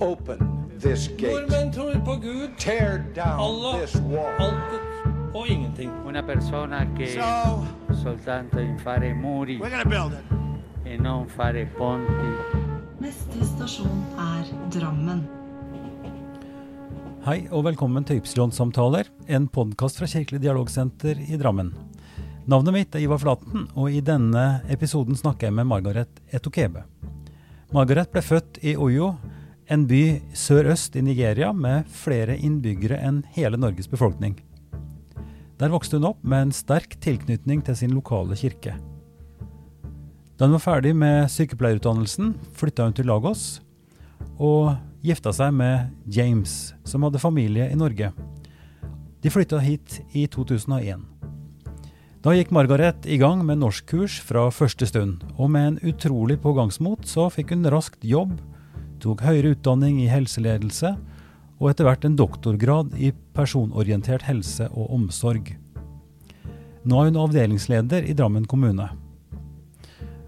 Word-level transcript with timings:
Open 0.00 0.68
this 0.80 1.08
gate. 1.16 1.32
Nordmenn 1.32 1.72
tror 1.72 1.94
på 2.04 2.16
Gud, 2.20 2.50
Tear 2.58 2.98
down 3.14 3.40
Allah, 3.40 3.80
this 3.80 3.94
wall. 3.96 4.28
alt 4.38 5.34
og 5.34 5.48
ingenting. 5.48 5.90
Una 6.06 6.22
persona 6.22 6.86
che 6.96 7.06
So 7.16 7.64
soltanto 8.02 8.58
in 8.60 8.78
fare 8.78 9.14
muri 9.14 9.58
we're 9.58 9.70
gonna 9.70 9.84
build 9.84 10.12
it. 10.12 10.86
e 10.86 10.96
non 10.98 11.26
fare 11.28 11.66
ponti. 11.78 12.30
Neste 13.00 13.44
stasjon 13.44 14.04
er 14.18 14.44
Drammen. 14.70 15.26
Hei 17.26 17.48
og 17.50 17.64
velkommen 17.64 18.04
til 18.06 18.20
Ypsilon-samtaler, 18.20 19.08
en 19.28 19.48
podkast 19.48 19.98
fra 19.98 20.06
Kirkelig 20.06 20.40
dialogsenter 20.44 21.18
i 21.28 21.36
Drammen. 21.36 21.72
Navnet 22.46 22.72
mitt 22.76 22.94
er 22.94 23.00
Ivar 23.02 23.18
Flaten, 23.18 23.66
og 23.74 23.90
i 23.90 24.00
denne 24.00 24.60
episoden 24.70 25.16
snakker 25.18 25.48
jeg 25.48 25.54
med 25.56 25.66
Margaret 25.66 26.20
Etokebe. 26.32 26.84
Margaret 27.74 28.12
ble 28.12 28.22
født 28.22 28.60
i 28.62 28.76
Oyo, 28.78 29.16
en 29.72 29.86
by 29.90 30.20
sørøst 30.36 30.96
i 30.96 31.02
Nigeria 31.02 31.50
med 31.52 31.88
flere 31.90 32.36
innbyggere 32.38 32.98
enn 33.02 33.24
hele 33.34 33.58
Norges 33.58 33.88
befolkning. 33.90 34.36
Der 35.58 35.72
vokste 35.72 35.98
hun 35.98 36.10
opp 36.12 36.20
med 36.22 36.48
en 36.48 36.54
sterk 36.54 36.98
tilknytning 37.02 37.64
til 37.66 37.78
sin 37.78 37.94
lokale 37.96 38.36
kirke. 38.38 38.76
Da 40.36 40.44
hun 40.44 40.58
var 40.58 40.66
ferdig 40.66 40.92
med 40.94 41.30
sykepleierutdannelsen, 41.32 42.34
flytta 42.54 42.86
hun 42.86 42.96
til 42.96 43.08
Lagos 43.08 43.62
og 44.36 44.76
gifta 45.06 45.32
seg 45.32 45.54
med 45.56 45.92
James, 46.12 46.74
som 46.84 47.06
hadde 47.06 47.22
familie 47.22 47.70
i 47.72 47.78
Norge. 47.78 48.12
De 49.24 49.32
flytta 49.32 49.58
hit 49.64 50.02
i 50.12 50.26
2001. 50.28 51.00
Da 52.26 52.34
gikk 52.34 52.52
Margaret 52.54 53.06
i 53.06 53.16
gang 53.22 53.40
med 53.46 53.62
norskkurs 53.62 54.18
fra 54.26 54.48
første 54.50 54.86
stund, 54.90 55.22
og 55.38 55.50
med 55.54 55.66
en 55.66 55.80
utrolig 55.88 56.36
pågangsmot 56.42 57.06
så 57.08 57.28
fikk 57.32 57.54
hun 57.54 57.68
raskt 57.72 58.04
jobb, 58.04 58.34
tok 59.02 59.24
høyere 59.26 59.54
utdanning 59.54 60.00
i 60.02 60.10
helseledelse, 60.10 60.94
og 61.56 61.70
etter 61.70 61.88
hvert 61.88 62.04
en 62.04 62.18
doktorgrad 62.18 62.92
i 63.00 63.12
personorientert 63.36 64.26
helse 64.28 64.68
og 64.72 64.92
omsorg. 64.98 65.54
Nå 66.86 67.00
er 67.00 67.10
hun 67.10 67.20
avdelingsleder 67.24 68.06
i 68.06 68.14
Drammen 68.16 68.44
kommune. 68.46 68.90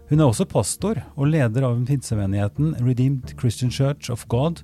Hun 0.09 0.23
er 0.23 0.25
også 0.25 0.48
pastor 0.48 1.03
og 1.15 1.28
leder 1.28 1.67
av 1.69 1.77
pinsemenigheten 1.87 2.73
Redeemed 2.81 3.34
Christian 3.39 3.70
Church 3.70 4.09
of 4.11 4.25
God, 4.33 4.62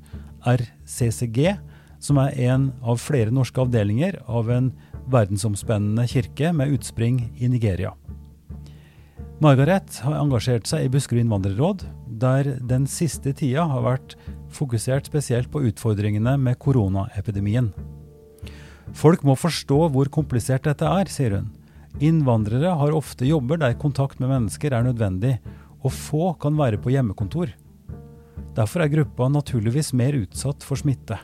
RCCG, 0.49 1.59
som 2.01 2.21
er 2.21 2.37
en 2.49 2.71
av 2.85 3.01
flere 3.01 3.33
norske 3.33 3.61
avdelinger 3.61 4.19
av 4.25 4.49
en 4.53 4.73
verdensomspennende 5.13 6.09
kirke 6.09 6.53
med 6.57 6.73
utspring 6.79 7.21
i 7.37 7.53
Nigeria. 7.53 7.93
Margaret 9.43 9.97
har 10.05 10.15
engasjert 10.21 10.69
seg 10.71 10.85
i 10.87 10.91
Buskerud 10.93 11.25
innvandrerråd, 11.25 11.83
der 12.23 12.53
den 12.63 12.85
siste 12.87 13.33
tida 13.35 13.65
har 13.67 13.83
vært 13.83 14.15
fokusert 14.55 15.11
spesielt 15.11 15.51
på 15.51 15.65
utfordringene 15.67 16.37
med 16.39 16.61
koronaepidemien. 16.63 17.73
Folk 18.95 19.25
må 19.27 19.35
forstå 19.35 19.89
hvor 19.91 20.11
komplisert 20.15 20.69
dette 20.69 20.87
er, 20.87 21.11
sier 21.11 21.41
hun. 21.41 21.51
Innvandrere 21.99 22.77
har 22.79 22.95
ofte 22.95 23.27
jobber 23.27 23.59
der 23.59 23.75
kontakt 23.79 24.23
med 24.23 24.31
mennesker 24.31 24.75
er 24.75 24.87
nødvendig, 24.87 25.37
og 25.83 25.93
få 25.93 26.33
kan 26.41 26.55
være 26.59 26.79
på 26.79 26.95
hjemmekontor. 26.95 27.51
Derfor 28.55 28.85
er 28.85 28.93
gruppa 28.93 29.29
naturligvis 29.29 29.91
mer 29.99 30.15
utsatt 30.15 30.63
for 30.63 30.79
smitte. 30.79 31.19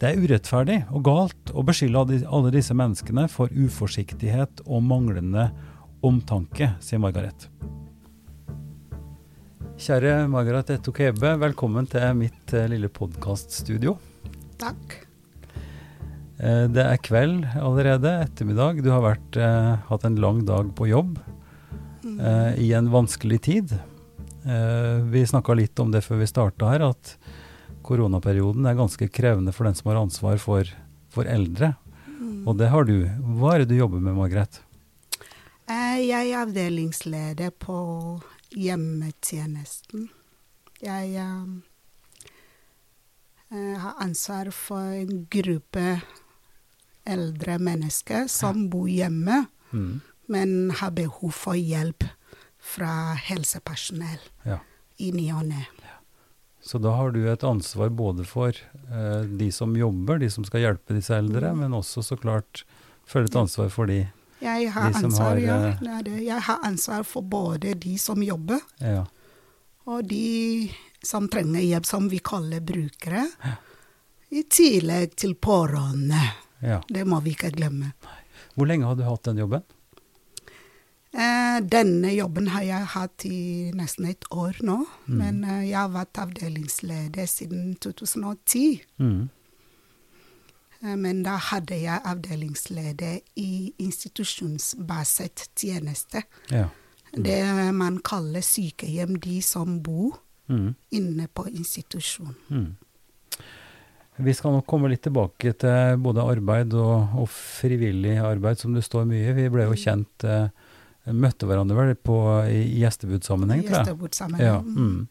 Det 0.00 0.10
er 0.10 0.20
urettferdig 0.20 0.82
og 0.92 1.04
galt 1.04 1.52
å 1.56 1.64
beskylde 1.64 2.24
alle 2.24 2.52
disse 2.52 2.74
menneskene 2.76 3.28
for 3.32 3.52
uforsiktighet 3.52 4.64
og 4.64 4.84
manglende 4.84 5.50
omtanke, 6.06 6.70
sier 6.82 7.00
Margaret. 7.02 7.48
Kjære 9.76 10.24
Margaret 10.32 10.70
Etokebe, 10.78 11.34
velkommen 11.40 11.88
til 11.90 12.06
mitt 12.16 12.54
eh, 12.56 12.68
lille 12.72 12.88
podkaststudio. 12.92 13.96
Takk. 14.60 14.94
Eh, 16.40 16.64
Det 16.72 16.84
er 16.84 17.02
kveld 17.04 17.44
allerede, 17.60 18.12
ettermiddag. 18.24 18.80
Du 18.84 18.88
har 18.94 19.02
vært, 19.04 19.36
eh, 19.36 19.72
hatt 19.90 20.06
en 20.08 20.16
lang 20.22 20.44
dag 20.48 20.72
på 20.78 20.88
jobb 20.88 21.18
eh, 22.06 22.54
i 22.62 22.72
en 22.78 22.88
vanskelig 22.92 23.40
tid. 23.50 23.74
Eh, 24.46 25.02
vi 25.12 25.26
snakka 25.28 25.56
litt 25.58 25.78
om 25.82 25.90
det 25.92 26.04
før 26.06 26.22
vi 26.22 26.30
starta 26.30 26.70
her, 26.72 26.86
at 26.88 27.16
koronaperioden 27.86 28.64
er 28.66 28.78
ganske 28.78 29.10
krevende 29.12 29.52
for 29.52 29.68
den 29.68 29.74
som 29.76 29.90
har 29.92 30.00
ansvar 30.00 30.38
for, 30.42 30.64
for 31.12 31.28
eldre. 31.28 31.74
Og 32.46 32.56
det 32.58 32.70
har 32.70 32.86
du. 32.86 32.96
Hva 33.36 33.54
er 33.54 33.64
det 33.64 33.74
du 33.74 33.80
jobber 33.80 34.00
med, 34.00 34.14
Margaret? 34.16 34.62
Jeg 35.96 36.30
er 36.32 36.42
avdelingsleder 36.44 37.50
på 37.62 37.76
hjemmetjenesten. 38.56 40.08
Jeg 40.84 41.14
eh, 41.16 41.46
eh, 43.52 43.76
har 43.80 43.94
ansvar 44.04 44.50
for 44.54 44.92
en 45.00 45.24
gruppe 45.32 46.00
eldre 47.06 47.58
mennesker 47.62 48.26
som 48.30 48.68
bor 48.72 48.88
hjemme, 48.90 49.46
Mm. 49.72 50.00
men 50.28 50.70
har 50.70 50.90
behov 50.94 51.32
for 51.34 51.54
hjelp 51.58 52.04
fra 52.58 53.14
helsepersonell 53.18 54.20
Ja. 54.44 54.58
i 54.98 55.10
ny 55.12 55.30
og 55.32 55.44
ne. 55.46 55.66
Så 56.62 56.78
da 56.80 56.90
har 56.96 57.10
du 57.10 57.26
et 57.28 57.42
ansvar 57.44 57.90
både 57.90 58.24
for 58.24 58.48
eh, 58.50 59.22
de 59.26 59.50
som 59.52 59.74
jobber, 59.76 60.18
de 60.18 60.30
som 60.30 60.44
skal 60.44 60.60
hjelpe 60.60 60.94
disse 60.94 61.10
eldre, 61.14 61.54
men 61.54 61.72
også 61.72 62.02
så 62.02 62.16
klart 62.18 62.64
føle 63.06 63.26
et 63.26 63.36
ansvar 63.36 63.68
for 63.70 63.86
de 63.86 64.08
Jeg 64.40 64.70
har, 64.72 64.92
ansvar, 64.94 65.30
har, 65.30 65.38
ja, 65.40 65.56
eh, 65.68 65.78
det 65.80 66.04
det. 66.04 66.22
jeg 66.26 66.40
har 66.48 66.58
ansvar 66.62 67.02
for 67.08 67.22
både 67.22 67.74
de 67.74 67.96
som 67.98 68.22
jobber, 68.22 68.60
Ja. 68.80 69.06
og 69.86 70.08
de 70.08 70.70
som 71.02 71.28
trenger 71.28 71.60
hjelp, 71.62 71.86
som 71.86 72.08
vi 72.08 72.18
kaller 72.18 72.60
brukere. 72.60 73.26
I 74.30 74.42
tillegg 74.42 75.14
til 75.16 75.34
pårørende. 75.34 76.20
ja. 76.62 76.80
Det 76.88 77.04
må 77.06 77.20
vi 77.22 77.30
ikke 77.36 77.50
glemme. 77.54 77.92
Hvor 78.56 78.66
lenge 78.66 78.84
har 78.86 78.94
du 78.96 79.02
hatt 79.04 79.22
den 79.22 79.38
jobben? 79.38 79.62
Eh, 81.16 81.60
denne 81.64 82.10
jobben 82.12 82.48
har 82.52 82.62
jeg 82.66 82.86
hatt 82.92 83.24
i 83.24 83.70
nesten 83.72 84.04
et 84.10 84.24
år 84.30 84.58
nå, 84.66 84.82
men 85.06 85.44
eh, 85.44 85.62
jeg 85.70 85.78
har 85.78 85.88
vært 85.94 86.18
avdelingsleder 86.20 87.26
siden 87.30 87.76
2010. 87.80 88.82
Mm. 89.00 89.28
Eh, 90.86 90.96
men 90.96 91.24
da 91.26 91.36
hadde 91.50 91.78
jeg 91.82 92.04
avdelingsleder 92.06 93.20
i 93.42 93.72
institusjonsbasert 93.82 95.48
tjeneste. 95.58 96.22
Ja. 96.52 96.68
Det 97.16 97.40
man 97.74 97.98
kaller 98.04 98.44
sykehjem, 98.44 99.18
de 99.22 99.40
som 99.42 99.80
bor 99.82 100.20
Mm. 100.48 100.74
inne 100.94 101.24
på 101.34 101.48
institusjon. 101.50 102.34
Mm. 102.50 102.76
Vi 104.16 104.34
skal 104.34 104.52
nok 104.54 104.66
komme 104.66 104.88
litt 104.88 105.02
tilbake 105.02 105.52
til 105.58 105.96
både 105.98 106.22
arbeid 106.22 106.72
og, 106.78 107.16
og 107.18 107.26
frivillig 107.28 108.14
arbeid, 108.22 108.60
som 108.62 108.72
det 108.76 108.84
står 108.86 109.08
mye. 109.10 109.34
Vi 109.34 109.48
ble 109.52 109.66
jo 109.66 109.74
kjent 109.74 110.24
eh, 110.24 110.46
Møtte 111.06 111.46
hverandre 111.46 111.76
vel 111.78 111.92
på, 111.94 112.14
i 112.50 112.80
gjestebudsammenheng, 112.80 113.60
tror 113.68 113.76
jeg. 113.86 114.38
Ja, 114.42 114.56
mm. 114.58 115.04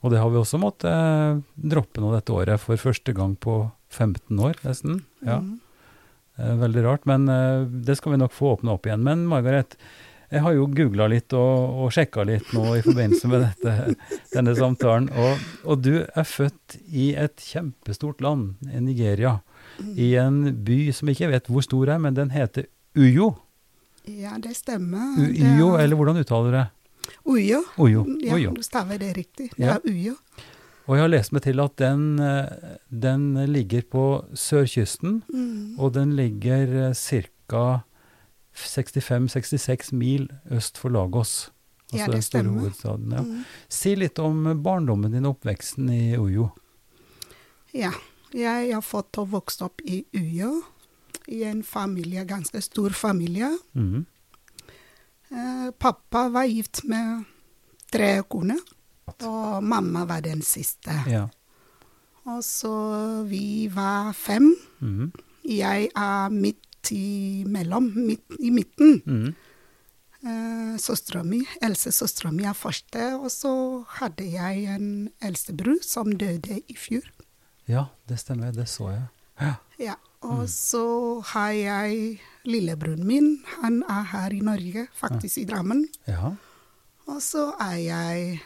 Og 0.00 0.12
det 0.12 0.20
har 0.22 0.30
vi 0.32 0.38
også 0.40 0.56
måttet 0.60 0.88
eh, 0.88 1.40
droppe 1.72 2.00
nå 2.00 2.12
dette 2.14 2.32
året, 2.32 2.60
for 2.60 2.80
første 2.80 3.12
gang 3.16 3.34
på 3.36 3.58
15 3.92 4.40
år, 4.40 4.56
nesten. 4.64 5.02
Ja. 5.24 5.38
Mm. 5.40 5.60
Eh, 6.38 6.54
veldig 6.58 6.82
rart, 6.84 7.04
men 7.06 7.28
eh, 7.30 7.64
det 7.86 7.96
skal 7.98 8.12
vi 8.16 8.18
nok 8.24 8.32
få 8.34 8.56
åpne 8.56 8.72
opp 8.74 8.86
igjen. 8.88 9.04
Men 9.06 9.22
Margaret, 9.30 9.76
jeg 10.34 10.42
har 10.42 10.52
jo 10.56 10.64
googla 10.66 11.06
litt 11.12 11.32
og, 11.38 11.76
og 11.84 11.92
sjekka 11.94 12.24
litt 12.26 12.48
nå 12.56 12.64
i 12.74 12.82
forbindelse 12.82 13.28
med 13.30 13.44
dette, 13.46 13.94
denne 14.34 14.54
samtalen. 14.58 15.06
Og, 15.14 15.44
og 15.64 15.82
du 15.86 15.92
er 16.02 16.26
født 16.26 16.78
i 16.90 17.12
et 17.14 17.38
kjempestort 17.38 18.20
land, 18.24 18.56
i 18.66 18.80
Nigeria. 18.82 19.36
I 19.94 20.12
en 20.22 20.40
by 20.66 20.80
som 20.94 21.08
jeg 21.10 21.18
ikke 21.20 21.32
vet 21.36 21.48
hvor 21.50 21.62
stor 21.66 21.94
er, 21.94 22.02
men 22.02 22.14
den 22.18 22.30
heter 22.34 22.66
Uyo. 22.98 23.32
Ja, 24.06 24.34
det 24.38 24.52
stemmer. 24.58 25.14
Uyo, 25.18 25.70
er- 25.78 25.84
eller 25.86 25.96
hvordan 25.98 26.18
uttaler 26.20 26.50
du 26.50 26.56
det? 26.58 26.66
Uyo. 27.30 27.62
Uyo. 27.78 28.02
Ja, 28.24 28.34
Uyo. 28.36 28.52
du 28.58 28.62
staver 28.62 28.98
det 29.00 29.14
riktig. 29.16 29.50
Det 29.56 29.64
Ja. 29.70 29.78
Uyo. 29.86 30.14
Og 30.86 30.96
jeg 30.96 31.02
har 31.02 31.08
lest 31.08 31.32
meg 31.32 31.42
til 31.46 31.60
at 31.60 31.76
den, 31.80 32.18
eh, 32.20 32.76
den 32.92 33.34
ligger 33.48 33.82
på 33.90 34.02
sørkysten, 34.36 35.22
Mm. 35.32 35.78
og 35.78 35.92
den 35.94 36.12
ligger 36.16 36.92
ca. 36.94 37.80
65-66 38.54 39.92
mil 39.92 40.28
øst 40.50 40.78
for 40.78 40.88
Lagos. 40.88 41.50
Altså 41.92 41.98
Ja, 41.98 42.06
det 42.06 42.12
den 42.14 42.22
store 42.22 42.42
stemmer. 42.42 42.60
hovedstaden. 42.60 43.12
Ja. 43.12 43.20
Mm. 43.22 43.44
Si 43.68 43.94
litt 43.94 44.18
om 44.18 44.62
barndommen 44.62 45.12
din 45.12 45.26
og 45.26 45.36
oppveksten 45.40 45.88
i 45.90 46.16
Uyo. 46.16 46.48
Ja. 47.74 47.90
Jeg 48.34 48.72
har 48.74 48.80
fått 48.82 49.18
og 49.18 49.28
vokst 49.30 49.62
opp 49.62 49.80
i 49.84 50.04
Uyo, 50.14 50.62
i 51.28 51.42
en 51.44 51.62
familie, 51.62 52.24
ganske 52.24 52.60
stor 52.62 52.90
familie. 52.90 53.58
Mm. 53.76 54.06
Eh, 55.30 55.70
pappa 55.78 56.28
var 56.28 56.44
gift 56.46 56.84
med 56.84 57.24
tre 57.92 58.22
koner, 58.28 58.58
og 59.22 59.62
mamma 59.64 60.04
var 60.08 60.20
den 60.24 60.42
siste. 60.42 60.94
Ja. 61.10 61.26
Og 62.24 62.40
så 62.44 62.72
vi 63.28 63.68
var 63.72 64.12
fem. 64.16 64.54
Mm. 64.80 65.10
Jeg 65.44 65.88
er 65.94 66.28
midt 66.32 66.90
imellom, 66.92 67.90
midt 67.96 68.38
i 68.40 68.50
midten. 68.50 69.02
Mm. 69.06 69.34
Eh, 70.24 70.76
Søstera 70.80 71.22
mi, 71.22 71.42
eldste 71.62 71.92
søstera 71.92 72.30
mi 72.32 72.44
er 72.48 72.56
første, 72.56 73.10
og 73.20 73.28
så 73.32 73.50
hadde 73.98 74.24
jeg 74.32 74.64
en 74.74 75.10
eldstebror 75.20 75.82
som 75.84 76.12
døde 76.16 76.62
i 76.68 76.76
fjor. 76.80 77.04
Ja, 77.68 77.86
det 78.08 78.18
stemmer. 78.20 78.52
Det 78.56 78.68
så 78.68 78.88
jeg. 78.94 79.04
Ja. 79.40 79.54
Ja, 79.80 79.94
og 80.24 80.48
så 80.48 81.20
har 81.34 81.50
jeg 81.52 82.20
lillebroren 82.48 83.04
min, 83.06 83.42
han 83.60 83.82
er 83.90 84.04
her 84.12 84.32
i 84.32 84.40
Norge, 84.40 84.86
faktisk 84.96 85.38
i 85.42 85.44
Drammen. 85.44 85.86
ja. 86.08 86.32
Og 87.04 87.18
så 87.20 87.50
er 87.60 87.76
jeg 87.84 88.40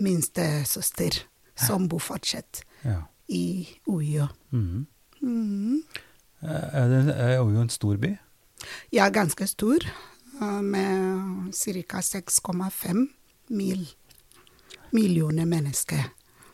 minstesøster, 0.00 1.22
som 1.66 1.88
bor 1.88 1.98
fortsatt 1.98 2.62
ja. 2.84 3.00
i 3.28 3.66
Ujo. 3.86 4.26
Mhm. 4.50 4.86
Mm. 5.22 5.82
Eh, 6.42 6.48
Er 6.72 6.88
det 6.88 7.14
er 7.16 7.40
Ujo 7.40 7.60
en 7.60 7.68
stor 7.68 7.96
by? 7.96 8.16
Er 8.92 9.10
ganske 9.10 9.46
stor, 9.46 9.78
eh, 10.42 10.60
med 10.62 11.52
ca. 11.52 12.00
6,5 12.00 13.08
mil, 13.48 13.88
millioner 14.92 15.44
mennesker. 15.44 16.02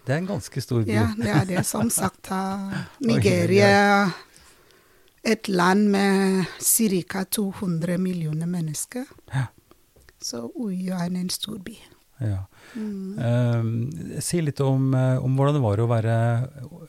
Det 0.07 0.13
er 0.15 0.19
en 0.19 0.27
ganske 0.27 0.61
stor 0.61 0.83
by. 0.83 0.91
Ja, 0.91 1.09
det 1.17 1.29
er 1.29 1.45
det. 1.45 1.67
Som 1.67 1.91
sagt, 2.01 2.31
eh, 2.31 2.79
Nigeria 3.01 4.11
et 5.25 5.49
land 5.49 5.89
med 5.89 6.45
ca. 6.61 7.25
200 7.25 7.99
millioner 7.99 8.47
mennesker. 8.47 9.05
Ja. 9.35 9.45
Så 10.23 10.51
Ujo 10.55 10.95
er 10.95 11.05
en 11.05 11.31
stor 11.31 11.59
by. 11.59 11.77
Ja. 12.23 12.43
Mm. 12.73 13.19
Uh, 13.19 14.21
si 14.25 14.41
litt 14.41 14.61
om, 14.65 14.95
eh, 14.95 15.19
om 15.25 15.35
hvordan 15.37 15.59
det 15.59 15.63
var 15.65 15.81
å 15.83 15.89
være 15.91 16.15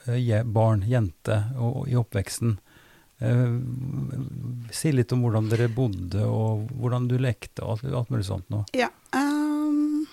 eh, 0.07 0.19
je- 0.21 0.43
barn, 0.45 0.83
jente, 0.87 1.39
og, 1.57 1.81
og 1.81 1.89
i 1.91 1.97
oppveksten. 1.99 2.53
Uh, 3.23 3.57
si 4.71 4.91
litt 4.91 5.11
om 5.15 5.21
hvordan 5.25 5.49
dere 5.51 5.67
bodde, 5.71 6.23
og 6.27 6.69
hvordan 6.79 7.07
du 7.11 7.17
lekte, 7.21 7.63
og 7.63 7.77
alt, 7.77 7.93
alt 8.01 8.13
mulig 8.13 8.25
sånt 8.27 8.49
nå. 8.53 8.63
Ja. 8.77 8.89
Um, 9.15 10.05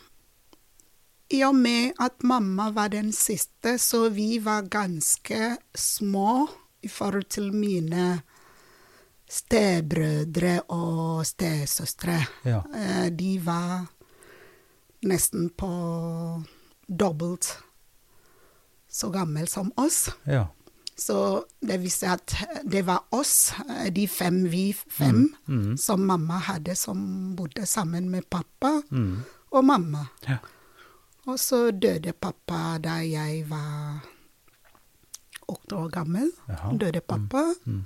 I 1.31 1.45
og 1.47 1.55
med 1.59 1.93
at 2.03 2.23
mamma 2.27 2.71
var 2.75 2.91
den 2.95 3.13
siste, 3.15 3.77
så 3.79 4.09
vi 4.15 4.39
var 4.43 4.67
ganske 4.71 5.57
små 5.75 6.49
i 6.83 6.89
forhold 6.91 7.29
til 7.31 7.51
mine 7.55 8.23
stebrødre 9.31 10.57
og 10.75 11.23
stesøstre. 11.29 12.19
Ja. 12.49 12.63
Uh, 12.67 13.09
de 13.15 13.37
var 13.45 13.87
nesten 15.03 15.49
på 15.57 15.69
dobbelt 16.89 17.57
så 18.91 19.11
gammel 19.15 19.47
som 19.49 19.73
oss. 19.77 20.09
Ja. 20.27 20.49
Så 21.01 21.45
det 21.65 21.79
viste 21.81 22.11
at 22.13 22.35
det 22.65 22.83
var 22.85 23.05
oss, 23.17 23.53
eh, 23.69 23.89
de 23.95 24.07
fem, 24.09 24.43
vi 24.53 24.73
fem, 24.75 25.35
Mm. 25.49 25.77
som 25.79 26.01
mamma 26.07 26.39
hadde, 26.39 26.75
som 26.77 27.37
bodde 27.37 27.67
sammen 27.67 28.11
med 28.11 28.29
pappa 28.31 28.83
Mm. 28.91 29.23
og 29.53 29.65
mamma. 29.65 30.07
Ja. 30.29 30.37
Og 31.27 31.39
så 31.39 31.71
døde 31.71 32.13
pappa 32.13 32.79
da 32.79 32.99
jeg 33.07 33.45
var 33.49 34.01
åtte 35.49 35.77
år 35.77 35.89
gammel. 35.91 36.31
Jaha. 36.49 36.77
Døde 36.77 37.01
pappa. 37.01 37.55
Mm. 37.67 37.85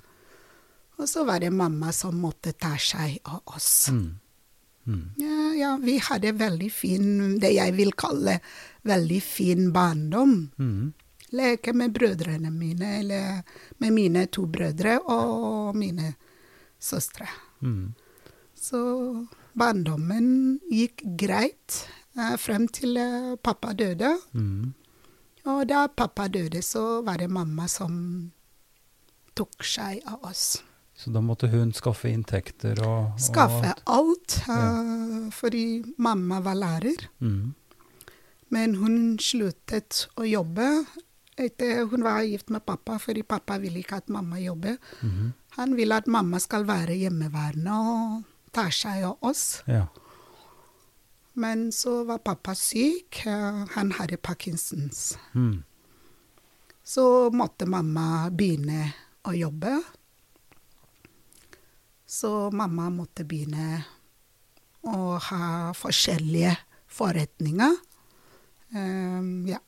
Og 0.98 1.08
så 1.08 1.24
var 1.26 1.38
det 1.42 1.52
mamma 1.52 1.92
som 1.92 2.14
måtte 2.22 2.52
ta 2.52 2.76
seg 2.78 3.18
av 3.24 3.40
oss. 3.46 3.88
Mm. 3.90 4.18
Mm. 4.86 5.10
Ja, 5.18 5.33
ja, 5.56 5.76
vi 5.82 5.98
hadde 6.02 6.34
veldig 6.38 6.70
fin, 6.72 7.38
det 7.40 7.54
jeg 7.56 7.74
vil 7.76 7.94
kalle 7.98 8.38
veldig 8.86 9.20
fin 9.22 9.72
barndom. 9.72 10.36
Mm. 10.58 10.92
Leke 11.34 11.72
med 11.74 11.94
brødrene 11.96 12.50
mine, 12.54 12.98
eller 13.00 13.42
med 13.82 13.92
mine 13.96 14.26
to 14.26 14.46
brødre 14.46 15.00
og 15.10 15.76
mine 15.76 16.14
søstre. 16.78 17.26
Mm. 17.60 17.94
Så 18.54 18.80
barndommen 19.58 20.60
gikk 20.70 21.02
greit 21.18 21.80
eh, 22.18 22.36
frem 22.40 22.68
til 22.68 22.96
eh, 23.00 23.34
pappa 23.42 23.72
døde. 23.72 24.14
Mm. 24.32 24.74
Og 25.50 25.66
da 25.68 25.86
pappa 25.88 26.28
døde, 26.28 26.62
så 26.62 27.02
var 27.04 27.20
det 27.20 27.28
mamma 27.32 27.66
som 27.68 27.96
tok 29.36 29.66
seg 29.66 30.00
av 30.08 30.22
oss. 30.30 30.62
Så 30.96 31.10
da 31.10 31.20
måtte 31.20 31.48
hun 31.50 31.72
skaffe 31.74 32.08
inntekter 32.12 32.78
og, 32.86 33.14
og 33.16 33.20
Skaffe 33.20 33.72
alt. 33.74 33.82
alt, 33.90 34.36
ja. 34.46 35.30
fordi 35.34 35.82
mamma 35.98 36.38
var 36.40 36.54
lærer. 36.54 37.08
Mm. 37.18 37.54
Men 38.54 38.74
hun 38.78 39.18
sluttet 39.18 40.04
å 40.16 40.22
jobbe. 40.28 40.68
Etter 41.36 41.82
hun 41.90 42.04
var 42.06 42.22
gift 42.22 42.52
med 42.54 42.62
pappa, 42.62 43.00
fordi 43.02 43.24
pappa 43.26 43.56
ville 43.58 43.80
ikke 43.82 43.98
at 43.98 44.08
mamma 44.14 44.38
jobbet. 44.38 44.78
Mm. 45.02 45.32
Han 45.58 45.74
ville 45.74 45.96
at 45.98 46.06
mamma 46.06 46.38
skal 46.38 46.62
være 46.68 46.94
hjemmeværende 47.00 47.74
og 47.74 48.22
ta 48.54 48.68
seg 48.70 49.02
av 49.10 49.18
oss. 49.26 49.62
Ja. 49.66 49.88
Men 51.34 51.72
så 51.74 52.04
var 52.06 52.22
pappa 52.22 52.54
syk. 52.54 53.24
eh, 53.26 53.64
Han 53.74 53.90
hadde 53.98 54.16
Parkinsons. 54.22 55.18
Mm. 55.34 55.64
Så 56.84 57.30
måtte 57.34 57.66
mamma 57.66 58.30
begynne 58.30 58.92
å 59.26 59.34
jobbe. 59.34 59.80
Så 62.06 62.50
mamma 62.52 62.90
måtte 62.92 63.24
begynne 63.24 63.84
å 64.84 65.16
ha 65.18 65.72
forskjellige 65.76 66.56
forretninger. 66.92 67.76
Um, 68.74 69.46
ja. 69.48 69.58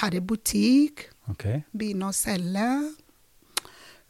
Hadde 0.00 0.20
butikk, 0.22 1.08
Okay. 1.30 1.62
begynne 1.76 2.08
å 2.10 2.14
selge. 2.14 2.94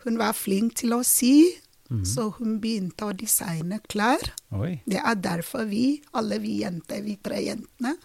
Hun 0.05 0.17
var 0.19 0.33
flink 0.33 0.75
til 0.81 0.91
å 0.97 1.03
sy, 1.05 1.57
Mhm. 1.91 2.05
så 2.07 2.31
hun 2.39 2.61
begynte 2.61 3.05
å 3.05 3.13
designe 3.17 3.81
klær. 3.89 4.21
Oi. 4.53 4.81
Det 4.87 5.01
er 5.05 5.15
derfor 5.17 5.65
vi, 5.69 6.01
alle 6.15 6.39
vi 6.39 6.61
jenter, 6.63 7.03
vi 7.03 7.17
tre 7.17 7.41
jentene, 7.45 7.97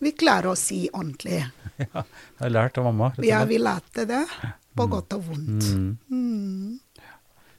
vi 0.00 0.12
klarer 0.12 0.50
å 0.52 0.56
sy 0.56 0.88
ordentlig. 0.92 1.44
Ja, 1.78 2.02
jeg 2.02 2.40
har 2.40 2.50
lært 2.50 2.78
av 2.78 2.84
mamma. 2.84 3.12
Ja, 3.22 3.44
vi 3.44 3.58
lærte 3.58 4.04
det, 4.06 4.24
på 4.76 4.88
godt 4.90 5.12
og 5.14 5.22
vondt. 5.28 5.64
Mm. 5.76 5.98
Mm. 6.10 6.80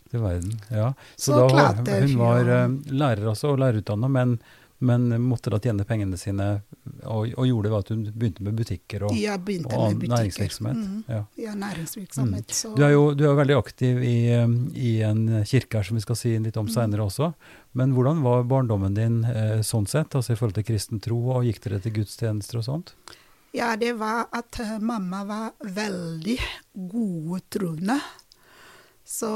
Til 0.10 0.24
verden, 0.24 0.56
ja. 0.74 0.94
Så, 1.16 1.34
Så 1.36 1.44
da 1.54 2.00
hun 2.02 2.18
var 2.18 2.40
ja. 2.48 2.64
eh, 2.66 2.80
lærer 2.92 3.28
også, 3.30 3.52
og 3.54 3.60
lærerutdanna, 3.62 4.08
men, 4.10 4.40
men 4.80 5.04
måtte 5.22 5.52
da 5.54 5.60
tjene 5.62 5.84
pengene 5.86 6.18
sine, 6.18 6.48
og, 7.04 7.28
og 7.38 7.46
gjorde 7.46 7.68
det 7.68 7.72
ved 7.74 7.80
at 7.84 7.90
hun 7.94 8.02
begynte 8.16 8.46
med 8.48 8.56
butikker 8.58 9.04
og, 9.06 9.14
ja, 9.20 9.36
begynte 9.38 9.70
og 9.76 9.90
med 9.92 10.00
butikker. 10.00 10.16
næringsvirksomhet. 10.16 10.80
Mm. 10.80 11.04
Ja. 11.12 11.20
Ja, 11.44 11.54
næringsvirksomhet. 11.62 12.50
Så 12.56 12.72
Du 12.76 12.82
er 12.88 12.94
jo 12.96 13.04
du 13.14 13.26
er 13.30 13.36
veldig 13.38 13.58
aktiv 13.60 14.02
i, 14.02 14.16
eh, 14.34 14.48
i 14.80 14.96
en 15.06 15.44
kirke 15.46 15.78
her 15.78 15.84
som 15.92 16.00
vi 16.00 16.06
skal 16.08 16.16
si 16.16 16.34
litt 16.40 16.58
om 16.58 16.66
Mm. 16.66 17.00
også. 17.06 17.34
Men 17.74 17.94
hvordan 17.94 18.24
var 18.24 18.44
barndommen 18.50 18.96
din 18.96 19.24
eh, 19.26 19.60
sånn 19.62 19.86
sett, 19.88 20.16
altså 20.16 20.32
i 20.34 20.36
forhold 20.40 20.56
til 20.56 20.64
kristen 20.64 21.00
tro, 21.00 21.20
og 21.38 21.44
gikk 21.46 21.62
dere 21.68 21.80
til 21.84 21.92
gudstjenester 22.00 22.58
og 22.58 22.66
sånt? 22.66 22.96
Ja, 23.54 23.76
det 23.76 23.94
var 23.98 24.28
at 24.32 24.60
eh, 24.60 24.78
mamma 24.80 25.24
var 25.26 25.52
veldig 25.62 26.40
gode 26.74 27.42
troende. 27.50 28.00
Så 29.10 29.30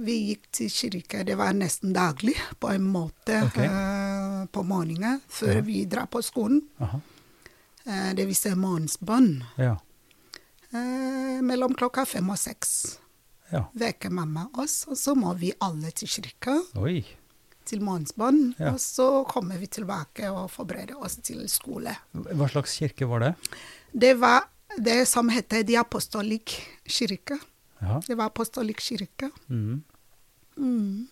vi 0.00 0.14
gikk 0.30 0.46
til 0.56 0.70
kirke, 0.72 1.20
det 1.28 1.34
var 1.36 1.52
nesten 1.52 1.92
daglig 1.92 2.32
på 2.60 2.70
en 2.72 2.86
måte 2.88 3.42
okay. 3.44 3.68
uh, 3.68 4.46
på 4.48 4.62
morgenen 4.64 5.20
før 5.28 5.58
Ja. 5.58 5.64
vi 5.66 5.82
drar 5.84 6.06
på 6.08 6.22
skolen. 6.24 6.62
Eh, 6.80 8.14
det 8.16 8.24
vil 8.24 8.36
si 8.36 8.54
morgensbønn. 8.56 9.44
Ja. 9.60 9.74
Uh, 10.72 11.44
mellom 11.44 11.76
klokka 11.76 12.06
fem 12.08 12.28
og 12.32 12.40
seks 12.40 12.72
ja. 13.52 13.66
vekker 13.76 14.12
mamma 14.12 14.46
oss, 14.60 14.86
og 14.88 14.96
så 14.96 15.12
må 15.16 15.34
vi 15.36 15.52
alle 15.60 15.92
til 15.92 16.08
kirka. 16.08 16.56
Oi. 16.80 17.04
til 17.68 17.82
morgensbønn, 17.84 18.54
Ja. 18.56 18.72
og 18.72 18.80
så 18.80 19.24
kommer 19.28 19.58
vi 19.60 19.66
tilbake 19.68 20.30
og 20.32 20.46
forbereder 20.50 20.96
oss 21.04 21.18
til 21.20 21.44
skole. 21.52 21.92
Hva 22.16 22.48
slags 22.48 22.78
kirke 22.80 23.04
var 23.04 23.20
det? 23.20 23.34
Det 23.92 24.14
var 24.16 24.48
det 24.80 25.02
som 25.08 25.28
heter 25.28 25.62
De 25.68 25.76
apostolik 25.76 26.56
kirke. 26.88 27.36
Ja. 27.80 28.00
Det 28.06 28.16
var 28.18 28.30
apostolikk 28.32 28.80
kirke. 28.82 29.30
Mm. 29.48 29.82
Mm. 30.58 31.08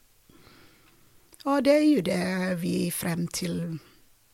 Og 1.46 1.62
det 1.64 1.76
gjorde 1.86 2.18
vi 2.58 2.90
frem 2.90 3.26
til 3.30 3.78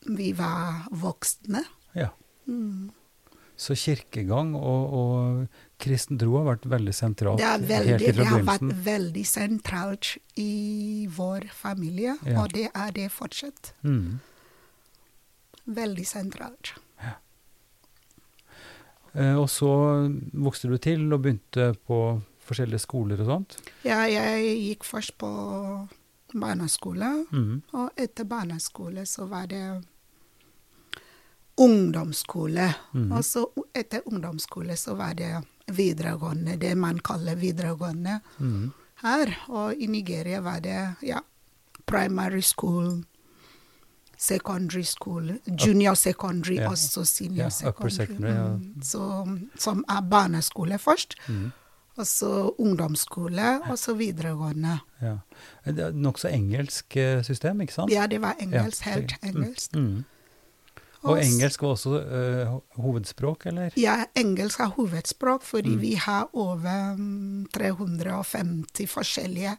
vi 0.07 0.31
var 0.37 0.87
voksne. 0.91 1.63
ja. 1.95 2.09
Mm. 2.47 2.91
Så 3.55 3.75
kirkegang 3.77 4.55
og, 4.57 4.93
og 4.97 5.47
kristen 5.79 6.17
tro 6.19 6.33
har 6.39 6.47
vært 6.47 6.65
veldig 6.67 6.93
sentralt 6.97 7.37
Det, 7.39 7.45
er 7.45 7.51
helt 7.61 7.69
veldig, 8.01 8.15
det 8.17 8.25
har 8.27 8.41
vært 8.47 8.73
veldig 8.83 9.23
sentralt 9.29 10.09
i 10.41 11.05
vår 11.07 11.45
familie, 11.53 12.17
Ja. 12.25 12.41
og 12.41 12.51
det 12.57 12.65
er 12.73 12.91
det 12.91 13.05
fortsatt. 13.13 13.71
Mm. 13.85 14.17
Veldig 15.65 16.05
sentralt. 16.09 16.73
Eh, 19.15 19.35
og 19.37 19.49
så 19.49 19.69
vokste 20.33 20.69
du 20.71 20.77
til 20.81 21.05
og 21.13 21.21
begynte 21.21 21.73
på 21.87 22.21
forskjellige 22.43 22.79
skoler 22.83 23.21
og 23.21 23.27
sånt. 23.29 23.57
Ja, 23.85 24.01
jeg 24.09 24.57
gikk 24.59 24.83
først 24.83 25.17
på 25.21 25.29
barneskole. 26.33 27.25
Mm. 27.31 27.61
Og 27.73 27.91
etter 27.97 28.25
barneskole 28.25 29.05
så 29.05 29.27
var 29.29 29.45
det 29.47 29.83
ungdomsskole. 31.57 32.73
Mhm. 32.93 33.11
Og 33.11 33.23
så 33.25 33.45
etter 33.75 34.01
ungdomsskole 34.09 34.75
så 34.77 34.95
var 34.97 35.13
det 35.13 35.43
videregående, 35.67 36.57
det 36.59 36.75
man 36.77 36.99
kaller 36.99 37.35
videregående 37.35 38.19
Mm. 38.39 38.71
her. 39.03 39.37
Og 39.49 39.75
i 39.77 39.87
Nigeria 39.87 40.41
var 40.41 40.59
det 40.59 40.95
ja, 41.01 41.19
primary 41.85 42.41
school, 42.41 43.03
secondary 44.23 44.83
school. 44.87 45.33
Junior 45.65 45.93
secondary, 45.99 46.55
Ja. 46.61 46.69
også 46.71 47.03
senior 47.05 47.49
secondary. 47.49 47.89
secondary, 47.95 48.33
ja. 48.35 48.47
Mm. 48.47 48.81
Så, 48.83 49.03
som 49.59 49.83
er 49.89 50.01
barneskole 50.11 50.77
først. 50.79 51.15
Mm. 51.27 51.51
Og 51.97 52.07
så 52.07 52.29
ungdomsskole, 52.57 53.59
og 53.69 53.77
så 53.79 53.93
videregående. 53.93 54.79
Ja. 55.01 55.17
Det 55.65 55.91
nokså 55.95 56.27
engelsk 56.33 56.97
eh, 56.97 57.21
system, 57.23 57.61
ikke 57.61 57.73
sant? 57.73 57.91
Ja, 57.93 58.07
det 58.07 58.21
var 58.21 58.35
engelsk. 58.41 58.85
Ja, 58.85 58.91
helt 58.95 59.13
engelsk. 59.23 59.75
Mm. 59.75 60.03
Og 61.03 61.19
engelsk 61.19 61.61
var 61.61 61.69
også 61.75 61.89
uh, 61.99 62.59
hovedspråk, 62.83 63.45
eller? 63.45 63.69
Ja, 63.77 64.05
engelsk 64.15 64.59
er 64.59 64.71
hovedspråk, 64.77 65.43
fordi 65.43 65.69
Mm. 65.75 65.81
vi 65.81 65.93
har 65.95 66.29
over 66.33 66.95
mm, 66.97 67.45
350 67.53 68.87
forskjellige 68.87 69.57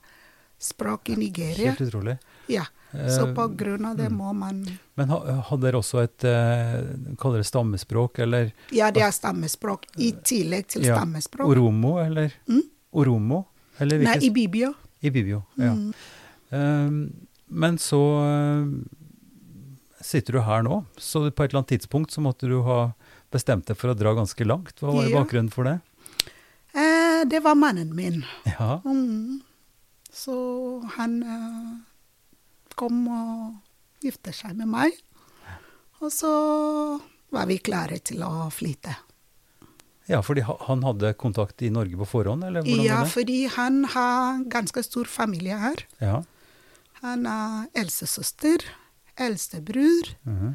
språk 0.59 1.09
i 1.09 1.15
Nigeria. 1.21 1.71
Helt 1.75 1.81
utrolig. 1.89 2.17
Ja, 2.49 2.65
så 2.93 3.27
Eh, 3.27 3.35
på 3.35 3.49
grunn 3.59 3.85
av 3.89 3.97
det 3.99 4.07
mm. 4.07 4.17
må 4.19 4.33
man 4.39 4.61
Men 4.95 5.09
ha, 5.11 5.19
hadde 5.49 5.67
dere 5.67 5.81
også 5.81 6.03
et 6.05 6.25
eh, 6.31 7.17
Kaller 7.19 7.43
det 7.43 7.49
stammespråk, 7.49 8.21
eller 8.23 8.53
Ja, 8.71 8.91
det 8.95 9.03
er 9.03 9.11
stammespråk 9.11 9.89
i 9.99 10.13
tillegg 10.23 10.69
til 10.71 10.87
Ja, 10.87 11.01
stammespråk. 11.01 11.49
oromo, 11.49 11.97
eller? 11.99 12.35
Mm? 12.47 12.63
Oromo? 12.93 13.41
Eller 13.83 14.05
Nei, 14.07 14.19
Ibibio. 14.29 14.75
Ibibio. 15.03 15.43
Ja. 15.59 15.73
Mm. 15.75 15.95
Eh, 16.55 17.25
men 17.49 17.79
så 17.83 18.01
eh, 18.23 18.69
sitter 20.05 20.39
du 20.39 20.41
her 20.47 20.63
nå, 20.63 20.85
så 20.97 21.25
på 21.31 21.45
et 21.45 21.51
eller 21.51 21.65
annet 21.65 21.75
tidspunkt 21.75 22.15
så 22.15 22.23
måtte 22.23 22.47
du 22.51 22.61
ha 22.63 22.93
bestemt 23.35 23.67
deg 23.67 23.79
for 23.81 23.91
å 23.91 23.99
dra 23.99 24.15
ganske 24.15 24.47
langt. 24.47 24.79
Hva 24.79 24.95
var 24.95 25.09
Ja. 25.09 25.19
bakgrunnen 25.19 25.51
for 25.51 25.67
det? 25.67 25.81
Eh, 26.75 27.25
det 27.27 27.43
var 27.43 27.55
mannen 27.59 27.95
min. 27.97 28.23
Ja, 28.47 28.81
Mm. 28.85 29.43
Så 30.15 30.35
han 30.95 31.23
eh, 31.23 31.94
kom 32.77 33.07
og 33.09 34.05
gifte 34.05 34.33
seg 34.37 34.57
med 34.59 34.69
meg. 34.69 34.93
Og 36.03 36.11
så 36.13 36.31
var 37.33 37.47
vi 37.49 37.59
klare 37.59 37.99
til 38.05 38.23
å 38.27 38.49
flytte. 38.53 38.95
ja 40.09 40.21
fordi 40.21 40.43
han 40.45 40.83
hadde 40.85 41.15
kontakt 41.17 41.63
i 41.65 41.71
Norge 41.73 41.97
på 41.97 42.07
forhånd, 42.07 42.45
eller 42.45 42.63
hvordan 42.63 42.85
Ja, 42.85 42.97
var 42.99 43.05
det? 43.05 43.13
fordi 43.15 43.39
han 43.49 43.85
har 43.85 44.45
ganske 44.53 44.83
stor 44.85 45.05
familie 45.09 45.57
her. 45.59 45.87
Ja. 46.01 46.23
Han 47.01 47.25
er 47.27 47.69
eldstesøster, 47.75 48.65
eldstebror, 49.17 50.13
mhm, 50.25 50.55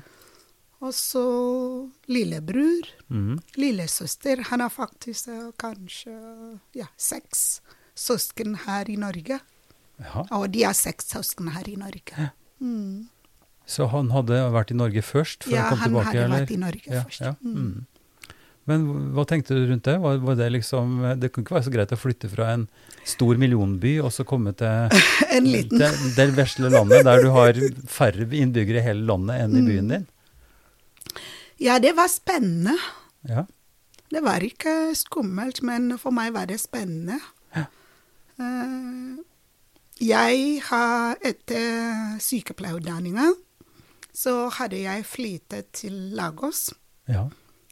og 0.81 0.93
så 0.93 1.89
lillebror. 2.07 2.87
mhm. 3.09 3.39
Lillesøster. 3.57 4.43
Han 4.51 4.59
har 4.61 4.69
faktisk 4.69 5.27
eh, 5.27 5.51
kanskje 5.59 6.13
ja, 6.75 6.85
seks 6.97 7.61
søsken 7.95 8.55
her 8.65 8.87
i 8.89 8.95
Norge. 8.95 9.39
Ja. 9.99 10.23
Og 10.37 10.49
de 10.53 10.63
er 10.63 10.73
seks 10.77 11.09
søsken 11.13 11.51
her 11.53 11.67
i 11.69 11.75
Norge. 11.79 12.29
Mm. 12.59 13.07
Så 13.69 13.85
han 13.91 14.09
hadde 14.11 14.37
vært 14.51 14.71
i 14.73 14.77
Norge 14.79 15.01
først 15.05 15.43
før 15.45 15.53
Ja, 15.55 15.67
han 15.69 15.69
kom 15.69 15.79
han 15.79 15.89
tilbake? 15.89 16.05
hadde 16.09 16.23
eller? 16.25 16.39
vært 16.45 16.51
i 16.55 16.59
Norge 16.63 16.93
ja, 16.95 17.03
først. 17.05 17.21
Ja. 17.21 17.33
Mm. 17.43 17.55
Mm. 17.55 17.85
Men 18.69 18.83
hva 19.17 19.23
tenkte 19.25 19.55
du 19.57 19.63
rundt 19.69 19.83
det? 19.87 19.95
Var, 20.01 20.17
var 20.21 20.35
det 20.37 20.47
liksom 20.53 20.91
Det 21.17 21.31
kunne 21.33 21.41
ikke 21.45 21.55
være 21.55 21.65
så 21.65 21.71
greit 21.73 21.93
å 21.95 21.97
flytte 21.97 22.29
fra 22.29 22.51
en 22.53 22.67
stor 23.07 23.39
millionby 23.41 23.95
og 24.03 24.11
så 24.13 24.25
komme 24.29 24.51
til 24.57 24.93
En 25.37 25.47
liten. 25.49 25.79
det, 25.81 25.89
det 26.17 26.27
vesle 26.37 26.69
landet 26.69 27.01
der 27.07 27.23
du 27.23 27.29
har 27.33 27.57
færre 27.89 28.27
innbyggere 28.29 28.83
i 28.83 28.85
hele 28.91 29.05
landet 29.09 29.41
enn 29.45 29.55
i 29.57 29.61
Mm. 29.63 29.69
byen 29.71 29.93
din? 29.95 30.07
Ja, 31.59 31.79
det 31.79 31.95
var 31.97 32.07
spennende. 32.07 32.75
Ja. 33.27 33.45
Det 34.09 34.21
var 34.23 34.39
ikke 34.45 34.93
skummelt, 34.95 35.61
men 35.65 35.91
for 36.01 36.11
meg 36.15 36.31
var 36.33 36.45
det 36.49 36.59
spennende. 36.61 37.17
Ja. 37.55 37.65
Eh, 38.39 39.17
jeg 39.99 40.61
har 40.69 41.19
etter 41.27 42.17
sykepleierutdanninga 42.23 43.33
så 44.15 44.49
hadde 44.57 44.81
jeg 44.81 45.05
flyttet 45.07 45.71
til 45.75 45.95
Lagos 46.17 46.69
ja. 47.09 47.25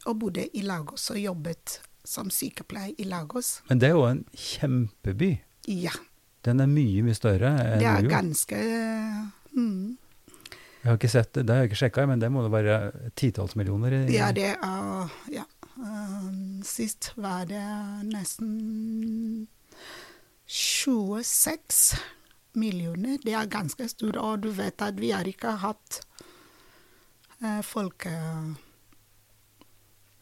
og 0.05 0.19
bodde 0.19 0.47
i 0.55 0.63
Lagos 0.65 1.09
og 1.13 1.19
jobbet 1.19 1.79
som 2.07 2.29
sykepleier 2.31 2.95
i 2.99 3.07
Lagos. 3.07 3.61
Men 3.69 3.81
det 3.81 3.89
er 3.89 3.97
jo 3.97 4.05
en 4.07 4.23
kjempeby. 4.31 5.33
Ja, 5.67 5.95
Den 6.45 6.61
er 6.63 6.69
mye, 6.71 7.01
mye 7.03 7.17
større 7.17 7.49
enn 7.59 7.81
det 7.81 7.87
er 7.89 7.97
Rio. 8.05 8.11
Ganske 8.13 8.59
mm, 9.51 9.97
Jeg 10.83 10.87
har 10.87 10.95
ikke 10.95 11.11
sett 11.11 11.33
det, 11.35 11.43
det 11.47 11.55
har 11.55 11.65
jeg 11.65 11.71
ikke 11.71 11.81
sjekka, 11.81 12.05
men 12.07 12.21
det 12.21 12.29
må 12.31 12.45
det 12.45 12.53
være 12.53 12.77
titalls 13.19 13.57
millioner 13.59 13.97
i. 13.97 14.03
Ja, 14.15 14.31
det 14.31 14.53
er 14.55 15.15
Ja. 15.33 15.43
Um, 15.77 16.63
sist 16.65 17.11
var 17.21 17.43
det 17.45 17.61
nesten 18.07 19.47
26 20.47 21.99
millioner. 22.57 23.17
Det 23.23 23.33
er 23.37 23.47
ganske 23.53 23.87
stort, 23.89 24.17
og 24.17 24.41
du 24.43 24.49
vet 24.57 24.81
at 24.81 24.95
vi 24.99 25.11
har 25.15 25.27
ikke 25.29 25.55
hatt 25.61 26.01
eh, 27.41 27.61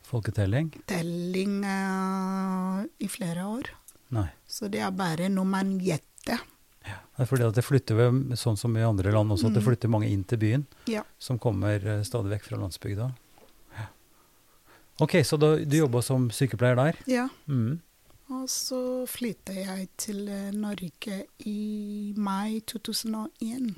folketelling 0.06 0.70
Telling 0.88 1.64
eh, 1.66 2.84
i 3.02 3.08
flere 3.10 3.46
år. 3.50 3.72
Nei. 4.16 4.28
Så 4.48 4.68
det 4.72 4.84
er 4.86 4.92
bare 4.96 5.30
når 5.34 5.48
man 5.50 5.78
gjetter. 5.82 6.44
Det 6.86 7.24
er 7.24 7.30
fordi 7.30 7.46
at 7.48 7.56
det 7.58 7.64
flytter 7.66 8.12
sånn 8.38 8.58
som 8.60 8.76
i 8.78 8.84
andre 8.86 9.12
land 9.16 9.32
også, 9.34 9.48
at 9.50 9.56
det 9.56 9.64
Mm. 9.64 9.68
flytter 9.70 9.90
mange 9.90 10.10
inn 10.12 10.24
til 10.24 10.38
byen, 10.38 10.66
Ja. 10.88 11.04
som 11.18 11.40
kommer 11.40 11.76
eh, 11.86 12.04
stadig 12.04 12.30
vekk 12.36 12.44
fra 12.44 12.58
landsbygda. 12.58 13.08
Ja. 13.80 13.88
Ok, 15.00 15.12
så 15.24 15.40
da, 15.40 15.56
du 15.58 15.78
jobba 15.78 16.02
som 16.04 16.30
sykepleier 16.30 16.76
der? 16.76 16.96
ja. 17.08 17.30
Mm. 17.48 17.80
Og 18.34 18.50
så 18.50 19.06
flyttet 19.08 19.56
jeg 19.68 19.90
til 20.02 20.28
eh, 20.30 20.52
Norge 20.52 21.26
i 21.46 22.14
mai 22.18 22.60
2001. 22.68 23.76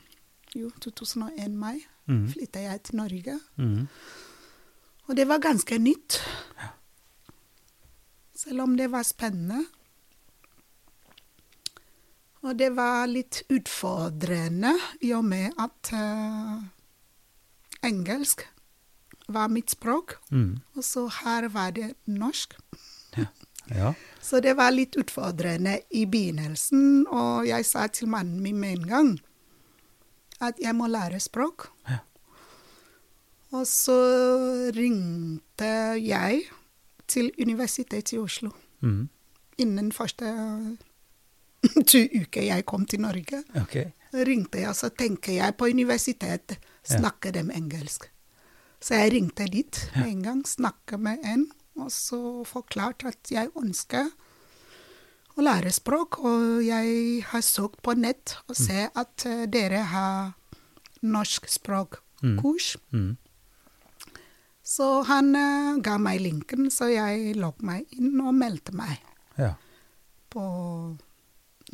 Jo, 0.55 0.69
2001 0.81 1.51
mai 1.55 1.79
Mm. 2.07 2.29
flyttet 2.31 2.61
jeg 2.63 2.83
til 2.83 2.95
Norge. 2.95 3.33
Mm. 3.57 3.87
Og 5.07 5.15
det 5.17 5.25
var 5.27 5.39
ganske 5.43 5.75
nytt. 5.77 6.21
Ja. 6.57 6.67
Selv 8.35 8.61
om 8.61 8.77
det 8.77 8.87
var 8.91 9.03
spennende. 9.03 9.65
Og 12.45 12.55
det 12.59 12.69
var 12.77 13.07
litt 13.11 13.41
utfordrende 13.51 14.71
i 15.03 15.11
og 15.17 15.25
med 15.25 15.51
at 15.59 15.91
uh, 15.91 16.63
engelsk 17.83 18.45
var 19.27 19.47
mitt 19.51 19.69
språk, 19.75 20.15
Mm. 20.31 20.61
og 20.75 20.83
så 20.83 21.09
her 21.11 21.47
var 21.49 21.71
det 21.71 21.89
norsk. 22.07 22.55
Ja. 23.17 23.25
Så 24.21 24.39
det 24.43 24.53
var 24.57 24.71
litt 24.71 24.95
utfordrende 24.99 25.79
i 25.91 26.05
begynnelsen, 26.05 27.07
og 27.07 27.47
jeg 27.47 27.65
sa 27.65 27.87
til 27.87 28.07
mannen 28.11 28.41
min 28.43 28.59
med 28.59 28.77
en 28.77 28.87
gang 28.87 29.09
at 30.43 30.59
jeg 30.61 30.75
må 30.77 30.87
lære 30.87 31.19
språk. 31.19 31.69
Ja. 31.89 31.97
Og 33.57 33.63
så 33.67 33.95
ringte 34.75 35.69
jeg 36.03 36.41
til 37.07 37.31
Universitetet 37.39 38.13
i 38.13 38.17
Oslo 38.19 38.51
Mm. 38.81 39.09
innen 39.57 39.91
første 39.91 40.25
to 41.89 41.97
uker 42.13 42.41
jeg 42.45 42.65
kom 42.65 42.85
til 42.85 43.01
Norge. 43.01 43.43
Okay. 43.55 43.87
Ringte 44.13 44.59
jeg, 44.61 44.75
så 44.75 44.89
tenker 44.89 45.33
jeg 45.33 45.55
på 45.57 45.65
universitetet, 45.65 46.59
snakker 46.85 47.31
dem 47.31 47.49
engelsk. 47.49 48.05
Så 48.79 48.93
jeg 48.93 49.11
ringte 49.15 49.47
dit 49.49 49.79
med 49.95 50.07
en 50.11 50.21
gang, 50.23 50.43
snakket 50.47 50.99
med 50.99 51.17
en, 51.25 51.47
og 51.77 51.91
så 51.93 52.19
forklarte 52.47 53.11
at 53.11 53.31
jeg 53.31 53.51
ønsker 53.57 54.09
å 55.37 55.45
lære 55.45 55.71
språk. 55.73 56.19
Og 56.25 56.63
jeg 56.65 57.23
har 57.29 57.45
søkt 57.45 57.81
på 57.85 57.95
nett 57.97 58.37
og 58.47 58.57
ser 58.57 58.89
at 58.97 59.25
eh, 59.29 59.45
dere 59.51 59.83
har 59.93 60.33
norsk 61.05 61.47
språkkurs. 61.51 62.75
Mm. 62.91 63.15
Så 64.67 64.87
han 65.07 65.31
uh, 65.37 65.77
ga 65.79 65.95
meg 66.01 66.19
linken, 66.25 66.67
så 66.73 66.89
jeg 66.91 67.37
logget 67.39 67.63
meg 67.69 67.93
inn 67.95 68.17
og 68.19 68.33
meldte 68.35 68.73
meg 68.75 68.97
Ja. 69.37 69.53
på 70.33 70.43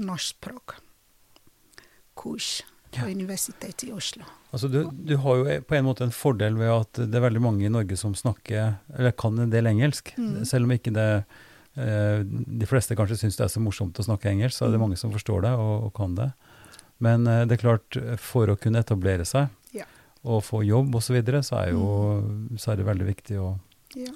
norsk 0.04 0.50
Kurs 2.14 2.62
på 2.92 3.08
Universitetet 3.10 3.88
i 3.88 3.92
Oslo. 3.96 4.28
Altså 4.54 4.68
du, 4.70 4.84
du 4.94 5.16
har 5.18 5.40
jo 5.40 5.54
på 5.66 5.76
en 5.76 5.86
måte 5.88 6.06
en 6.06 6.14
fordel 6.14 6.54
ved 6.60 6.70
at 6.70 7.00
det 7.10 7.18
er 7.18 7.24
veldig 7.26 7.42
mange 7.42 7.66
i 7.66 7.72
Norge 7.74 7.98
som 7.98 8.14
snakker, 8.14 8.76
eller 8.94 9.12
kan 9.18 9.40
en 9.42 9.50
del 9.50 9.66
engelsk. 9.72 10.12
Mm. 10.18 10.44
Selv 10.46 10.68
om 10.68 10.74
ikke 10.76 10.94
det 10.94 11.08
eh, 11.76 12.22
De 12.62 12.68
fleste 12.70 12.94
kanskje 13.00 13.18
syns 13.24 13.40
det 13.40 13.48
er 13.48 13.54
så 13.56 13.64
morsomt 13.66 13.98
å 13.98 14.06
snakke 14.06 14.30
engelsk, 14.30 14.60
så 14.60 14.68
er 14.68 14.72
det 14.76 14.78
Mm. 14.80 14.86
mange 14.88 14.98
som 15.02 15.12
forstår 15.12 15.42
det 15.48 15.54
og, 15.58 15.88
og 15.88 15.94
kan 15.98 16.14
det. 16.20 16.30
Men 17.02 17.26
eh, 17.28 17.46
det 17.50 17.58
er 17.58 17.64
klart, 17.66 17.98
for 18.22 18.48
å 18.54 18.56
kunne 18.62 18.80
etablere 18.86 19.26
seg 19.26 19.50
Ja. 19.74 19.86
og 20.24 20.44
få 20.46 20.62
jobb 20.64 20.94
osv., 20.96 21.08
så, 21.10 21.14
videre, 21.18 21.42
så, 21.44 21.58
er 21.64 21.72
jo, 21.74 22.54
så 22.58 22.72
er 22.74 22.78
det 22.78 22.86
veldig 22.92 23.10
viktig 23.10 23.40
å 23.42 23.56
Ja. 23.98 24.12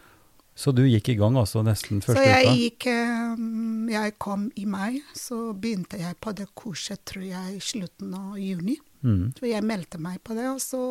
Så 0.58 0.72
du 0.74 0.82
gikk 0.90 1.10
i 1.10 1.16
gang 1.20 1.36
altså 1.38 1.62
nesten 1.62 2.00
Så 2.02 2.14
første 2.16 2.24
jeg 2.26 2.46
uka? 2.46 2.54
gikk 2.58 2.86
eh, 2.90 3.92
Jeg 3.94 4.14
kom 4.18 4.48
i 4.58 4.66
mai, 4.66 5.02
så 5.14 5.54
begynte 5.54 6.00
jeg 6.02 6.16
på 6.22 6.34
det 6.34 6.48
kurset, 6.58 7.02
tror 7.06 7.24
jeg, 7.26 7.58
i 7.58 7.60
slutten 7.62 8.14
av 8.18 8.38
juni. 8.42 8.78
Mm. 9.08 9.32
Så 9.40 9.48
jeg 9.48 9.64
meldte 9.64 10.02
meg 10.04 10.20
på 10.28 10.36
det, 10.38 10.48
og 10.52 10.62
så 10.64 10.84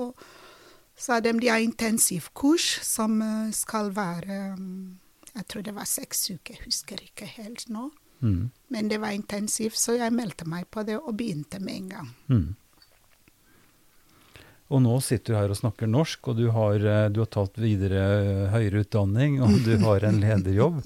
sa 0.97 1.21
de 1.21 1.35
de 1.37 1.51
har 1.53 1.61
intensivkurs 1.61 2.69
som 2.87 3.21
eh, 3.23 3.53
skal 3.53 3.93
være 3.97 4.57
mm, 4.57 4.99
Jeg 5.37 5.49
tror 5.53 5.65
det 5.67 5.75
var 5.77 5.85
seks 5.85 6.31
uker, 6.33 6.63
husker 6.65 7.03
ikke 7.05 7.29
helt 7.37 7.67
nå. 7.69 7.91
Mm. 8.25 8.47
Men 8.73 8.89
det 8.89 9.03
var 9.03 9.13
intensivt, 9.13 9.77
så 9.77 9.99
jeg 9.99 10.15
meldte 10.17 10.47
meg 10.49 10.71
på 10.73 10.87
det 10.89 10.97
og 10.97 11.13
begynte 11.19 11.61
med 11.61 11.75
en 11.83 11.91
gang. 11.91 12.15
Mm. 12.33 12.55
Og 14.67 14.81
nå 14.83 14.97
sitter 15.05 15.35
du 15.35 15.39
her 15.39 15.53
og 15.53 15.59
snakker 15.61 15.91
norsk, 15.91 16.33
og 16.33 16.41
du 16.41 16.49
har, 16.55 16.75
eh, 16.81 17.09
du 17.15 17.21
har 17.23 17.29
tatt 17.31 17.59
videre 17.61 18.01
eh, 18.17 18.47
høyere 18.51 18.83
utdanning, 18.83 19.39
og 19.45 19.61
du 19.67 19.77
har 19.87 20.09
en 20.09 20.19
lederjobb. 20.23 20.81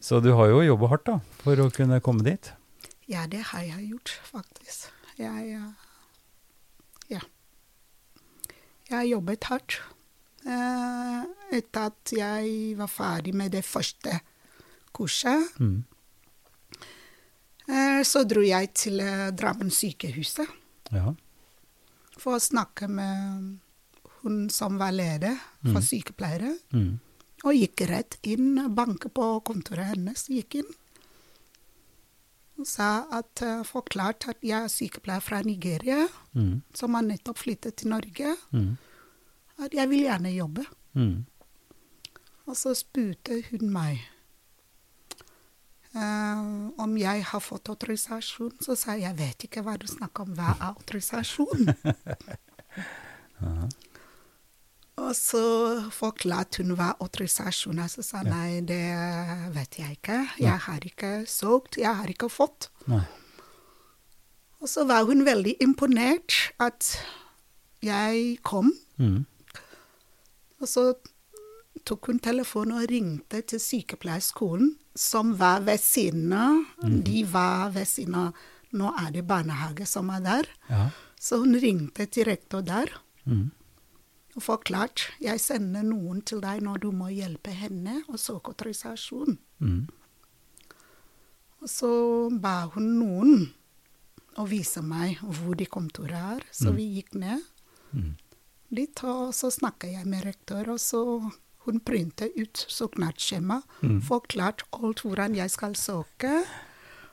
Så 0.00 0.22
du 0.24 0.30
har 0.38 0.48
jo 0.48 0.62
jobba 0.64 0.92
hardt 0.94 1.10
da, 1.10 1.18
for 1.42 1.60
å 1.60 1.68
kunne 1.74 2.00
komme 2.04 2.24
dit. 2.24 2.52
Ja, 3.08 3.26
det 3.28 3.42
har 3.50 3.66
jeg 3.66 3.90
gjort, 3.90 4.14
faktisk. 4.30 4.88
Jeg 5.20 5.52
eh, 5.58 5.68
Ja. 7.12 7.20
Jeg 8.90 9.10
jobbet 9.10 9.44
hardt. 9.50 9.78
Eh, 10.48 11.24
etter 11.58 11.90
at 11.90 12.12
jeg 12.14 12.76
var 12.78 12.88
ferdig 12.88 13.34
med 13.36 13.52
det 13.52 13.64
første 13.66 14.20
kurset, 14.96 15.44
Mm. 15.60 15.84
eh, 17.68 18.00
så 18.02 18.24
dro 18.28 18.40
jeg 18.44 18.70
til 18.74 19.00
eh, 19.00 19.30
Drammen 19.36 19.70
sykehuset 19.70 20.48
Ja. 20.92 21.12
for 22.16 22.36
å 22.38 22.40
snakke 22.40 22.88
med 22.88 23.58
hun 24.22 24.48
som 24.50 24.78
var 24.78 24.90
leder 24.92 25.36
for 25.62 25.80
sykepleiere. 25.84 26.56
Mm. 26.72 26.98
Og 27.44 27.54
gikk 27.54 27.84
rett 27.88 28.16
inn, 28.26 28.56
banket 28.74 29.12
på 29.14 29.28
kontoret 29.44 29.92
hennes, 29.94 30.24
gikk 30.28 30.56
inn. 30.62 30.72
Sa 32.66 33.04
at 33.14 33.42
uh, 33.46 33.60
forklart 33.64 34.24
at 34.32 34.40
jeg 34.42 34.64
er 34.64 34.68
sykepleier 34.72 35.20
fra 35.22 35.42
Nigeria, 35.46 36.06
Mm. 36.34 36.62
som 36.74 36.94
har 36.94 37.02
nettopp 37.02 37.38
flyttet 37.38 37.76
til 37.76 37.88
Norge. 37.90 38.34
Mm. 38.52 38.76
At 39.64 39.74
jeg 39.74 39.88
vil 39.90 40.04
gjerne 40.04 40.30
jobbe. 40.34 40.64
Mm. 40.94 41.24
Og 42.46 42.56
så 42.56 42.74
spurte 42.78 43.42
hun 43.50 43.70
meg 43.72 43.98
uh, 45.94 46.70
om 46.78 46.96
jeg 46.98 47.24
har 47.24 47.40
fått 47.42 47.68
autorisasjon. 47.68 48.52
Så 48.62 48.76
sa 48.78 48.92
jeg 48.94 49.02
jeg 49.08 49.18
vet 49.18 49.44
ikke 49.48 49.62
hva 49.66 49.76
du 49.78 49.86
snakker 49.90 50.22
om, 50.28 50.34
hva 50.38 50.54
er 50.54 50.62
autorisasjon? 50.72 51.68
Og 54.98 55.14
så 55.16 55.40
forklarte 55.94 56.62
hun 56.62 56.74
hva 56.78 56.90
autorisasjon 57.02 57.78
er. 57.78 57.90
Så 57.92 58.04
sa 58.06 58.22
ja. 58.24 58.32
nei, 58.32 58.60
det 58.66 58.82
vet 59.54 59.78
jeg 59.80 59.98
ikke. 59.98 60.18
Jeg 60.42 60.58
har 60.66 60.86
ikke 60.90 61.12
søkt, 61.30 61.78
jeg 61.80 61.94
har 62.00 62.10
ikke 62.10 62.30
fått. 62.32 62.70
Nei. 62.90 63.04
Og 64.58 64.66
så 64.70 64.84
var 64.88 65.06
hun 65.06 65.22
veldig 65.26 65.54
imponert 65.62 66.34
at 66.58 66.96
jeg 67.84 68.40
kom. 68.42 68.72
Mm. 68.98 69.22
Og 70.58 70.66
så 70.66 70.88
tok 71.86 72.10
hun 72.10 72.18
telefonen 72.18 72.80
og 72.80 72.88
ringte 72.90 73.44
til 73.46 73.62
sykepleierskolen, 73.62 74.72
som 74.98 75.36
var 75.38 75.62
ved 75.68 75.78
siden 75.78 76.32
av. 76.34 76.64
De 76.82 77.22
var 77.30 77.70
ved 77.76 77.86
siden 77.88 78.18
av 78.26 78.46
Nå 78.68 78.90
er 79.00 79.14
det 79.14 79.22
barnehage 79.24 79.86
som 79.88 80.10
er 80.12 80.20
der. 80.20 80.48
Ja. 80.68 80.82
Så 81.16 81.38
hun 81.40 81.54
ringte 81.56 82.04
til 82.12 82.26
rektor 82.28 82.60
der 82.60 82.90
Mm. 83.28 83.50
Og 84.38 84.44
forklart. 84.46 85.08
jeg 85.20 85.40
sender 85.42 85.82
noen 85.82 86.22
til 86.22 86.40
deg 86.44 86.62
når 86.62 86.78
du 86.86 86.90
må 86.94 87.10
hjelpe 87.10 87.50
henne 87.50 87.98
å 88.08 88.16
søke 88.20 88.52
autorisasjon. 88.54 89.36
Mm. 89.60 89.88
Og 91.62 91.68
så 91.70 91.90
ba 92.40 92.68
hun 92.74 92.92
noen 93.00 93.48
å 94.38 94.44
vise 94.46 94.82
meg 94.86 95.18
hvor 95.24 95.56
de 95.58 95.66
kontorene 95.66 96.36
er, 96.38 96.44
så 96.54 96.70
vi 96.74 96.86
gikk 96.98 97.14
ned 97.18 97.42
Mm. 97.88 98.16
litt, 98.76 99.00
og 99.02 99.32
så 99.32 99.48
snakka 99.50 99.88
jeg 99.90 100.04
med 100.06 100.26
rektor, 100.26 100.68
og 100.68 100.76
så 100.78 101.00
hun 101.64 101.80
printet 101.80 102.36
ut 102.36 102.66
søknadsskjema, 102.68 103.62
Mm. 103.82 104.02
forklart 104.02 104.62
alt 104.72 105.00
hvordan 105.02 105.34
jeg 105.34 105.50
skal 105.50 105.72
søke. 105.74 106.44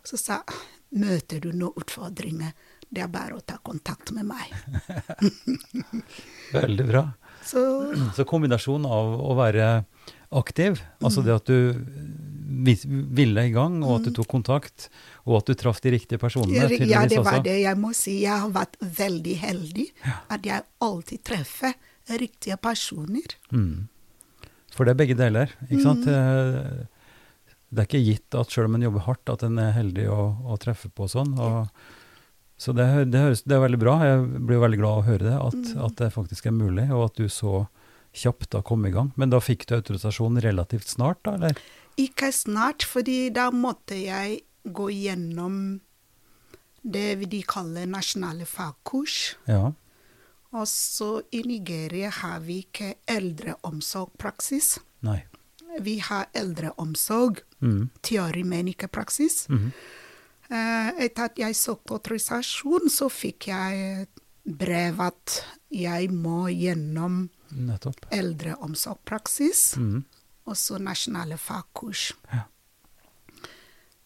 Så 0.03 0.17
sa 0.19 0.43
møter 0.91 1.39
du 1.39 1.51
noen 1.53 1.73
utfordringer, 1.79 2.51
det 2.95 3.03
er 3.05 3.11
bare 3.11 3.37
å 3.37 3.43
ta 3.43 3.57
kontakt 3.63 4.11
med 4.15 4.27
meg. 4.29 4.51
Veldig 6.55 6.87
bra. 6.89 7.05
Så 7.45 7.61
Så 8.17 8.25
kombinasjonen 8.27 8.87
av 8.89 9.15
å 9.21 9.35
være 9.37 9.67
aktiv, 10.35 10.79
altså 11.05 11.21
det 11.23 11.35
at 11.35 11.47
du 11.47 11.75
ville 13.15 13.43
i 13.45 13.51
gang, 13.53 13.77
og 13.83 13.99
at 13.99 14.07
du 14.07 14.15
tok 14.15 14.29
kontakt, 14.31 14.87
og 15.25 15.39
at 15.39 15.49
du 15.49 15.57
traff 15.59 15.81
de 15.83 15.93
riktige 15.95 16.19
personene, 16.21 16.65
ja, 16.87 17.03
det 17.09 17.21
var 17.23 17.43
det 17.45 17.59
jeg 17.61 17.79
må 17.79 17.91
si. 17.95 18.17
Jeg 18.23 18.45
har 18.45 18.53
vært 18.55 18.79
veldig 18.81 19.35
heldig 19.41 19.85
at 20.33 20.47
jeg 20.47 20.65
alltid 20.85 21.23
treffer 21.27 21.75
riktige 22.21 22.57
personer. 22.61 23.37
Mm. 23.51 23.87
For 24.75 24.85
det 24.85 24.95
er 24.95 25.01
begge 25.03 25.17
deler, 25.17 25.53
ikke 25.69 25.83
sant? 25.83 26.07
Mm. 26.07 26.87
Det 27.75 27.81
er 27.83 27.89
ikke 27.89 28.03
gitt 28.05 28.37
at 28.37 28.51
selv 28.53 28.69
om 28.69 28.77
en 28.77 28.85
jobber 28.87 29.05
hardt, 29.07 29.31
at 29.31 29.45
en 29.47 29.59
er 29.61 29.73
heldig 29.75 30.09
å, 30.11 30.19
å 30.51 30.57
treffe 30.61 30.91
på 30.93 31.07
sånn. 31.11 31.33
Og, 31.41 31.71
så 32.57 32.71
det, 32.75 32.85
det, 33.11 33.19
høres, 33.19 33.41
det 33.43 33.55
er 33.57 33.63
veldig 33.65 33.79
bra. 33.81 33.95
Jeg 34.07 34.21
blir 34.47 34.61
veldig 34.63 34.77
glad 34.79 34.91
av 34.91 35.01
å 35.03 35.07
høre 35.09 35.25
det, 35.27 35.35
at, 35.35 35.71
at 35.89 35.95
det 35.99 36.11
faktisk 36.15 36.45
er 36.47 36.55
mulig, 36.55 36.85
og 36.91 37.09
at 37.09 37.15
du 37.19 37.27
så 37.29 37.65
kjapt 38.15 38.49
da 38.55 38.61
kom 38.63 38.85
i 38.87 38.91
gang. 38.95 39.09
Men 39.19 39.29
da 39.33 39.41
fikk 39.43 39.65
du 39.67 39.75
autorisasjon 39.75 40.39
relativt 40.43 40.87
snart, 40.87 41.19
da, 41.27 41.33
eller? 41.35 41.57
Ikke 41.99 42.29
snart, 42.35 42.83
fordi 42.87 43.29
da 43.35 43.49
måtte 43.51 43.97
jeg 43.99 44.41
gå 44.65 44.87
gjennom 44.93 45.81
det 46.85 47.25
de 47.31 47.41
kaller 47.47 47.87
nasjonale 47.89 48.45
fagkurs. 48.47 49.35
Ja. 49.49 49.73
Og 50.55 50.67
så 50.71 51.09
i 51.35 51.41
Nigeria 51.43 52.09
har 52.21 52.39
vi 52.45 52.61
ikke 52.63 52.93
eldreomsorgpraksis. 53.11 54.77
Nei. 55.03 55.23
Vi 55.83 55.97
har 55.99 56.27
eldreomsorg, 56.33 57.41
Mm. 57.61 57.89
teori, 58.01 58.43
men 58.43 58.67
ikke 58.67 58.87
praksis. 58.87 59.47
Mhm. 59.49 59.71
Eh, 60.49 60.89
Etter 61.05 61.23
at 61.29 61.37
jeg 61.41 61.55
søkte 61.57 61.93
autorisasjon, 61.97 62.89
så 62.89 63.09
fikk 63.09 63.47
jeg 63.49 64.07
brev 64.45 64.99
at 65.01 65.39
jeg 65.73 66.11
må 66.13 66.45
gjennom 66.53 67.29
Nettopp. 67.51 68.05
eldreomsorgspraksis 68.11 69.77
Mm. 69.77 70.03
og 70.45 70.55
så 70.55 70.77
nasjonale 70.77 71.37
fagkurs. 71.37 72.11
Ja. 72.31 72.43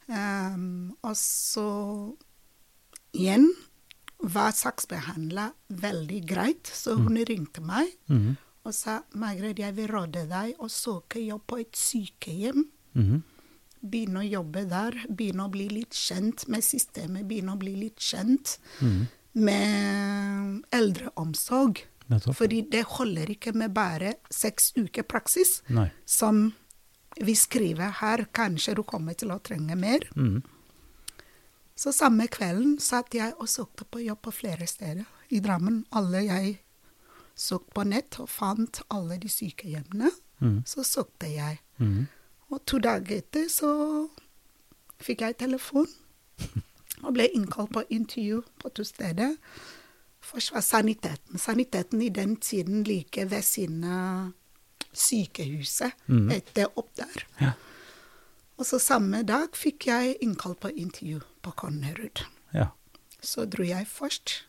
Um, 0.09 0.95
og 1.05 1.13
så 1.19 1.65
igjen 3.13 3.45
var 4.19 4.51
saksbehandler 4.57 5.51
veldig 5.69 6.21
greit, 6.27 6.65
så 6.73 6.95
hun 6.97 7.19
ringte 7.29 7.61
meg 7.61 7.91
mm. 8.09 8.31
og 8.65 8.73
sa 8.73 9.03
Margret, 9.13 9.59
jeg 9.61 9.75
vil 9.77 9.87
råde 9.91 10.25
deg 10.27 10.55
å 10.59 10.67
søke 10.71 11.21
jobb 11.21 11.45
på 11.47 11.59
et 11.61 11.77
sykehjem. 11.77 12.65
Mhm. 12.97 13.21
Begynne 13.79 14.23
å 14.23 14.27
jobbe 14.27 14.65
der, 14.67 14.97
begynne 15.07 15.45
å 15.47 15.53
bli 15.53 15.69
litt 15.71 15.95
kjent 15.95 16.47
med 16.51 16.65
systemet, 16.65 17.27
begynne 17.29 17.55
å 17.55 17.59
bli 17.61 17.75
litt 17.77 18.01
kjent 18.03 18.57
mm. 18.81 18.99
med 19.39 20.75
eldreomsorg. 20.75 21.85
Nettopp. 22.09 22.35
Fordi 22.39 22.63
det 22.71 22.87
holder 22.97 23.29
ikke 23.29 23.53
med 23.53 23.75
bare 23.75 24.15
seks 24.33 24.71
uker 24.75 25.05
praksis 25.05 25.59
Nei. 25.69 25.91
som 26.09 26.49
vi 27.21 27.35
skriver 27.37 27.93
her, 28.01 28.25
kanskje 28.33 28.79
du 28.79 28.83
kommer 28.87 29.13
til 29.17 29.33
å 29.33 29.37
trenge 29.45 29.77
mer. 29.77 30.07
Mm. 30.17 30.41
Så 31.79 31.93
samme 31.95 32.27
kvelden 32.27 32.79
satt 32.83 33.13
jeg 33.15 33.35
og 33.37 33.47
søkte 33.47 33.85
på 33.87 34.01
jobb 34.03 34.23
på 34.25 34.33
flere 34.35 34.67
steder 34.67 35.05
i 35.31 35.39
Drammen. 35.43 35.83
Alle 35.95 36.25
jeg 36.25 36.57
søkte 37.39 37.75
på 37.77 37.85
nett 37.87 38.17
og 38.19 38.27
fant 38.31 38.81
alle 38.91 39.19
de 39.21 39.31
sykehjemmene. 39.31 40.11
Mm. 40.43 40.57
Så 40.67 40.83
søkte 40.87 41.29
jeg. 41.31 41.61
Mhm. 41.77 42.07
Og 42.49 42.63
to 42.65 42.79
dager 42.81 43.21
etter 43.21 43.49
så 43.51 43.71
fikk 44.99 45.21
jeg 45.25 45.37
telefon 45.39 45.87
og 47.05 47.13
ble 47.15 47.29
innkalt 47.35 47.71
på 47.75 47.83
intervju 47.93 48.41
på 48.59 48.71
to 48.75 48.83
steder. 48.83 49.35
Først 50.19 50.53
var 50.53 50.65
saniteten. 50.65 51.39
Saniteten 51.39 52.01
i 52.01 52.09
den 52.09 52.35
tiden 52.35 52.83
like 52.83 53.25
ved 53.31 53.45
siden 53.45 53.83
av 53.83 54.31
sykehuset, 54.93 55.93
mm. 56.07 56.31
etter 56.33 56.67
opp 56.77 56.89
der. 56.97 57.25
Ja. 57.39 57.53
Og 58.59 58.67
så 58.67 58.79
samme 58.83 59.21
dag 59.23 59.55
fikk 59.55 59.87
jeg 59.87 60.17
innkalt 60.25 60.59
på 60.59 60.71
intervju 60.73 61.21
på 61.45 61.53
Konnerud. 61.55 62.25
Ja. 62.53 62.71
Så 63.21 63.45
dro 63.45 63.63
jeg 63.63 63.87
først 63.87 64.43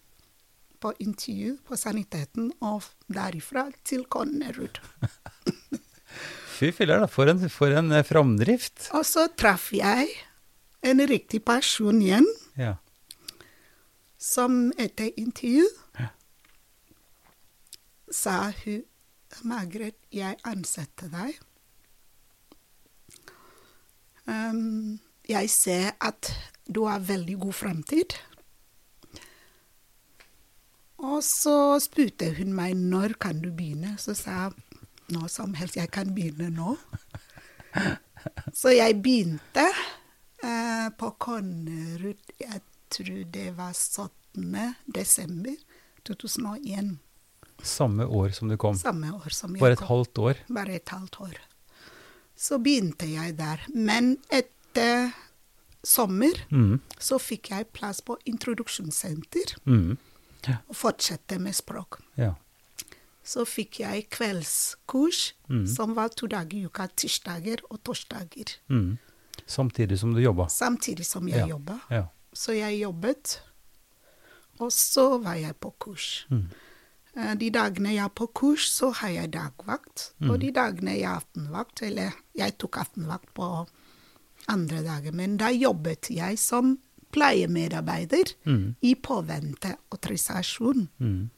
på 0.80 0.92
intervju 0.98 1.58
på 1.68 1.76
saniteten, 1.76 2.52
og 2.60 2.88
derifra 3.12 3.68
til 3.84 4.06
Konnerud. 4.08 4.80
Fy 6.60 6.70
filler, 6.76 7.00
da. 7.00 7.06
For 7.08 7.30
en, 7.32 7.40
for 7.48 7.72
en 7.72 7.88
eh, 7.96 8.04
framdrift. 8.04 8.90
Og 8.96 9.04
så 9.08 9.26
traff 9.40 9.70
jeg 9.72 10.10
en 10.84 11.00
riktig 11.08 11.42
person 11.46 12.00
igjen, 12.04 12.26
Ja. 12.60 12.74
som 14.20 14.70
etter 14.78 15.10
intervju 15.16 15.64
Ja. 15.98 16.08
sa 18.12 18.50
hun 18.64 18.82
Margaret, 19.44 19.94
jeg 20.12 20.36
ansetter 20.44 21.08
deg. 21.08 21.36
Um, 24.26 24.98
jeg 25.28 25.48
ser 25.50 25.92
at 26.00 26.32
du 26.68 26.84
har 26.86 26.98
veldig 27.00 27.36
god 27.40 27.54
fremtid. 27.54 28.16
Og 30.98 31.22
så 31.24 31.78
spurte 31.80 32.34
hun 32.36 32.52
meg 32.54 32.74
når 32.76 33.14
kan 33.22 33.40
du 33.40 33.48
begynne. 33.50 33.94
Så 33.98 34.14
sa 34.18 34.48
jeg 34.50 34.52
når 35.10 35.28
som 35.32 35.54
helst, 35.58 35.76
jeg 35.76 35.90
kan 35.90 36.14
begynne 36.14 36.50
nå. 36.54 36.76
Så 38.52 38.72
jeg 38.74 38.98
begynte 39.02 39.64
eh, 40.44 40.88
på 40.98 41.10
Konnerud, 41.22 42.20
jeg 42.40 42.60
tror 42.92 43.22
det 43.32 43.46
var 43.56 43.72
17. 43.72 44.74
desember 44.92 45.56
2001. 46.04 46.98
Samme 47.62 48.06
år 48.08 48.32
som 48.36 48.48
du 48.48 48.56
kom. 48.60 48.74
Samme 48.80 49.12
år 49.14 49.32
som 49.36 49.54
jeg 49.54 49.60
Bare 49.62 49.76
et 49.76 49.82
kom. 49.82 49.88
halvt 49.92 50.18
år. 50.18 50.42
Bare 50.48 50.74
et 50.80 50.88
halvt 50.94 51.20
år. 51.20 51.34
Så 52.40 52.58
begynte 52.58 53.08
jeg 53.10 53.36
der. 53.38 53.60
Men 53.74 54.16
etter 54.32 55.12
sommer 55.84 56.36
Mm. 56.50 56.80
så 56.98 57.18
fikk 57.20 57.50
jeg 57.50 57.72
plass 57.72 58.00
på 58.00 58.16
introduksjonssenter 58.26 59.56
Mm. 59.66 59.96
og 60.68 60.74
fortsette 60.76 61.38
med 61.38 61.52
språk. 61.54 62.00
Ja. 62.16 62.34
Så 63.24 63.44
fikk 63.44 63.80
jeg 63.80 64.08
kveldskurs, 64.10 65.32
Mm. 65.48 65.66
som 65.66 65.94
var 65.94 66.08
to 66.08 66.26
dager 66.26 66.56
i 66.58 66.64
uka, 66.66 66.86
tirsdager 66.96 67.60
og 67.70 67.82
torsdager. 67.84 68.56
Mm. 68.70 68.98
Samtidig 69.46 69.98
som 69.98 70.14
du 70.14 70.20
jobba. 70.20 70.46
Samtidig 70.48 71.04
som 71.06 71.26
jeg 71.28 71.38
Ja. 71.38 71.46
jobba. 71.46 71.80
Ja. 71.90 72.04
Så 72.34 72.52
jeg 72.54 72.80
jobbet, 72.82 73.40
og 74.60 74.70
så 74.72 75.18
var 75.22 75.34
jeg 75.34 75.54
på 75.60 75.74
kurs. 75.78 76.26
Mm. 76.30 76.46
Eh, 77.16 77.34
De 77.34 77.50
dagene 77.50 77.88
jeg 77.94 78.04
er 78.04 78.08
på 78.08 78.26
kurs, 78.32 78.70
så 78.70 78.92
har 78.94 79.08
jeg 79.08 79.30
dagvakt. 79.32 80.12
Mm. 80.20 80.30
Og 80.30 80.40
de 80.40 80.50
dagene 80.52 80.90
jeg 80.92 81.02
er 81.02 81.20
aftenvakt, 81.20 81.82
eller 81.82 82.12
jeg 82.36 82.56
tok 82.58 82.76
aftenvakt 82.76 83.34
på 83.34 83.66
andre 84.48 84.82
dager, 84.82 85.12
men 85.12 85.36
da 85.36 85.48
jobbet 85.50 86.08
jeg 86.10 86.38
som 86.38 86.78
pleiemedarbeider 87.12 88.34
Mm. 88.46 88.76
i 88.82 88.94
påvente 88.94 89.76
autorisasjon. 89.92 90.88
Mm. 91.00 91.30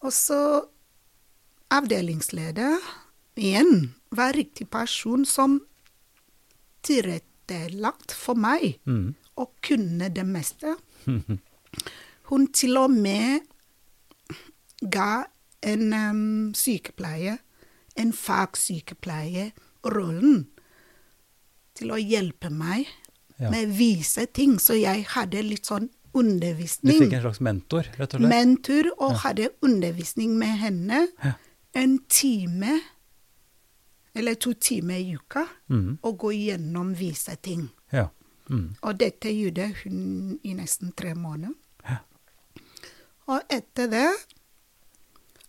Og 0.00 0.12
så 0.14 0.38
avdelingsleder 1.74 2.78
igjen 3.38 3.94
var 4.14 4.32
riktig 4.36 4.68
person 4.70 5.24
som 5.28 5.60
tilrettelagt 6.86 8.12
for 8.14 8.34
meg 8.38 8.78
Mm. 8.86 9.14
og 9.36 9.50
kunne 9.62 10.08
det 10.14 10.26
meste. 10.26 10.74
Hun 12.28 12.46
til 12.52 12.76
og 12.76 12.90
med 12.90 13.40
ga 14.90 15.24
en 15.62 15.92
um, 15.92 16.54
sykepleier, 16.54 17.38
en 17.96 18.12
fagsykepleie, 18.12 19.52
rollen 19.84 20.46
til 21.74 21.90
å 21.90 21.96
hjelpe 21.98 22.50
meg 22.50 22.86
Ja. 23.40 23.50
med 23.50 23.66
vise 23.78 24.26
ting. 24.26 24.58
Så 24.58 24.74
jeg 24.80 25.04
hadde 25.08 25.42
litt 25.42 25.66
sånn 25.66 25.90
Du 26.98 27.04
fikk 27.04 27.12
en 27.12 27.20
slags 27.24 27.40
mentor, 27.40 27.86
rett 27.98 28.14
og 28.14 28.20
slett? 28.20 28.28
mentor 28.28 28.90
og 28.98 29.16
hadde 29.24 29.50
undervisning 29.62 30.36
med 30.38 30.58
henne 30.58 31.08
Ja. 31.24 31.32
en 31.74 31.98
time 32.08 32.80
eller 34.14 34.34
to 34.34 34.52
timer 34.54 34.94
i 34.98 35.14
uka 35.14 35.46
Mm. 35.70 35.98
og 36.02 36.18
gå 36.18 36.30
gjennom 36.32 36.94
vise 36.96 37.36
ting. 37.42 37.68
Ja. 37.92 38.08
Mm. 38.50 38.76
Og 38.82 38.98
dette 38.98 39.28
gjorde 39.28 39.72
hun 39.84 40.38
i 40.44 40.54
nesten 40.54 40.92
tre 40.96 41.14
måneder. 41.14 41.54
Ja. 41.84 41.98
Og 43.28 43.42
etter 43.50 43.86
det 43.90 44.08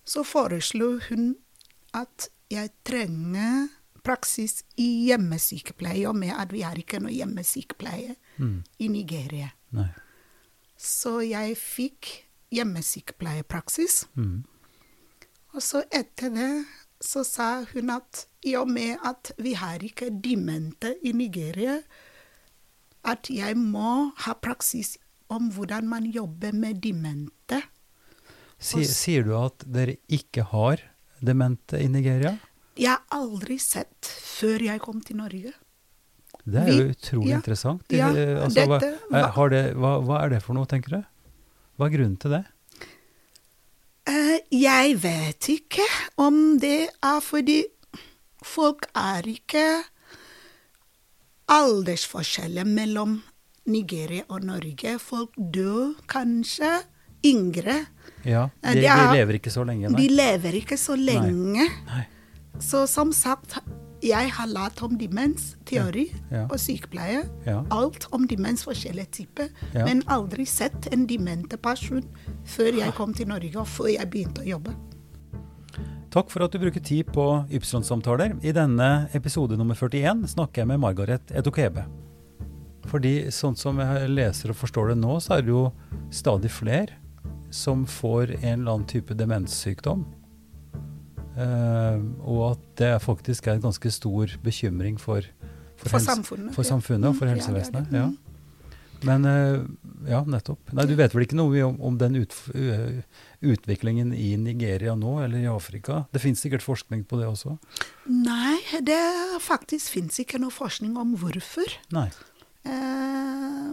så 0.06 0.24
foreslo 0.26 1.00
hun 1.10 1.36
at 1.94 2.30
jeg 2.52 2.70
trenger 2.84 3.70
praksis 4.04 4.64
i 4.78 5.08
hjemmesykepleie, 5.08 6.08
og 6.10 6.16
med 6.16 6.32
at 6.38 6.52
vi 6.52 6.62
har 6.62 6.76
ikke 6.76 7.00
noe 7.02 7.12
hjemmesykepleie 7.12 8.16
Mm. 8.38 8.64
i 8.80 8.88
Nigeria. 8.88 9.52
Nei. 9.72 9.90
Så 10.80 11.20
jeg 11.28 11.58
fikk 11.60 12.12
hjemmesykepleiepraksis. 12.56 14.06
Mm. 14.16 14.46
Og 15.54 15.66
så 15.66 15.84
etter 15.92 16.32
det 16.34 16.52
så 17.04 17.24
sa 17.24 17.50
hun 17.72 17.92
at 17.94 18.26
i 18.48 18.56
og 18.60 18.70
med 18.72 19.00
at 19.08 19.32
vi 19.40 19.56
har 19.60 19.84
ikke 19.84 20.10
demente 20.24 20.94
i 21.04 21.14
Nigeria, 21.16 21.80
at 23.08 23.30
jeg 23.32 23.56
må 23.60 24.12
ha 24.26 24.36
praksis 24.36 24.98
om 25.32 25.48
hvordan 25.56 25.88
man 25.88 26.08
jobber 26.10 26.56
med 26.56 26.82
demente. 26.84 27.62
Sier, 28.60 28.92
sier 28.92 29.24
du 29.24 29.34
at 29.40 29.64
dere 29.64 29.96
ikke 30.12 30.44
har 30.52 30.84
demente 31.24 31.80
i 31.80 31.88
Nigeria? 31.92 32.36
Jeg 32.80 32.92
har 32.92 33.06
aldri 33.16 33.60
sett 33.60 34.08
før 34.08 34.66
jeg 34.68 34.84
kom 34.84 35.00
til 35.04 35.20
Norge. 35.20 35.54
Det 36.50 36.62
er 36.62 36.66
Vi- 36.72 36.78
jo 36.78 36.90
utrolig 36.94 37.30
ja, 37.30 37.38
interessant. 37.42 37.84
ja, 37.92 38.10
Eh, 38.10 38.44
altså, 38.44 38.66
hva, 38.68 38.80
dette 38.80 39.16
er, 39.20 39.28
har 39.38 39.50
det, 39.50 39.64
hva, 39.76 39.92
hva 40.06 40.22
er 40.26 40.30
det 40.30 40.42
for 40.44 40.54
noe, 40.58 40.66
tenker 40.66 40.90
du? 40.98 41.04
Hva 41.80 41.86
er 41.88 41.94
grunnen 41.98 42.18
til 42.20 42.32
det? 42.32 42.44
Uh, 44.10 44.40
jeg 44.52 44.96
vet 45.04 45.50
ikke 45.54 45.86
om 46.18 46.58
det 46.60 46.90
er 47.04 47.20
fordi 47.22 47.64
folk 48.44 48.88
er 48.98 49.22
ikke 49.30 49.66
aldersforskjeller 51.50 52.66
mellom 52.66 53.20
Nigeria 53.70 54.24
og 54.30 54.44
Norge. 54.48 54.96
Folk 55.02 55.36
dør 55.38 55.94
kanskje 56.10 56.72
yngre. 57.26 57.86
Ja, 58.26 58.48
Eh, 58.64 58.74
de, 58.74 58.86
er- 58.88 59.12
de 59.12 59.18
lever 59.20 59.34
ikke 59.40 59.52
så 59.52 59.64
lenge, 59.66 59.90
De 59.96 60.08
lever 60.10 60.54
ikke 60.62 60.78
så 60.78 60.96
lenge. 60.98 61.68
Nei. 61.88 62.08
Så 62.60 62.88
som 62.88 63.12
sagt, 63.14 63.58
jeg 64.02 64.32
har 64.32 64.48
lært 64.48 64.82
om 64.86 64.98
demens, 64.98 65.56
teori 65.66 66.08
Ja. 66.32 66.46
og 66.46 66.58
sykepleie. 66.60 67.24
Ja. 67.46 67.64
Alt 67.72 68.08
om 68.12 68.28
demens, 68.28 68.64
forskjellige 68.64 69.12
typer. 69.12 69.50
Ja. 69.74 69.86
Men 69.86 70.04
aldri 70.08 70.46
sett 70.48 70.88
en 70.94 71.06
demente 71.08 71.58
person 71.58 72.04
før 72.46 72.78
jeg 72.80 72.94
kom 72.94 73.14
til 73.14 73.28
Norge 73.28 73.56
og 73.60 73.68
før 73.68 73.92
jeg 73.94 74.10
begynte 74.10 74.42
å 74.42 74.48
jobbe. 74.48 74.76
Takk 76.10 76.32
for 76.32 76.42
at 76.44 76.52
du 76.52 76.58
bruker 76.58 76.82
tid 76.82 77.06
på 77.14 77.26
Ypsilon-samtaler. 77.54 78.40
I 78.44 78.52
denne 78.52 79.10
episode 79.14 79.58
nummer 79.60 79.76
41 79.78 80.24
snakker 80.32 80.64
jeg 80.64 80.68
med 80.72 80.80
Margaret 80.82 81.22
Edokebe. 81.38 81.86
Fordi 82.90 83.28
sånn 83.30 83.56
som 83.56 83.78
jeg 83.78 84.10
leser 84.10 84.50
og 84.50 84.58
forstår 84.58 84.90
det 84.90 84.98
nå, 85.04 85.20
så 85.22 85.38
er 85.38 85.42
det 85.46 85.52
jo 85.54 85.68
stadig 86.10 86.50
flere 86.50 86.96
som 87.54 87.86
får 87.86 88.36
en 88.44 88.62
eller 88.64 88.72
annen 88.74 88.88
type 88.90 89.14
demenssykdom. 89.18 90.06
Eh, 91.40 92.00
og 92.28 92.42
at 92.52 92.64
det 92.82 92.94
faktisk 93.04 93.48
er 93.48 93.58
en 93.58 93.68
ganske 93.70 93.92
stor 93.96 94.34
bekymring 94.44 94.98
for, 95.00 95.24
For 95.80 95.94
for 95.96 96.04
samfunnet, 96.04 96.52
For 96.56 96.68
samfunnet 96.68 97.14
og 97.14 97.16
for 97.16 97.32
helsevesenet. 97.32 97.94
Ja. 97.96 98.10
Men 99.08 99.24
eh, 99.30 99.62
ja, 100.12 100.20
nettopp. 100.28 100.74
Nei, 100.76 100.84
du 100.90 100.96
vet 101.00 101.14
vel 101.16 101.24
ikke 101.24 101.38
noe 101.40 101.62
om, 101.64 101.78
om 101.88 102.00
den 102.02 102.18
ut, 102.20 102.36
utviklingen 103.40 104.12
i 104.16 104.34
Nigeria 104.42 104.96
nå, 105.00 105.14
eller 105.24 105.40
i 105.40 105.48
Afrika? 105.52 106.02
Det 106.12 106.20
finnes 106.24 106.44
sikkert 106.44 106.66
forskning 106.66 107.06
på 107.08 107.22
det 107.22 107.30
også? 107.30 107.56
Nei, 108.12 108.58
det 108.84 109.00
faktisk 109.46 109.96
fins 109.96 110.20
ikke 110.20 110.42
noe 110.44 110.52
forskning 110.52 111.00
om 111.00 111.16
hvorfor 111.22 111.72
Nei. 111.96 112.10
eh, 112.68 113.72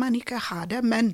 man 0.00 0.16
ikke 0.16 0.40
har 0.48 0.70
det. 0.72 0.80
Men 0.86 1.12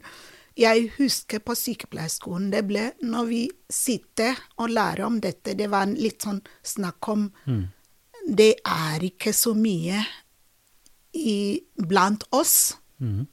jeg 0.57 0.91
husker 0.97 1.39
på 1.45 1.55
sykepleierskolen 1.55 2.51
det 2.51 2.63
ble 2.67 2.87
Når 3.05 3.27
vi 3.29 3.41
sitter 3.69 4.39
og 4.57 4.71
lærer 4.73 5.05
om 5.07 5.19
dette, 5.21 5.55
det 5.55 5.69
var 5.71 5.83
en 5.87 5.95
litt 6.01 6.23
sånn 6.25 6.43
snakk 6.65 7.09
om 7.13 7.31
Mm. 7.47 7.67
Det 8.27 8.57
er 8.67 9.05
ikke 9.07 9.31
så 9.37 9.53
mye 9.55 10.01
i, 11.15 11.61
blant 11.79 12.25
oss. 12.35 12.77
Mm. 12.99 13.27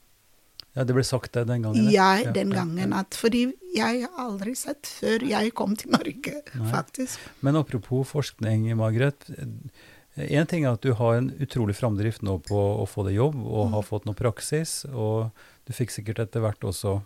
Ja, 0.74 0.84
det 0.86 0.94
ble 0.94 1.02
sagt 1.06 1.32
det 1.34 1.44
den 1.48 1.62
gangen? 1.66 1.88
Ja, 1.90 2.12
ja. 2.22 2.30
den 2.34 2.50
gangen 2.54 2.90
ja. 2.94 3.00
at 3.04 3.14
Fordi 3.18 3.44
jeg 3.74 4.04
har 4.04 4.14
aldri 4.24 4.54
sett 4.58 4.86
før 4.86 5.22
jeg 5.26 5.52
kom 5.54 5.74
til 5.78 5.90
Norge, 5.94 6.40
Nei. 6.54 6.70
faktisk. 6.70 7.18
Men 7.46 7.56
apropos 7.58 8.06
forskning, 8.10 8.68
Margaret. 8.78 9.26
Én 10.16 10.46
ting 10.46 10.64
er 10.64 10.76
at 10.76 10.82
du 10.86 10.92
har 10.94 11.16
en 11.18 11.32
utrolig 11.42 11.74
framdrift 11.74 12.22
nå 12.22 12.36
på 12.46 12.58
å 12.78 12.86
få 12.86 13.02
deg 13.08 13.16
jobb, 13.18 13.34
og 13.44 13.66
Mm. 13.68 13.72
har 13.74 13.82
fått 13.82 14.06
noe 14.06 14.14
praksis. 14.14 14.84
Og 14.94 15.30
du 15.66 15.72
fikk 15.74 15.90
sikkert 15.90 16.22
etter 16.22 16.40
hvert 16.44 16.62
også 16.62 17.00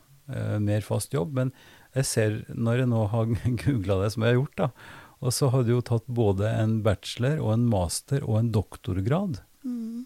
mer 0.61 0.81
fast 0.85 1.13
jobb. 1.17 1.33
Men 1.39 1.53
jeg 1.97 2.05
ser, 2.05 2.35
når 2.55 2.83
jeg 2.85 2.89
nå 2.91 3.05
har 3.13 3.31
googla 3.65 3.97
det, 4.05 4.11
som 4.15 4.23
jeg 4.27 4.35
har 4.35 4.41
gjort, 4.43 4.57
da, 4.61 4.71
og 5.19 5.33
så 5.35 5.49
har 5.51 5.65
du 5.67 5.73
jo 5.73 5.81
tatt 5.83 6.05
både 6.07 6.47
en 6.61 6.77
bachelor 6.85 7.41
og 7.43 7.53
en 7.57 7.65
master 7.73 8.23
og 8.29 8.39
en 8.43 8.53
doktorgrad 8.55 9.41
Mm. 9.67 10.05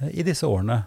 eh, 0.00 0.08
i 0.18 0.24
disse 0.26 0.42
årene. 0.48 0.80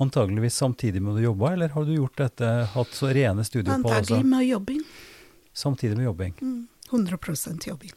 Antageligvis 0.00 0.54
samtidig 0.56 1.02
med 1.02 1.16
du 1.18 1.24
jobba, 1.26 1.52
eller 1.52 1.68
har 1.74 1.84
du 1.84 1.92
gjort 1.96 2.16
dette, 2.16 2.48
hatt 2.72 2.92
så 2.94 3.10
rene 3.12 3.42
studieopphold 3.44 3.96
Antagelig 3.98 4.24
med 4.30 4.46
jobbing. 4.46 4.82
Samtidig 5.52 5.96
med 5.98 6.06
jobbing. 6.06 6.34
Mm. 6.40 6.68
100% 6.90 7.66
jobbing. 7.68 7.92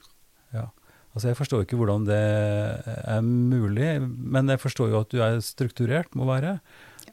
Ja. 0.52 0.66
Altså 1.14 1.28
Jeg 1.30 1.38
forstår 1.38 1.64
ikke 1.66 1.78
hvordan 1.80 2.06
det 2.08 2.20
er 2.20 3.22
mulig, 3.22 4.02
men 4.02 4.50
jeg 4.50 4.60
forstår 4.64 4.90
jo 4.92 5.02
at 5.04 5.12
du 5.14 5.22
er 5.24 5.40
strukturert, 5.46 6.12
må 6.18 6.26
være. 6.26 6.58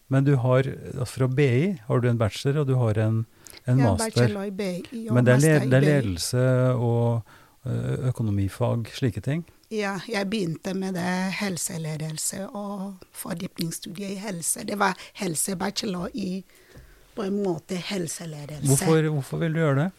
Men 0.09 0.25
du 0.25 0.35
har, 0.41 0.69
altså 0.95 1.07
fra 1.21 1.29
BI 1.29 1.77
har 1.87 2.01
du 2.01 2.09
en 2.09 2.19
bachelor, 2.21 2.63
og 2.63 2.71
du 2.71 2.75
har 2.81 2.99
en, 3.05 3.27
en 3.67 3.81
er 3.81 3.85
master. 3.85 4.33
i 4.45 4.51
BI 4.51 5.05
og 5.09 5.15
Men 5.15 5.27
det 5.27 5.35
er, 5.35 5.43
master 5.43 5.65
le, 5.65 5.71
det 5.71 5.79
er 5.79 5.87
ledelse 5.87 6.49
og 6.75 7.23
økonomifag, 8.09 8.89
slike 8.97 9.21
ting. 9.21 9.45
Ja, 9.69 9.99
jeg 10.09 10.31
begynte 10.31 10.73
med 10.75 10.95
det 10.97 11.33
helseledelse 11.43 12.47
og 12.57 13.03
fordypningsstudiet 13.13 14.15
i 14.15 14.21
helse. 14.23 14.65
Det 14.65 14.79
var 14.81 14.97
helsebachelor 15.21 16.09
i 16.15 16.45
på 17.15 17.27
en 17.27 17.43
måte 17.43 17.77
helseledelse. 17.77 18.67
Hvorfor, 18.67 19.09
hvorfor 19.09 19.43
vil 19.43 19.53
du 19.53 19.59
gjøre 19.59 19.83
det? 19.83 19.91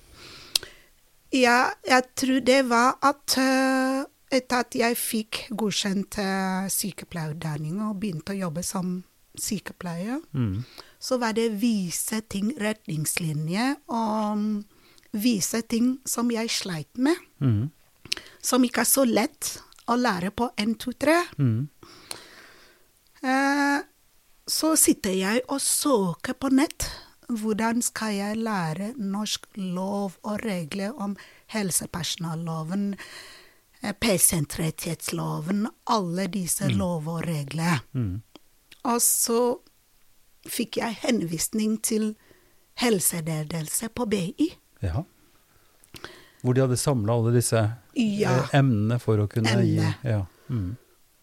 Ja, 1.38 1.60
jeg 1.86 2.04
tror 2.15 2.39
det 2.41 2.63
var 2.69 2.98
at 3.06 3.38
eh, 3.38 4.08
etter 4.39 4.63
at 4.63 4.78
jeg 4.78 4.98
fikk 4.98 5.39
godkjent 5.58 6.17
uh, 6.22 6.65
sykepleierutdanning 6.69 7.82
og 7.86 8.00
begynte 8.02 8.34
å 8.34 8.39
jobbe 8.39 8.63
som 8.65 9.00
sykepleier, 9.39 10.19
Mm. 10.34 10.63
så 10.99 11.17
var 11.19 11.34
det 11.34 11.49
vise 11.62 12.21
ting, 12.30 12.52
retningslinjer, 12.60 13.75
og 13.88 14.38
mm, 14.38 14.63
vise 15.13 15.62
ting 15.62 15.97
som 16.06 16.30
jeg 16.32 16.49
sleit 16.49 16.97
med. 16.97 17.15
Mm. 17.41 17.69
Som 18.41 18.63
ikke 18.63 18.82
er 18.82 18.89
så 18.89 19.06
lett 19.08 19.60
å 19.88 19.95
lære 19.97 20.32
på 20.32 20.49
1, 20.58 20.75
2, 20.80 20.91
3. 20.99 21.17
Mm. 21.38 21.69
Eh, 23.23 23.80
så 24.49 24.73
sitter 24.80 25.13
jeg 25.17 25.41
og 25.49 25.62
søker 25.62 26.34
på 26.39 26.49
nett. 26.54 26.88
Hvordan 27.30 27.82
skal 27.86 28.13
jeg 28.15 28.38
lære 28.41 28.93
norsk 28.97 29.45
lov 29.56 30.15
og 30.23 30.39
regler 30.45 30.95
om 30.97 31.17
helsepersonalloven? 31.54 32.95
eh, 33.82 33.93
pasientrettighetsloven, 33.95 35.67
alle 35.88 36.25
disse 36.28 36.67
lover 36.67 37.12
og 37.21 37.28
regler. 37.28 37.80
Mm. 37.93 38.21
Og 38.89 39.02
så 39.06 39.39
fikk 40.49 40.80
jeg 40.82 40.97
henvisning 41.04 41.78
til 41.86 42.13
helseledelse 42.80 43.89
på 43.93 44.06
BI. 44.10 44.49
Ja. 44.82 45.04
Hvor 46.41 46.56
de 46.56 46.62
hadde 46.63 46.78
samla 46.80 47.13
alle 47.19 47.34
disse 47.36 47.60
Ja. 47.99 48.36
eh, 48.39 48.54
emnene 48.62 48.99
for 49.04 49.19
å 49.19 49.28
kunne 49.28 49.52
Emne. 49.52 49.65
gi 50.04 50.10
ja. 50.10 50.21
mm. 50.49 50.78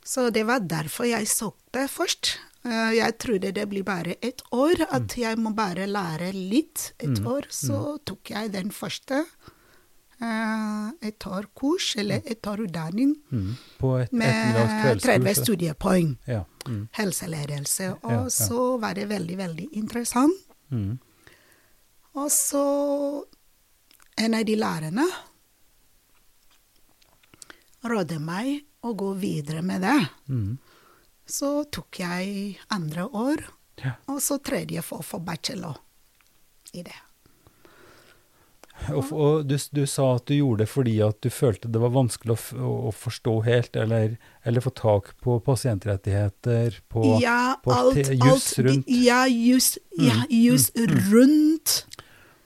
Så 0.07 0.29
det 0.31 0.45
var 0.47 0.61
derfor 0.61 1.09
jeg 1.09 1.27
søkte 1.27 1.89
først. 1.91 2.37
Eh, 2.65 2.93
Jeg 2.99 3.19
trodde 3.19 3.53
det 3.55 3.65
blir 3.69 3.83
bare 3.83 4.15
ett 4.23 4.43
år, 4.53 4.85
at 4.93 5.17
jeg 5.17 5.37
må 5.39 5.51
bare 5.57 5.87
lære 5.87 6.33
litt 6.35 6.93
et 7.01 7.19
år. 7.27 7.47
Så 7.51 7.99
tok 8.05 8.31
jeg 8.31 8.53
den 8.53 8.71
første. 8.71 9.25
eh, 10.21 10.91
Et 11.03 11.27
år 11.27 11.47
kurs, 11.55 11.97
eller 11.97 12.23
et 12.27 12.47
år 12.47 12.59
utdanning, 12.69 13.17
Mm. 13.33 13.57
På 13.79 13.97
et 14.03 14.13
med 14.13 15.01
30 15.01 15.35
studiepoeng. 15.35 16.19
Ja. 16.27 16.45
Mm. 16.69 16.89
Helseledelse. 16.93 17.91
Og 18.03 18.11
Ja, 18.13 18.23
ja. 18.23 18.29
så 18.31 18.79
var 18.81 18.95
det 18.95 19.07
veldig, 19.09 19.37
veldig 19.39 19.69
interessant. 19.73 20.37
Mm. 20.71 20.99
Og 22.15 22.31
så 22.33 23.25
en 24.19 24.35
av 24.35 24.45
de 24.49 24.57
lærerne 24.57 25.05
rådde 27.87 28.19
meg 28.23 28.65
å 28.87 28.95
gå 28.99 29.13
videre 29.21 29.63
med 29.63 29.83
det. 29.85 29.99
Mm. 30.29 30.57
Så 31.27 31.65
tok 31.75 32.01
jeg 32.01 32.59
andre 32.71 33.05
år, 33.09 33.45
Ja. 33.83 33.93
og 34.09 34.21
så 34.23 34.39
tredje 34.43 34.83
for 34.83 34.99
å 35.03 35.05
få 35.05 35.19
bachelor 35.25 35.77
i 36.73 36.83
det. 36.83 36.95
Og, 38.95 39.11
og 39.13 39.47
du, 39.49 39.57
du 39.73 39.83
sa 39.89 40.15
at 40.17 40.27
du 40.29 40.35
gjorde 40.37 40.63
det 40.65 40.69
fordi 40.71 40.97
at 41.03 41.19
du 41.25 41.31
følte 41.33 41.69
det 41.73 41.81
var 41.83 41.91
vanskelig 41.95 42.37
å, 42.37 42.71
å 42.89 42.93
forstå 42.95 43.35
helt, 43.47 43.77
eller, 43.77 44.17
eller 44.47 44.61
få 44.65 44.71
tak 44.77 45.13
på 45.25 45.39
pasientrettigheter, 45.47 46.79
på, 46.93 47.17
ja, 47.23 47.57
på 47.65 47.73
alt, 47.75 47.99
juss 48.15 48.53
rundt. 48.59 48.87
Mm, 48.87 49.03
Ja, 49.07 49.25
juss 49.27 49.79
ja, 49.99 50.23
mm. 50.31 51.11
rundt. 51.11 51.87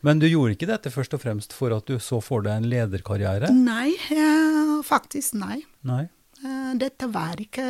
Men 0.01 0.19
du 0.23 0.25
gjorde 0.31 0.55
ikke 0.57 0.71
dette 0.71 0.89
først 0.95 1.13
og 1.17 1.21
fremst 1.21 1.53
for 1.53 1.75
at 1.77 1.85
du 1.91 1.99
så 2.01 2.23
for 2.25 2.41
deg 2.47 2.57
en 2.63 2.71
lederkarriere? 2.73 3.51
Nei, 3.53 3.91
ja, 4.09 4.81
faktisk 4.87 5.37
nei. 5.37 5.61
Nei? 5.85 6.07
Eh, 6.41 6.71
Dette 6.81 7.11
var 7.13 7.37
ikke 7.43 7.67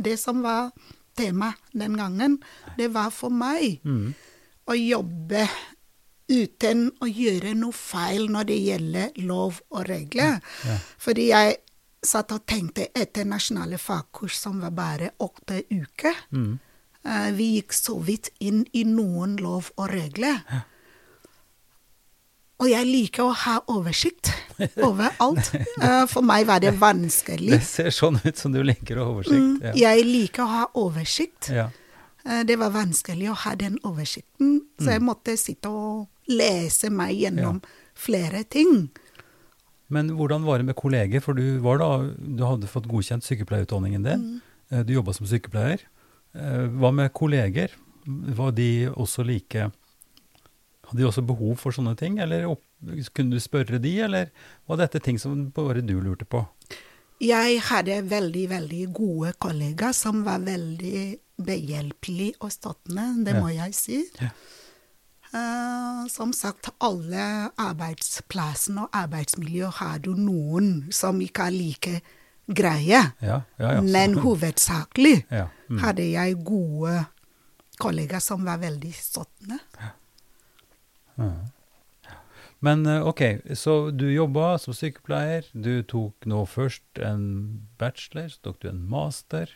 det 0.00 0.14
som 0.20 0.40
var 0.44 0.70
tema 1.18 1.50
den 1.76 1.98
gangen. 2.00 2.38
Det 2.78 2.88
var 2.94 3.10
for 3.12 3.28
meg 3.28 3.82
Mm. 3.84 4.14
å 4.64 4.72
jobbe 4.78 5.44
uten 6.30 6.88
å 7.02 7.08
gjøre 7.08 7.54
noe 7.58 7.74
feil 7.76 8.28
når 8.32 8.48
det 8.48 8.58
gjelder 8.62 9.22
lov 9.26 9.60
og 9.70 9.86
regler. 9.88 10.40
Ja. 10.66 10.78
Fordi 11.02 11.28
jeg 11.30 11.56
satt 12.02 12.32
og 12.34 12.44
tenkte 12.50 12.88
etter 12.98 13.26
nasjonale 13.28 13.78
fagkurs 13.78 14.36
som 14.40 14.60
var 14.62 14.74
bare 14.74 15.12
åtte 15.22 15.62
uker. 15.70 16.26
Mm. 16.30 16.58
eh, 17.06 17.30
vi 17.36 17.48
gikk 17.56 17.74
så 17.76 17.98
vidt 18.02 18.32
inn 18.40 18.64
i 18.72 18.84
noen 18.88 19.36
lov 19.42 19.70
og 19.76 19.90
regler. 19.92 20.42
Og 22.62 22.68
jeg 22.70 22.86
liker 22.86 23.26
å 23.26 23.34
ha 23.34 23.56
oversikt 23.74 24.30
over 24.86 25.14
alt. 25.22 25.50
Eh, 25.54 26.04
for 26.10 26.22
meg 26.26 26.46
var 26.46 26.62
det 26.62 26.74
vanskelig. 26.78 27.50
Det 27.56 27.62
ser 27.66 27.90
sånn 27.94 28.20
ut 28.22 28.38
som 28.38 28.54
du 28.54 28.60
liker 28.62 28.98
å 28.98 29.06
ha 29.06 29.14
oversikt. 29.16 29.64
Ja. 29.66 29.72
Jeg 29.90 30.06
liker 30.06 30.44
å 30.44 30.50
ha 30.52 30.66
oversikt. 30.78 31.50
Ja. 31.54 31.70
Eh, 32.24 32.42
Det 32.46 32.56
var 32.58 32.70
vanskelig 32.74 33.30
å 33.30 33.38
ha 33.44 33.54
den 33.58 33.78
oversikten, 33.84 34.60
så 34.80 34.92
jeg 34.94 35.02
måtte 35.02 35.36
sitte 35.38 35.68
og 35.68 36.08
lese 36.28 36.90
meg 36.90 37.16
gjennom 37.18 37.62
flere 37.94 38.44
ting. 38.44 38.90
Men 39.92 40.08
hvordan 40.16 40.44
var 40.44 40.58
det 40.58 40.66
med 40.70 40.76
kolleger? 40.76 41.20
For 41.20 41.34
du, 41.36 41.58
var 41.60 41.78
da, 41.82 41.90
du 42.16 42.44
hadde 42.46 42.70
fått 42.70 42.86
godkjent 42.88 43.26
sykepleierutdanningen 43.26 44.02
din. 44.06 44.22
Mm. 44.70 44.86
Du 44.86 44.94
jobba 44.94 45.12
som 45.12 45.26
sykepleier. 45.28 45.82
Eh, 46.34 46.68
Hva 46.80 46.92
med 46.94 47.12
kolleger? 47.12 47.74
Var 48.06 48.52
de 48.56 48.88
også 48.90 49.22
like 49.26 49.70
Hadde 50.88 50.98
de 50.98 51.06
også 51.06 51.22
behov 51.24 51.56
for 51.60 51.72
sånne 51.72 51.94
ting, 51.96 52.18
eller 52.20 52.44
kunne 53.14 53.30
du 53.30 53.40
spørre 53.40 53.78
de, 53.80 53.92
eller 54.02 54.32
var 54.68 54.76
dette 54.80 55.00
ting 55.00 55.16
som 55.16 55.46
bare 55.54 55.80
du 55.80 55.94
lurte 56.02 56.26
på? 56.28 56.42
Jeg 57.22 57.60
hadde 57.68 58.00
veldig, 58.10 58.48
veldig 58.50 58.86
gode 58.94 59.32
kollegaer 59.38 59.94
som 59.94 60.24
var 60.26 60.42
veldig 60.42 61.02
behjelpelige 61.42 62.34
og 62.40 62.50
støttende, 62.52 63.24
det 63.24 63.34
Ja. 63.34 63.40
må 63.40 63.48
jeg 63.48 63.74
si. 63.74 64.04
Ja. 64.20 64.30
Uh, 65.34 66.08
som 66.08 66.32
sagt, 66.32 66.68
alle 66.80 67.50
arbeidsplassene 67.56 68.82
og 68.82 68.88
arbeidsmiljø 68.92 69.70
har 69.70 69.98
du 69.98 70.14
noen 70.14 70.92
som 70.92 71.20
ikke 71.20 71.46
er 71.46 71.50
like 71.50 72.02
greie. 72.52 73.00
Ja, 73.22 73.40
ja, 73.58 73.72
ja. 73.72 73.80
Men 73.80 74.18
hovedsakelig 74.18 75.24
ja. 75.30 75.46
Mm. 75.68 75.78
hadde 75.78 76.10
jeg 76.10 76.44
gode 76.44 77.04
kollegaer 77.78 78.20
som 78.20 78.44
var 78.44 78.58
veldig 78.58 78.92
støttende. 78.94 79.58
Men 82.62 82.84
eh, 82.86 83.02
ok, 83.06 83.22
så 83.58 83.90
du 83.90 84.06
jobba 84.12 84.54
som 84.62 84.74
sykepleier. 84.76 85.48
Du 85.52 85.82
tok 85.82 86.26
nå 86.30 86.44
først 86.46 87.00
en 87.02 87.24
bachelor, 87.80 88.28
så 88.30 88.38
tok 88.48 88.60
du 88.62 88.68
en 88.70 88.84
master. 88.88 89.50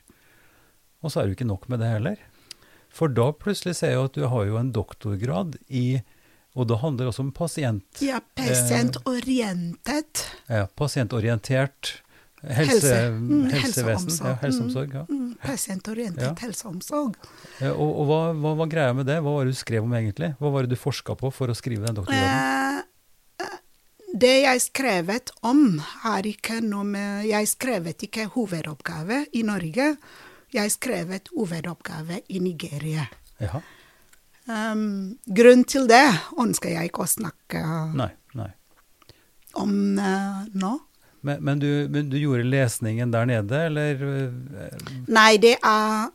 Og 1.04 1.12
så 1.12 1.20
er 1.20 1.26
det 1.28 1.34
jo 1.34 1.38
ikke 1.38 1.50
nok 1.52 1.68
med 1.70 1.78
det 1.84 1.92
heller. 1.92 2.16
For 2.96 3.12
da 3.12 3.28
plutselig 3.36 3.76
ser 3.78 3.92
jeg 3.94 4.08
at 4.08 4.16
du 4.16 4.24
har 4.32 4.46
jo 4.48 4.56
en 4.58 4.72
doktorgrad 4.74 5.58
i 5.68 6.00
Og 6.56 6.64
da 6.70 6.78
handler 6.80 7.04
det 7.04 7.10
også 7.12 7.20
om 7.26 7.32
pasient. 7.36 7.98
Ja, 8.00 8.16
pasientorientet. 8.34 10.22
Ja, 10.48 10.66
pasientorientert 10.72 12.02
helse, 12.40 12.70
Helse. 12.70 12.94
Mm, 13.12 13.50
helsevesen. 13.50 13.66
helseomsorg. 13.90 14.28
Ja, 14.30 14.34
helseomsorg. 14.40 14.94
Ja. 14.94 15.02
Mm, 15.10 15.34
pasientorientet 15.42 16.22
Ja. 16.24 16.34
helseomsorg. 16.40 17.14
Og, 17.74 17.90
og 18.00 18.06
hva, 18.08 18.20
hva 18.40 18.54
var 18.62 18.66
greia 18.72 18.92
med 18.96 19.04
det? 19.06 19.18
Hva 19.20 19.32
var 19.36 19.44
det 19.44 19.52
du 19.52 19.58
skrev 19.60 19.82
om 19.84 19.92
egentlig? 19.98 20.32
Hva 20.40 20.48
var 20.54 20.62
det 20.64 20.70
du 20.72 20.76
forska 20.80 21.12
på 21.20 21.28
for 21.34 21.46
å 21.52 21.54
skrive 21.58 21.84
den 21.86 21.96
doktorgraden? 22.00 22.40
Eh, 22.40 22.62
eh, 22.62 22.65
det 24.20 24.34
jeg 24.44 24.62
skrevet 24.64 25.30
om, 25.46 25.78
har 26.04 26.26
ikke 26.28 26.60
noe 26.64 26.84
med 26.88 27.26
Jeg 27.28 27.48
skrevet 27.50 28.02
ikke 28.06 28.28
hovedoppgave 28.34 29.24
i 29.36 29.42
Norge. 29.46 29.96
Jeg 30.54 30.72
skrevet 30.72 31.30
hovedoppgave 31.34 32.20
i 32.28 32.40
Nigeria. 32.40 33.06
Ja. 33.42 33.60
Um, 34.46 35.16
grunnen 35.26 35.64
til 35.66 35.88
det 35.90 36.04
ønsker 36.38 36.70
jeg 36.76 36.92
ikke 36.92 37.02
å 37.02 37.10
snakke 37.10 37.62
Nei. 37.98 38.12
nei. 38.38 38.52
om 39.58 39.72
uh, 39.98 40.44
nå. 40.54 40.76
Men, 41.26 41.42
men, 41.42 41.58
du, 41.58 41.70
men 41.90 42.12
du 42.12 42.16
gjorde 42.20 42.46
lesningen 42.46 43.10
der 43.10 43.26
nede, 43.26 43.64
eller? 43.66 44.04
eh, 44.06 44.92
Nei, 45.10 45.32
det 45.42 45.56
er 45.66 46.12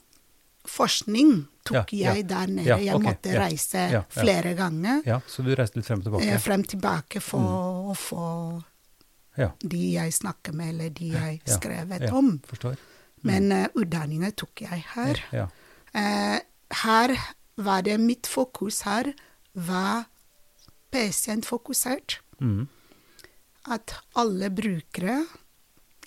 forskning 0.64 1.42
tok 1.64 1.94
Ja, 1.94 2.14
jeg 2.14 2.28
der 2.30 2.48
nede. 2.48 2.78
Jeg 2.84 2.96
ok, 2.96 3.02
måtte 3.04 3.32
ja, 3.34 3.40
reise 3.46 4.04
flere 4.10 4.54
ganger. 4.56 5.02
Ja, 5.06 5.20
så 5.28 5.44
du 5.46 5.54
reiste 5.56 5.78
litt 5.78 5.86
frem 5.88 6.00
og 6.02 6.08
eh, 6.08 6.20
tilbake? 6.20 6.40
Frem 6.42 6.64
tilbake 6.64 7.22
for 7.22 7.40
Mm. 7.40 7.92
å 7.92 7.96
få 7.96 8.64
Ja. 9.38 9.52
de 9.64 9.94
jeg 9.94 10.12
snakker 10.14 10.54
med, 10.54 10.70
eller 10.74 10.90
de 10.90 11.12
jeg 11.12 11.42
skrevet 11.46 12.12
om. 12.12 12.40
Forstår. 12.46 12.78
Men 13.24 13.52
uh, 13.52 13.68
utdanningen 13.76 14.32
tok 14.36 14.62
jeg 14.62 14.84
her. 14.96 15.22
Eh, 15.94 16.40
her 16.84 17.18
var 17.58 17.82
det 17.82 18.00
mitt 18.00 18.26
fokus 18.28 18.82
her 18.82 19.14
var 19.56 20.06
pasientfokusert. 20.92 22.20
Mm. 22.42 22.68
At 23.70 23.94
alle 24.18 24.50
brukere, 24.50 25.20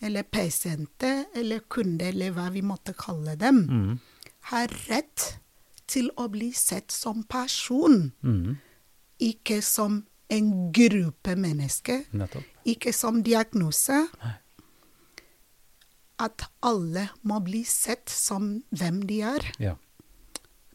eller 0.03 0.23
pasienter, 0.27 1.25
eller 1.35 1.61
kunder, 1.71 2.09
eller 2.11 2.33
hva 2.35 2.49
vi 2.53 2.63
måtte 2.63 2.95
kalle 2.99 3.37
dem, 3.39 3.63
Mm. 3.69 3.99
har 4.51 4.69
rett 4.89 5.39
til 5.87 6.11
å 6.17 6.29
bli 6.31 6.53
sett 6.53 6.91
som 6.93 7.23
person, 7.25 8.13
Mm. 8.23 8.57
ikke 9.21 9.63
som 9.63 10.07
en 10.31 10.73
gruppe 10.73 11.37
mennesker, 11.37 12.05
Nettopp. 12.13 12.43
ikke 12.67 12.93
som 12.95 13.23
diagnose. 13.23 14.09
Nei. 14.23 14.33
At 16.19 16.45
alle 16.63 17.09
må 17.27 17.41
bli 17.45 17.65
sett 17.65 18.09
som 18.09 18.63
hvem 18.71 19.01
de 19.07 19.21
er. 19.27 19.49
Ja. 19.59 19.75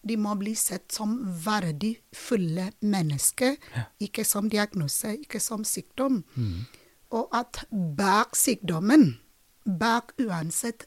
De 0.05 0.15
må 0.17 0.33
bli 0.39 0.53
sett 0.55 0.91
som 0.91 1.17
verdifulle 1.45 2.71
mennesker, 2.81 3.57
Ja. 3.75 3.83
ikke 3.99 4.25
som 4.25 4.49
diagnose, 4.49 5.17
ikke 5.17 5.39
som 5.41 5.63
sykdom. 5.63 6.23
Mm. 6.35 6.65
Og 7.11 7.29
at 7.33 7.65
bak 7.71 8.35
sykdommen, 8.35 9.17
bak 9.65 10.13
uansett 10.19 10.85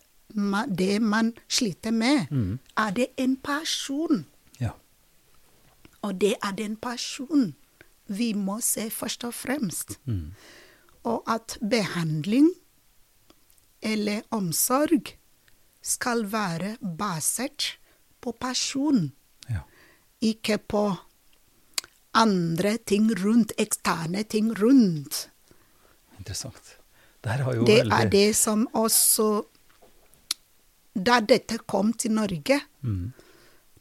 det 0.78 1.02
man 1.02 1.32
sliter 1.48 1.90
med, 1.90 2.26
er 2.76 2.90
det 2.90 3.06
en 3.16 3.36
person. 3.36 4.26
Ja. 4.60 4.70
Og 6.02 6.20
det 6.20 6.34
er 6.42 6.52
den 6.52 6.76
personen 6.76 7.54
vi 8.06 8.32
må 8.32 8.60
se 8.60 8.90
først 8.90 9.24
og 9.24 9.34
fremst. 9.34 9.98
Og 11.02 11.22
at 11.26 11.58
behandling 11.70 12.50
eller 13.82 14.22
omsorg 14.30 15.16
skal 15.82 16.32
være 16.32 16.76
basert 16.98 17.78
på 18.20 18.34
person, 18.40 19.12
ja. 19.50 19.64
ikke 20.20 20.58
på 20.58 20.94
andre 22.14 22.76
ting 22.86 23.10
rundt, 23.24 23.52
eksterne 23.58 24.22
ting 24.22 24.52
rundt. 24.62 25.30
Interessant. 26.18 26.78
Der 27.24 27.30
har 27.30 27.54
jo 27.54 27.64
Det 27.66 27.80
er 27.80 28.08
det 28.08 28.36
som 28.36 28.68
også 28.74 29.42
Da 30.94 31.20
dette 31.20 31.58
kom 31.66 31.92
til 31.92 32.12
Norge 32.12 32.60
Mm. 32.82 33.12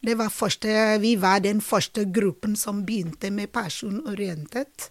det 0.04 0.17
var 0.17 0.30
første, 0.30 1.00
Vi 1.02 1.15
var 1.15 1.39
den 1.39 1.62
første 1.62 2.06
gruppen 2.06 2.56
som 2.56 2.86
begynte 2.86 3.32
med 3.32 3.52
personorientert 3.52 4.89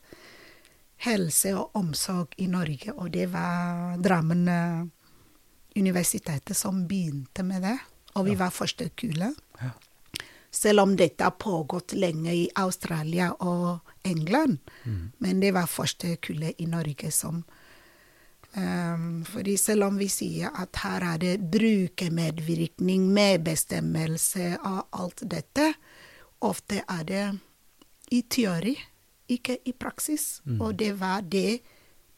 helse 0.97 1.55
og 1.57 1.71
omsorg 1.75 2.35
i 2.39 2.47
Norge. 2.47 2.93
Og 2.93 3.11
det 3.11 3.33
var 3.33 3.97
Drammen 4.03 4.49
eh, 4.49 4.85
universitetet 5.77 6.57
som 6.57 6.87
begynte 6.89 7.43
med 7.43 7.63
det. 7.63 7.79
Og 8.15 8.27
vi 8.27 8.35
var 8.35 8.51
første 8.51 8.91
kule. 8.97 9.35
Ja. 9.61 9.71
Selv 10.51 10.81
om 10.81 10.97
dette 10.97 11.23
har 11.25 11.37
pågått 11.39 11.93
lenge 11.95 12.35
i 12.35 12.49
Australia 12.59 13.31
og 13.39 13.81
England. 14.05 14.59
Mm. 14.85 15.13
Men 15.19 15.41
det 15.41 15.55
var 15.55 15.67
første 15.67 16.17
kullet 16.17 16.59
i 16.59 16.67
Norge 16.67 17.11
som 17.11 17.45
um, 18.57 19.25
fordi 19.29 19.57
selv 19.61 19.89
om 19.91 19.99
vi 20.01 20.09
sier 20.13 20.55
at 20.55 20.83
her 20.83 21.05
er 21.15 21.21
det 21.23 21.35
brukermedvirkning, 21.53 23.09
medbestemmelse 23.15 24.55
av 24.59 24.87
alt 24.91 25.25
dette, 25.31 25.73
ofte 26.41 26.83
er 26.89 27.05
det 27.09 27.27
i 28.11 28.23
teori, 28.23 28.75
ikke 29.31 29.61
i 29.69 29.75
praksis. 29.77 30.41
Og 30.59 30.75
det 30.81 30.95
var 30.99 31.23
det 31.23 31.61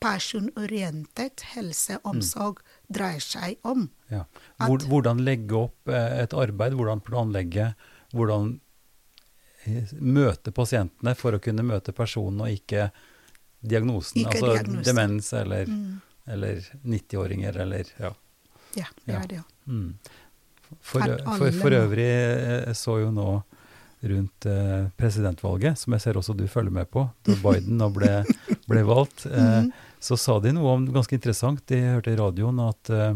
personorientert 0.03 1.45
helseomsorg 1.53 2.59
mm. 2.59 2.75
dreier 2.97 3.23
seg 3.23 3.69
om. 3.69 3.87
Ja. 4.11 4.25
At- 4.59 4.87
hvordan 4.91 5.23
legge 5.25 5.57
opp 5.69 5.89
eh, 5.89 6.23
et 6.25 6.35
arbeid, 6.35 6.75
hvordan 6.79 7.03
planlegge, 7.05 7.73
hvordan 8.13 8.57
eh, 9.65 9.93
møte 10.01 10.55
pasientene 10.55 11.15
for 11.19 11.37
å 11.37 11.43
kunne 11.43 11.65
møte 11.67 11.95
personen 11.97 12.43
og 12.45 12.51
ikke 12.51 12.91
diagnosen. 13.63 14.25
Ikke 14.25 14.41
altså 14.41 14.55
diagnosen. 14.57 14.89
demens 14.89 15.33
eller, 15.39 15.71
eller 16.27 16.61
90-åringer 16.87 17.57
eller 17.65 17.89
ja. 17.99 18.13
Ja, 18.77 18.87
det 19.05 19.13
Ja. 19.13 19.21
er 19.23 19.27
det. 19.29 19.41
Mm. 19.67 19.95
For, 20.81 21.01
for, 21.37 21.51
for 21.61 21.75
øvrig 21.77 22.07
eh, 22.09 22.63
jeg 22.69 22.77
så 22.79 22.95
jo 23.03 23.11
nå 23.13 23.43
rundt 24.03 24.47
eh, 24.51 24.87
presidentvalget, 24.99 25.79
som 25.79 25.93
jeg 25.95 26.03
ser 26.03 26.17
også 26.19 26.35
du 26.35 26.47
følger 26.51 26.73
med 26.75 26.89
på, 26.91 27.05
da 27.23 27.37
Biden 27.45 27.77
nå 27.79 27.91
ble, 27.95 28.25
ble 28.67 28.83
valgt, 28.89 29.27
eh, 29.29 29.69
så 30.03 30.17
sa 30.19 30.39
de 30.43 30.51
noe 30.57 30.73
om 30.75 30.87
ganske 30.95 31.15
interessant. 31.15 31.61
De 31.71 31.79
hørte 31.85 32.11
i 32.11 32.19
radioen 32.19 32.59
at, 32.65 32.91
eh, 32.91 33.15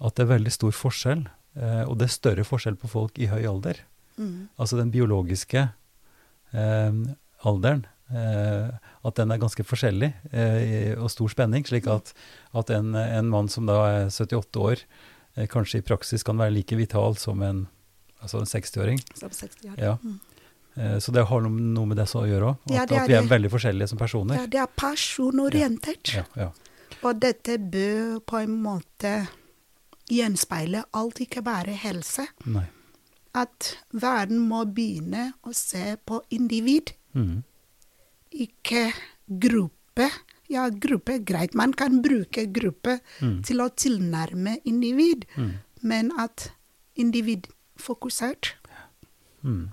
at 0.00 0.16
det 0.16 0.24
er 0.24 0.32
veldig 0.32 0.54
stor 0.56 0.74
forskjell, 0.74 1.26
eh, 1.60 1.84
og 1.86 1.98
det 2.00 2.08
er 2.08 2.16
større 2.16 2.46
forskjell 2.48 2.76
på 2.80 2.90
folk 2.90 3.20
i 3.22 3.28
høy 3.30 3.44
alder. 3.46 3.82
Mm. 4.18 4.48
Altså 4.58 4.80
den 4.80 4.90
biologiske 4.90 5.68
eh, 6.56 6.92
alderen. 7.46 7.84
Eh, 8.06 8.68
at 9.06 9.16
den 9.18 9.32
er 9.34 9.40
ganske 9.42 9.64
forskjellig 9.66 10.12
eh, 10.30 10.92
og 11.02 11.10
stor 11.10 11.28
spenning, 11.32 11.64
slik 11.66 11.88
at, 11.90 12.12
at 12.54 12.70
en, 12.70 12.92
en 12.94 13.30
mann 13.32 13.48
som 13.50 13.66
da 13.66 13.80
er 13.90 14.06
78 14.14 14.60
år, 14.62 14.82
eh, 15.34 15.46
kanskje 15.50 15.80
i 15.80 15.86
praksis 15.86 16.22
kan 16.22 16.38
være 16.38 16.54
like 16.54 16.76
vital 16.78 17.16
som 17.18 17.42
en, 17.42 17.64
altså 18.22 18.38
en 18.44 18.46
60-åring. 18.46 19.00
60 19.18 19.72
år. 19.72 19.80
Ja. 19.82 19.96
Eh, 20.76 20.98
så 21.02 21.10
det 21.16 21.24
har 21.26 21.42
noe, 21.48 21.86
med 21.88 21.96
det 21.98 22.06
så 22.10 22.22
å 22.22 22.28
gjøre 22.30 22.52
òg. 22.52 22.70
Ja, 22.70 22.84
At, 22.84 22.92
er 22.94 23.02
at 23.02 23.10
vi 23.10 23.16
er 23.18 23.26
det. 23.26 23.32
veldig 23.34 23.50
forskjellige 23.56 23.90
som 23.90 23.98
personer. 23.98 24.38
Ja, 24.38 24.46
det 24.54 24.62
er 24.62 24.70
personorientert. 24.78 26.14
Ja, 26.14 26.24
ja. 26.38 26.50
Og 27.02 27.18
dette 27.22 27.58
bør 27.58 28.20
på 28.26 28.38
en 28.44 28.54
måte 28.62 29.16
gjenspeile 30.10 30.84
alt, 30.94 31.18
ikke 31.26 31.42
bare 31.46 31.74
helse. 31.82 32.28
Nei. 32.46 32.64
At 33.36 33.74
verden 33.92 34.46
må 34.48 34.62
begynne 34.70 35.32
å 35.44 35.52
se 35.54 35.96
på 36.06 36.22
individ, 36.30 36.94
Mm. 37.16 37.42
Ikke 38.36 38.92
gruppe. 39.40 40.08
Ja, 40.48 40.68
gruppe, 40.70 41.18
greit, 41.26 41.54
man 41.58 41.72
kan 41.74 42.00
bruke 42.04 42.44
gruppe 42.54 43.00
Mm. 43.20 43.42
til 43.42 43.56
å 43.64 43.68
tilnærme 43.74 44.58
individ, 44.64 45.24
Mm. 45.36 45.52
men 45.82 46.12
at 46.18 46.50
individfokusert. 46.96 48.52
Mm. 49.44 49.68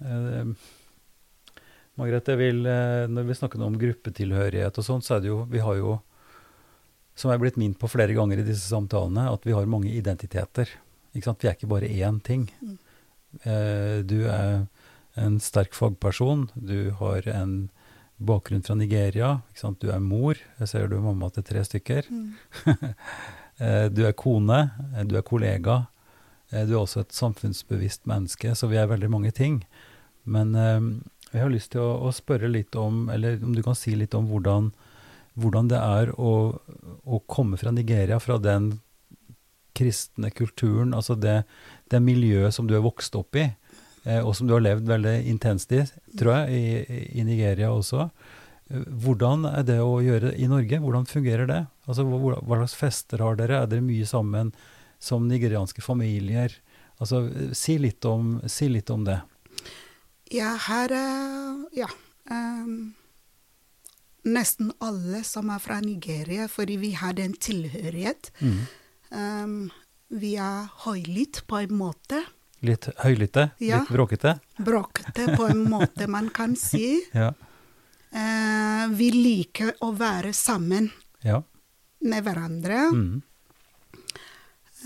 Eh, 0.00 0.44
Margrethe, 1.96 2.36
vil, 2.36 2.66
eh, 2.66 3.06
når 3.08 3.24
vi 3.30 3.34
snakker 3.38 3.62
om 3.64 3.78
gruppetilhørighet 3.80 4.76
og 4.78 4.84
sånn, 4.84 5.02
så 5.02 5.16
er 5.16 5.20
det 5.20 5.28
jo 5.30 5.44
Vi 5.48 5.58
har 5.64 5.76
jo, 5.76 6.00
som 7.14 7.30
jeg 7.30 7.38
er 7.38 7.42
blitt 7.44 7.56
minnet 7.56 7.78
på 7.78 7.88
flere 7.88 8.12
ganger 8.14 8.38
i 8.42 8.44
disse 8.44 8.68
samtalene, 8.68 9.32
at 9.32 9.42
vi 9.44 9.52
har 9.52 9.64
mange 9.66 9.88
identiteter. 9.94 10.68
Ikke 11.14 11.24
sant? 11.30 11.40
Vi 11.40 11.48
er 11.48 11.54
ikke 11.56 11.68
bare 11.68 11.88
én 11.88 12.22
ting. 12.22 12.50
Eh, 13.44 14.02
du 14.02 14.26
er 14.28 14.66
en 15.16 15.38
sterk 15.40 15.74
fagperson. 15.76 16.48
Du 16.54 16.90
har 17.00 17.26
en 17.32 17.68
bakgrunn 18.18 18.62
fra 18.64 18.74
Nigeria. 18.78 19.42
Du 19.80 19.90
er 19.92 20.00
mor. 20.00 20.36
Jeg 20.60 20.68
ser 20.68 20.88
du 20.88 20.96
er 20.98 21.04
mamma 21.04 21.30
til 21.34 21.44
tre 21.44 21.64
stykker. 21.64 22.08
Mm. 22.10 22.32
du 23.96 24.02
er 24.06 24.12
kone. 24.16 24.70
eh, 24.96 25.04
Du 25.04 25.16
er 25.16 25.22
kollega. 25.26 25.86
Eh, 26.52 26.64
Du 26.66 26.74
er 26.76 26.82
også 26.84 27.00
et 27.04 27.12
samfunnsbevisst 27.16 28.06
menneske, 28.06 28.54
så 28.54 28.68
vi 28.68 28.76
er 28.80 28.86
veldig 28.88 29.10
mange 29.10 29.32
ting. 29.32 29.62
Men 30.24 30.54
eh, 30.54 30.80
jeg 31.32 31.42
har 31.42 31.50
lyst 31.52 31.72
til 31.74 31.80
å, 31.84 32.06
å 32.08 32.12
spørre 32.14 32.48
litt 32.48 32.76
om, 32.76 33.08
eller 33.12 33.40
om 33.44 33.54
du 33.54 33.62
kan 33.62 33.74
si 33.76 33.94
litt 33.96 34.14
om 34.14 34.28
hvordan, 34.30 34.72
hvordan 35.36 35.68
det 35.68 35.78
er 35.82 36.12
å, 36.16 36.32
å 37.04 37.20
komme 37.28 37.58
fra 37.60 37.72
Nigeria, 37.74 38.18
fra 38.22 38.38
den 38.38 38.76
kristne 39.76 40.30
kulturen, 40.32 40.94
altså 40.96 41.12
det, 41.20 41.42
det 41.92 42.00
miljøet 42.00 42.54
som 42.56 42.64
du 42.68 42.72
er 42.78 42.84
vokst 42.84 43.12
opp 43.18 43.36
i, 43.36 43.42
eh, 43.44 43.65
og 44.22 44.34
som 44.38 44.48
du 44.48 44.54
har 44.54 44.64
levd 44.64 44.88
veldig 44.90 45.14
intenst 45.32 45.72
i, 45.74 45.82
tror 46.18 46.32
jeg, 46.40 46.56
i, 46.56 46.98
i 47.20 47.26
Nigeria 47.26 47.72
også. 47.74 48.08
Eh, 48.70 48.86
Hvordan 49.04 49.46
er 49.50 49.66
det 49.66 49.80
å 49.82 49.98
gjøre 50.04 50.34
i 50.38 50.48
Norge? 50.50 50.80
Hvordan 50.82 51.08
fungerer 51.10 51.50
det? 51.50 51.62
Altså, 51.86 52.06
hva, 52.06 52.38
hva 52.40 52.60
slags 52.62 52.78
fester 52.78 53.24
har 53.24 53.38
dere? 53.40 53.62
Er 53.62 53.70
dere 53.70 53.84
mye 53.86 54.06
sammen 54.08 54.54
som 55.02 55.28
nigerianske 55.30 55.84
familier? 55.84 56.54
Altså, 57.00 57.26
eh, 57.28 57.52
si 57.56 57.78
litt 57.82 58.04
om, 58.08 58.38
si 58.50 58.70
litt 58.72 58.90
om 58.94 59.06
det. 59.08 59.20
Ja, 60.34 60.56
eh, 60.56 61.64
ja, 61.78 61.90
Um, 62.26 62.94
nesten 64.26 64.72
alle 64.82 65.22
som 65.24 65.50
er 65.54 65.60
fra 65.62 65.80
Nigeria, 65.80 66.48
fordi 66.50 66.78
vi 66.82 66.92
har 66.98 67.14
den 67.14 67.36
tilhørighet. 67.38 68.32
Mm. 68.40 68.56
Um, 69.10 69.58
vi 70.10 70.34
er 70.40 70.66
høylytt 70.86 71.44
på 71.46 71.62
en 71.62 71.76
måte. 71.78 72.24
Litt 72.64 72.88
høylytte? 73.02 73.50
Ja. 73.60 73.80
Litt 73.82 73.90
bråkete? 73.92 74.38
Bråkete 74.58 75.26
på 75.36 75.48
en 75.50 75.64
måte 75.74 76.06
man 76.08 76.30
kan 76.30 76.56
si. 76.56 77.02
Ja. 77.12 77.32
Eh, 78.16 78.86
vi 78.96 79.10
liker 79.12 79.74
å 79.84 79.90
være 79.98 80.32
sammen 80.32 80.88
ja. 81.26 81.42
med 82.00 82.24
hverandre. 82.24 82.78
Mm. 82.94 83.22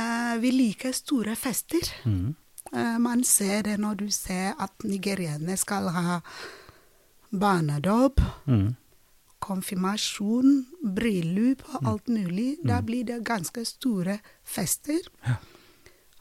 Eh, 0.00 0.34
vi 0.42 0.50
liker 0.50 0.92
store 0.96 1.36
fester. 1.36 1.86
Mm. 2.04 2.34
Eh, 2.72 2.98
man 2.98 3.24
ser 3.24 3.62
det 3.68 3.78
når 3.82 3.94
du 4.02 4.10
ser 4.14 4.54
at 4.58 4.84
nigerianere 4.86 5.56
skal 5.60 5.88
ha 5.94 6.20
barnedåp, 7.30 8.20
Mm. 8.46 8.74
konfirmasjon, 9.40 10.66
bryllup 10.84 11.62
og 11.74 11.86
alt 11.86 12.08
mulig. 12.08 12.58
Da 12.66 12.80
blir 12.82 13.04
det 13.04 13.22
ganske 13.24 13.64
store 13.64 14.18
fester. 14.44 14.98
Ja. 15.26 15.36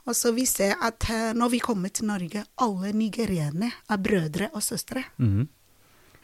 Og 0.10 0.15
så 0.17 0.32
vi 0.34 0.45
ser 0.50 0.74
at 0.82 1.06
eh, 1.13 1.32
når 1.38 1.52
vi 1.54 1.60
kommer 1.62 1.91
til 1.93 2.08
Norge, 2.10 2.41
alle 2.65 2.91
nigerianere 2.98 3.72
er 3.93 3.98
brødre 4.02 4.50
og 4.58 4.63
søstre. 4.65 5.04
Mm. 5.22 5.48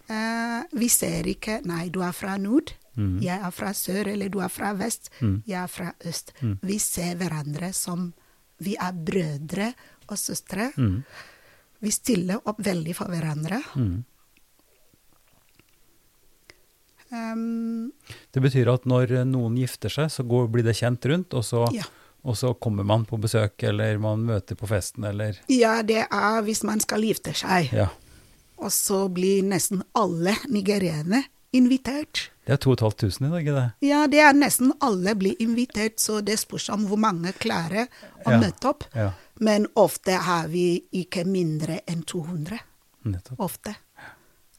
Uh, 0.06 0.62
vi 0.78 0.88
ser 0.90 1.26
ikke 1.26 1.62
'nei, 1.66 1.90
du 1.90 2.02
er 2.06 2.12
fra 2.14 2.38
nord', 2.38 2.74
Mm. 2.98 3.20
'jeg 3.22 3.40
er 3.44 3.52
fra 3.52 3.72
sør', 3.74 4.08
eller 4.08 4.30
'du 4.30 4.40
er 4.40 4.48
fra 4.48 4.74
vest', 4.74 5.10
Mm. 5.22 5.44
'jeg 5.48 5.64
er 5.64 5.68
fra 5.68 5.92
øst'. 6.06 6.32
Mm. 6.42 6.58
Vi 6.62 6.78
ser 6.80 7.16
hverandre 7.16 7.74
som 7.74 8.14
vi 8.60 8.76
er 8.80 8.92
brødre 8.94 9.74
og 10.08 10.18
søstre. 10.18 10.72
Mm. 10.78 11.04
Vi 11.82 11.90
stiller 11.92 12.40
opp 12.46 12.60
veldig 12.60 12.96
for 12.96 13.06
hverandre. 13.06 13.62
Um, 17.12 17.92
Det 18.32 18.42
betyr 18.42 18.68
at 18.74 18.86
når 18.86 19.26
noen 19.26 19.56
gifter 19.58 19.90
seg, 19.90 20.10
så 20.12 20.24
går, 20.28 20.48
blir 20.52 20.64
det 20.64 20.76
kjent 20.76 21.06
rundt, 21.06 21.34
og 21.34 21.44
så, 21.44 21.66
ja. 21.74 21.84
Og 22.26 22.36
så 22.38 22.54
kommer 22.58 22.84
man 22.84 23.06
på 23.06 23.20
besøk, 23.22 23.62
eller 23.70 24.00
man 24.02 24.24
møter 24.26 24.58
på 24.58 24.68
festen, 24.68 25.04
eller 25.06 25.38
ja, 25.52 25.78
det 25.86 26.08
er 26.10 26.42
hvis 26.46 26.64
man 26.66 26.82
skal 26.82 27.06
gifte 27.06 27.34
seg. 27.38 27.70
Ja. 27.76 27.88
Og 28.58 28.72
så 28.72 29.04
blir 29.14 29.44
nesten 29.46 29.84
alle 29.94 30.34
nigerianere 30.50 31.24
invitert. 31.56 32.30
Det 32.46 32.54
er 32.54 32.58
2500 32.62 33.26
i 33.28 33.32
Norge, 33.32 33.54
det. 33.56 33.88
Ja, 33.88 34.02
det 34.12 34.20
er 34.22 34.34
nesten 34.38 34.74
alle 34.84 35.14
blir 35.16 35.36
invitert, 35.44 36.00
så 36.04 36.20
det 36.26 36.38
spørs 36.42 36.68
om 36.74 36.84
hvor 36.90 37.00
mange 37.00 37.32
klarer 37.42 37.88
å 38.26 38.32
Ja. 38.32 38.40
møte 38.42 38.70
opp. 38.70 38.84
Ja, 38.96 39.12
Men 39.40 39.68
ofte 39.76 40.14
har 40.16 40.48
vi 40.48 40.84
ikke 40.94 41.26
mindre 41.28 41.82
enn 41.88 42.04
200. 42.04 42.60
nettopp. 43.06 43.40
Ofte 43.40 43.76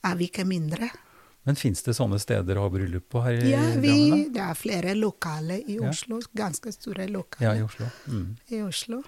er 0.04 0.14
vi 0.16 0.26
ikke 0.28 0.44
mindre. 0.46 0.90
Men 1.46 1.54
fins 1.56 1.82
det 1.86 1.94
sånne 1.94 2.18
steder 2.18 2.58
å 2.58 2.64
ha 2.66 2.70
bryllup 2.74 3.04
på 3.14 3.20
her 3.22 3.36
i 3.38 3.50
Ja, 3.52 3.62
vi, 3.78 4.26
det 4.34 4.42
er 4.42 4.54
flere 4.58 4.94
lokaler 4.98 5.60
i 5.62 5.76
Ja. 5.78 5.88
Oslo. 5.92 6.18
Ganske 6.34 6.72
store 6.74 7.06
Ja, 7.06 7.12
lokaler 7.20 7.60
i 7.60 7.62
Oslo. 7.62 7.86
Mm. 8.10 8.36
i 8.50 8.62
Oslo. 8.66 9.02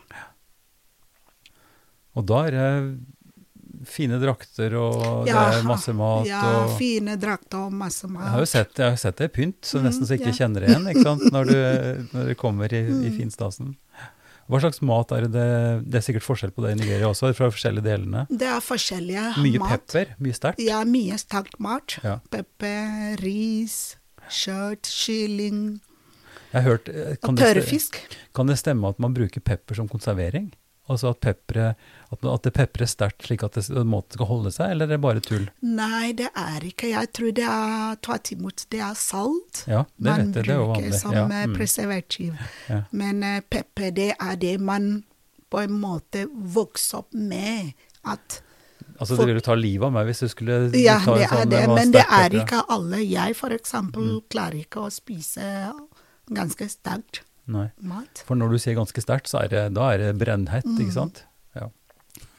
Og 2.18 2.26
da 2.26 2.40
er 2.48 2.56
det 2.56 3.86
fine 3.88 4.16
drakter, 4.18 4.74
og 4.80 5.26
det 5.28 5.34
er 5.38 5.60
masse 5.66 5.92
mat 5.94 6.26
Ja, 6.26 6.40
og 6.64 6.72
fine 6.80 7.14
drakter 7.20 7.66
og 7.68 7.74
masse 7.78 8.08
mat. 8.10 8.24
Jeg 8.24 8.32
har 8.34 8.42
jo 8.42 8.48
sett, 8.50 8.72
jeg 8.80 8.90
har 8.90 8.96
sett 8.98 9.20
det 9.20 9.28
i 9.28 9.34
pynt, 9.36 9.60
så 9.68 9.82
nesten 9.84 10.06
så 10.08 10.16
jeg 10.16 10.22
ikke 10.24 10.32
Mm, 10.32 10.34
ja. 10.34 10.38
kjenner 10.40 10.60
det 10.64 10.70
igjen 10.72 10.88
ikke 10.94 11.04
sant? 11.06 11.22
Når, 11.32 11.44
du, 11.52 12.06
når 12.16 12.26
du 12.32 12.34
kommer 12.40 12.72
i, 12.74 12.80
i 12.86 13.10
Mm. 13.10 13.18
finstasen. 13.20 13.76
Hva 14.48 14.60
slags 14.62 14.80
mat 14.80 15.12
er 15.12 15.26
det? 15.28 15.46
Det 15.92 15.98
er 16.00 16.04
sikkert 16.06 16.24
forskjell 16.24 16.52
på 16.56 16.64
det 16.64 16.70
i 16.72 16.78
Nigeria 16.80 17.10
også, 17.10 17.34
fra 17.36 17.50
forskjellige 17.52 17.84
delene. 17.84 18.22
Det 18.30 18.48
er 18.48 18.62
forskjellige 18.64 19.24
Mye 19.44 19.60
mat. 19.60 19.74
pepper, 19.84 20.14
mye 20.24 20.36
sterkt. 20.38 20.62
Ja, 20.64 20.78
mye 20.88 21.18
sterk 21.20 21.58
mat. 21.60 21.98
Ja. 22.04 22.14
Pepper, 22.32 23.18
ris, 23.20 23.96
kjøtt, 24.28 24.88
kylling 24.88 25.60
Jeg 26.52 26.62
har 26.62 26.64
hørt, 26.70 26.88
eh, 26.88 27.16
kan 27.20 27.36
og 27.36 27.42
det, 27.44 27.92
kan 28.34 28.48
det 28.48 28.56
stemme 28.56 28.88
at 28.88 28.98
man 28.98 29.12
bruker 29.12 29.40
pepper 29.44 29.76
som 29.76 29.88
konservering? 29.88 30.48
Altså 30.88 31.10
at, 31.12 31.20
pepperet- 31.20 31.76
at, 32.12 32.24
at 32.24 32.42
det 32.46 32.52
peprer 32.56 32.88
sterkt 32.88 33.26
slik 33.26 33.42
at 33.44 33.52
det 33.58 33.68
måten 33.84 34.16
skal 34.16 34.26
holde 34.30 34.52
seg, 34.54 34.70
eller 34.72 34.86
er 34.88 34.94
det 34.96 35.00
bare 35.04 35.20
tull? 35.20 35.44
Nei, 35.60 36.12
det 36.16 36.30
er 36.34 36.64
ikke. 36.64 36.88
Jeg 36.94 37.10
tror 37.12 37.34
det 37.36 37.44
er 37.44 37.98
tvert 38.06 38.32
imot. 38.32 38.64
Det 38.72 38.80
er 38.80 38.94
salt. 38.96 39.64
Ja, 39.68 39.82
det 39.98 40.08
man 40.08 40.32
vet 40.32 40.40
jeg, 40.40 40.44
det 40.48 40.54
er 40.56 40.64
bruker 40.64 40.96
som 40.96 41.12
Ja, 41.18 41.26
eh, 41.28 41.46
mm. 41.50 41.54
preservativ. 41.58 42.34
Ja. 42.70 42.80
Men 42.92 43.22
uh, 43.22 43.40
pepper, 43.52 43.90
det 44.00 44.10
er 44.16 44.36
det 44.40 44.54
man 44.60 44.88
på 45.52 45.60
en 45.66 45.76
måte 45.80 46.26
vokser 46.32 46.98
opp 47.04 47.12
med. 47.14 47.74
At 48.04 48.40
Altså 48.98 49.14
For- 49.14 49.22
det 49.26 49.34
ville 49.34 49.44
ta 49.46 49.54
livet 49.54 49.86
av 49.86 49.92
meg 49.94 50.08
hvis 50.08 50.24
du 50.24 50.28
skulle 50.32 50.56
Ja, 50.74 50.96
ta 51.04 51.12
en 51.14 51.20
det 51.20 51.28
er 51.28 51.36
sånn 51.36 51.50
det, 51.52 51.60
men 51.70 51.92
det 51.94 52.02
er 52.10 52.34
ikke 52.40 52.64
alle. 52.68 52.98
Jeg 53.06 53.36
for 53.38 53.54
eksempel 53.54 54.02
Mm. 54.16 54.22
klarer 54.32 54.58
ikke 54.64 54.80
å 54.82 54.90
spise 54.90 55.44
ganske 56.34 56.66
sterkt 56.68 57.20
Nei. 57.48 57.70
mat. 57.80 58.22
For 58.28 58.36
når 58.36 58.50
du 58.52 58.58
sier 58.60 58.74
ganske 58.76 59.00
sterkt, 59.02 59.26
så 59.32 59.40
er 59.44 59.48
det, 59.48 59.62
da 59.74 59.90
er 59.94 59.98
det 60.02 60.10
brennhett, 60.20 60.64
Mm. 60.68 60.78
ikke 60.84 60.92
sant? 60.92 61.22
Ja. 61.56 61.68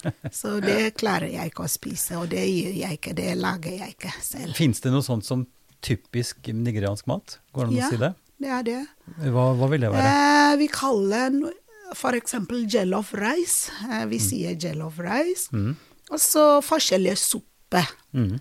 Så 0.32 0.60
det 0.64 0.95
klarer 1.01 1.32
jeg 1.32 1.51
ikke 1.51 1.66
å 1.66 1.70
spise, 1.70 2.16
og 2.22 2.30
det 2.30 2.45
gjør 2.45 2.76
jeg 2.78 2.99
ikke. 2.99 3.16
Det 3.18 3.36
lager 3.38 3.72
jeg 3.82 3.95
ikke 3.97 4.12
selv. 4.22 4.53
Fins 4.55 4.80
det 4.86 4.91
noe 4.93 5.01
sånt 5.03 5.26
som 5.26 5.47
typisk 5.82 6.47
nigeriansk 6.53 7.07
mat? 7.07 7.39
Går 7.53 7.68
det 7.68 7.70
an 7.70 7.76
å 7.76 7.82
Ja. 7.82 7.89
si 7.89 7.97
det? 7.97 8.14
Det 8.39 8.47
er 8.55 8.64
det. 8.64 8.88
Hva, 9.34 9.47
hva 9.60 9.68
vil 9.70 9.82
det 9.82 9.89
være? 9.91 10.14
Eh, 10.53 10.55
vi 10.62 10.68
kaller 10.72 11.30
den 11.30 11.49
for 11.95 12.12
eksempel 12.16 12.66
jollof 12.70 13.14
rice. 13.18 13.72
Eh, 13.89 14.05
vi 14.05 14.20
sier 14.20 14.55
jollof 14.55 14.99
rice. 14.99 15.49
Mm. 15.51 15.76
Og 16.12 16.20
så 16.20 16.62
forskjellige 16.64 17.18
supper 17.18 17.89
Mm. 18.14 18.39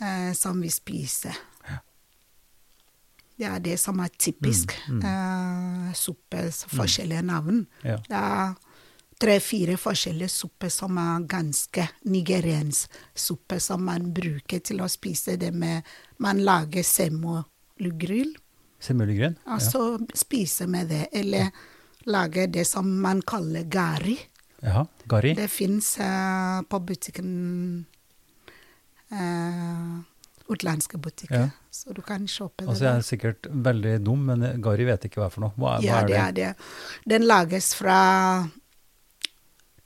eh, 0.00 0.32
som 0.32 0.60
vi 0.62 0.68
spiser. 0.70 1.36
Det 3.38 3.46
er 3.46 3.60
det 3.62 3.76
som 3.78 4.00
er 4.02 4.08
typisk. 4.18 4.72
Mm, 4.88 5.02
Eh, 5.04 5.92
suppes 5.94 6.64
forskjellige 6.74 7.22
navn. 7.22 7.66
Ja. 7.84 7.96
Det 8.08 8.16
er 8.18 8.54
tre-fire 9.18 9.76
forskjellige 9.78 10.28
supper 10.30 10.68
som 10.70 10.98
er 10.98 11.24
ganske 11.30 11.88
nigeriansk 12.06 12.90
suppe, 13.14 13.60
som 13.60 13.84
man 13.84 14.12
bruker 14.14 14.60
til 14.60 14.80
å 14.80 14.88
spise 14.90 15.36
det 15.38 15.52
med 15.54 15.82
Man 16.18 16.38
lager 16.44 16.82
semolugryl. 16.82 18.34
Semolugryl? 18.80 19.36
Ja. 19.46 19.54
og 19.54 19.60
så 19.62 19.82
spiser 20.14 20.66
med 20.66 20.88
det. 20.88 21.08
Eller 21.12 21.50
lager 22.06 22.46
det 22.46 22.66
som 22.66 23.00
man 23.00 23.22
kaller 23.22 23.62
gari. 23.70 24.18
Ja. 24.62 24.84
Gari? 25.06 25.34
Det 25.34 25.48
fins 25.50 25.96
på 26.68 26.80
butikken 26.80 27.86
eh, 29.10 29.98
Utenlandske 30.48 30.98
butikker. 30.98 31.34
Ja. 31.34 31.48
Så 31.70 31.92
du 31.94 32.00
kan 32.02 32.24
kjøpe 32.26 32.62
det 32.64 32.68
Altså, 32.72 32.84
jeg 32.84 32.96
er 32.96 33.02
sikkert 33.06 33.48
veldig 33.52 33.94
dum, 34.04 34.22
men 34.30 34.46
gari 34.64 34.84
vet 34.88 35.04
ikke 35.04 35.20
hva 35.20 35.26
er 35.26 35.34
for 35.34 35.44
noe. 35.44 35.52
Hva, 35.56 35.74
er- 35.76 35.82
hva 35.82 35.86
Ja, 35.86 35.98
er 36.00 36.06
det 36.08 36.16
er 36.22 36.32
det. 36.32 36.54
Den 37.12 37.26
lages 37.28 37.74
fra 37.76 37.98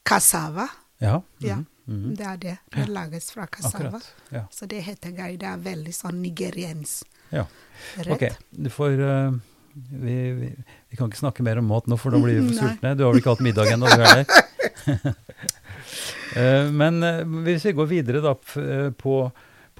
cassava. 0.05 0.69
Ja. 1.03 1.21
Ja, 1.43 1.59
Mm 1.87 2.05
-hmm. 2.05 2.17
det 2.17 2.27
er 2.27 2.37
det. 2.37 2.57
Den 2.75 2.89
lages 2.95 3.31
fra 3.33 3.47
cassava. 3.47 4.01
Ja. 4.31 4.45
Så 4.51 4.67
det 4.67 4.83
heter 4.83 5.11
gai. 5.11 5.37
Det 5.37 5.47
er 5.49 5.57
veldig 5.57 5.93
sånn 5.95 6.23
nigeriensk. 6.23 7.07
ja. 7.31 7.45
rett. 7.97 8.13
Ok, 8.23 8.37
du 8.51 8.71
får 8.71 8.91
uh, 9.01 9.33
vi, 9.75 10.33
vi, 10.33 10.55
vi 10.91 10.97
kan 10.97 11.09
ikke 11.09 11.19
snakke 11.19 11.43
mer 11.43 11.59
om 11.59 11.65
mat 11.67 11.87
nå, 11.87 11.97
for 11.99 12.11
da 12.11 12.19
blir 12.19 12.41
vi 12.41 12.49
for 12.49 12.55
sultne. 12.69 12.95
Du 12.97 13.05
har 13.05 13.11
vel 13.13 13.21
ikke 13.21 13.31
hatt 13.31 13.41
middag 13.41 13.67
ennå, 13.73 13.87
du 13.87 14.03
heller? 14.03 14.25
uh, 16.37 16.71
Men 16.81 17.03
uh, 17.03 17.43
hvis 17.43 17.65
vi 17.65 17.73
går 17.73 17.87
videre 17.87 18.21
da 18.23 18.35
på, 18.99 19.33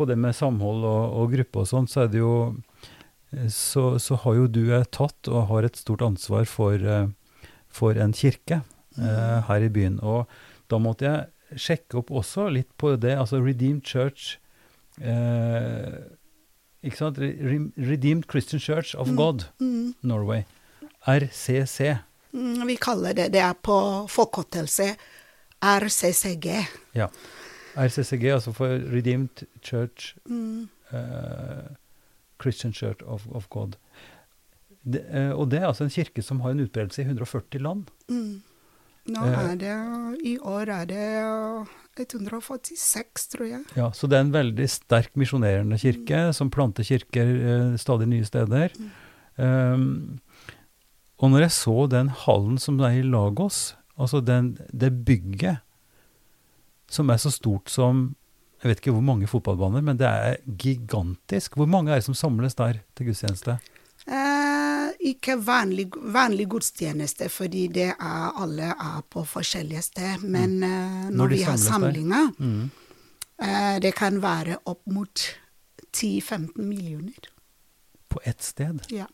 på 0.03 0.09
det 0.11 0.19
med 0.19 0.35
samhold 0.37 0.85
og, 0.85 1.17
og 1.23 1.33
gruppe 1.39 1.63
og 1.65 1.71
sånn, 1.71 1.89
så 1.89 2.05
er 2.05 2.13
det 2.13 2.21
jo 2.21 2.35
eh, 3.33 3.49
så, 3.49 3.97
så 4.03 4.19
har 4.27 4.37
jo 4.43 4.47
du 4.51 4.63
eh, 4.77 4.85
tatt 4.93 5.31
og 5.33 5.47
har 5.55 5.69
et 5.71 5.79
stort 5.81 6.03
ansvar 6.05 6.45
for, 6.51 6.75
eh, 6.77 7.09
for 7.73 7.97
en 8.03 8.13
kirke 8.13 8.61
eh, 8.99 9.39
her 9.49 9.65
i 9.65 9.71
byen. 9.73 9.99
Og 10.05 10.27
da 10.73 10.79
måtte 10.83 11.07
jeg 11.09 11.59
sjekke 11.61 11.99
opp 12.01 12.11
også 12.17 12.47
litt 12.53 12.71
på 12.81 12.95
det, 12.97 13.15
altså 13.21 13.41
Redeemed 13.45 13.85
Church 13.89 14.39
eh, 15.01 15.99
ikke 16.83 16.99
sant? 16.99 17.19
Re 17.21 17.59
Redeemed 17.77 18.25
Christian 18.31 18.61
Church 18.63 18.95
of 18.99 19.11
God, 19.17 19.45
Mm, 19.61 19.93
Norway. 20.03 20.45
RCC. 21.07 21.93
mm, 22.33 22.63
vi 22.67 22.77
kaller 22.81 23.15
det 23.15 23.29
Det 23.35 23.41
er 23.43 23.55
på 23.55 23.77
forkortelse 24.11 24.89
RCCG. 25.63 26.49
Ja. 26.99 27.09
RCCG, 27.77 28.25
altså 28.35 28.53
for 28.53 28.69
Redeemed 28.93 29.45
Church 29.63 30.15
Mm. 30.29 30.69
uh, 30.93 31.71
Christian 32.43 32.73
Church 32.73 33.03
of, 33.07 33.27
of 33.33 33.49
God. 33.49 33.77
Det, 34.85 35.05
uh, 35.15 35.39
og 35.39 35.51
det 35.51 35.61
er 35.61 35.67
altså 35.69 35.85
en 35.85 35.91
kirke 35.95 36.23
som 36.23 36.41
har 36.41 36.51
en 36.51 36.61
utbredelse 36.61 37.03
i 37.03 37.05
140 37.07 37.61
land. 37.63 37.85
Mm. 38.11 38.43
Nå 39.13 39.25
Eh. 39.27 39.39
er 39.51 39.57
det 39.59 40.27
I 40.27 40.39
år 40.39 40.69
er 40.71 40.85
det 40.87 41.07
146, 41.99 43.27
tror 43.33 43.47
jeg. 43.49 43.65
Ja, 43.77 43.91
Så 43.91 44.07
det 44.09 44.17
er 44.17 44.21
en 44.27 44.33
veldig 44.35 44.69
sterk 44.71 45.11
misjonerende 45.19 45.79
kirke 45.79 46.33
som 46.35 46.51
planter 46.51 46.85
kirker 46.87 47.27
uh, 47.73 47.77
stadig 47.77 48.07
nye 48.09 48.25
steder. 48.25 48.71
Um, 49.39 50.21
og 51.19 51.31
når 51.31 51.41
jeg 51.47 51.51
så 51.57 51.87
den 51.91 52.09
hallen 52.09 52.59
som 52.59 52.79
er 52.81 52.99
i 52.99 53.03
Lagos, 53.03 53.75
altså 53.99 54.21
den, 54.25 54.57
det 54.73 55.05
bygget 55.05 55.59
som 56.93 57.09
er 57.11 57.21
så 57.23 57.33
stort 57.33 57.71
som 57.73 58.11
Jeg 58.63 58.69
vet 58.71 58.79
ikke 58.79 58.93
hvor 58.95 59.03
mange 59.03 59.27
fotballbaner, 59.27 59.83
men 59.83 59.97
det 59.99 60.07
er 60.07 60.37
gigantisk. 60.47 61.57
Hvor 61.59 61.67
mange 61.67 61.91
er 61.91 61.99
det 61.99 62.05
som 62.07 62.15
samles 62.15 62.55
der 62.55 62.77
til 62.95 63.09
gudstjeneste? 63.09 63.57
Eh, 64.07 64.93
ikke 65.11 65.35
vanlig, 65.43 65.89
vanlig 66.15 66.47
gudstjeneste, 66.53 67.27
fordi 67.29 67.65
det 67.75 67.89
er, 67.91 68.29
alle 68.39 68.69
er 68.71 69.01
på 69.11 69.25
forskjellige 69.27 69.83
steder. 69.83 70.23
Men 70.23 70.63
eh, 70.63 71.11
Når 71.11 71.17
når, 71.17 71.29
vi 71.35 71.41
har 71.43 71.57
samlinger, 71.59 72.31
Mm. 72.39 72.71
eh, 73.43 73.81
det 73.83 73.95
kan 73.99 74.23
være 74.23 74.61
opp 74.65 74.87
mot 74.87 75.25
10-15 75.93 76.63
millioner. 76.63 77.29
På 78.09 78.21
ett 78.25 78.43
sted. 78.43 78.79
Ja. 78.91 79.07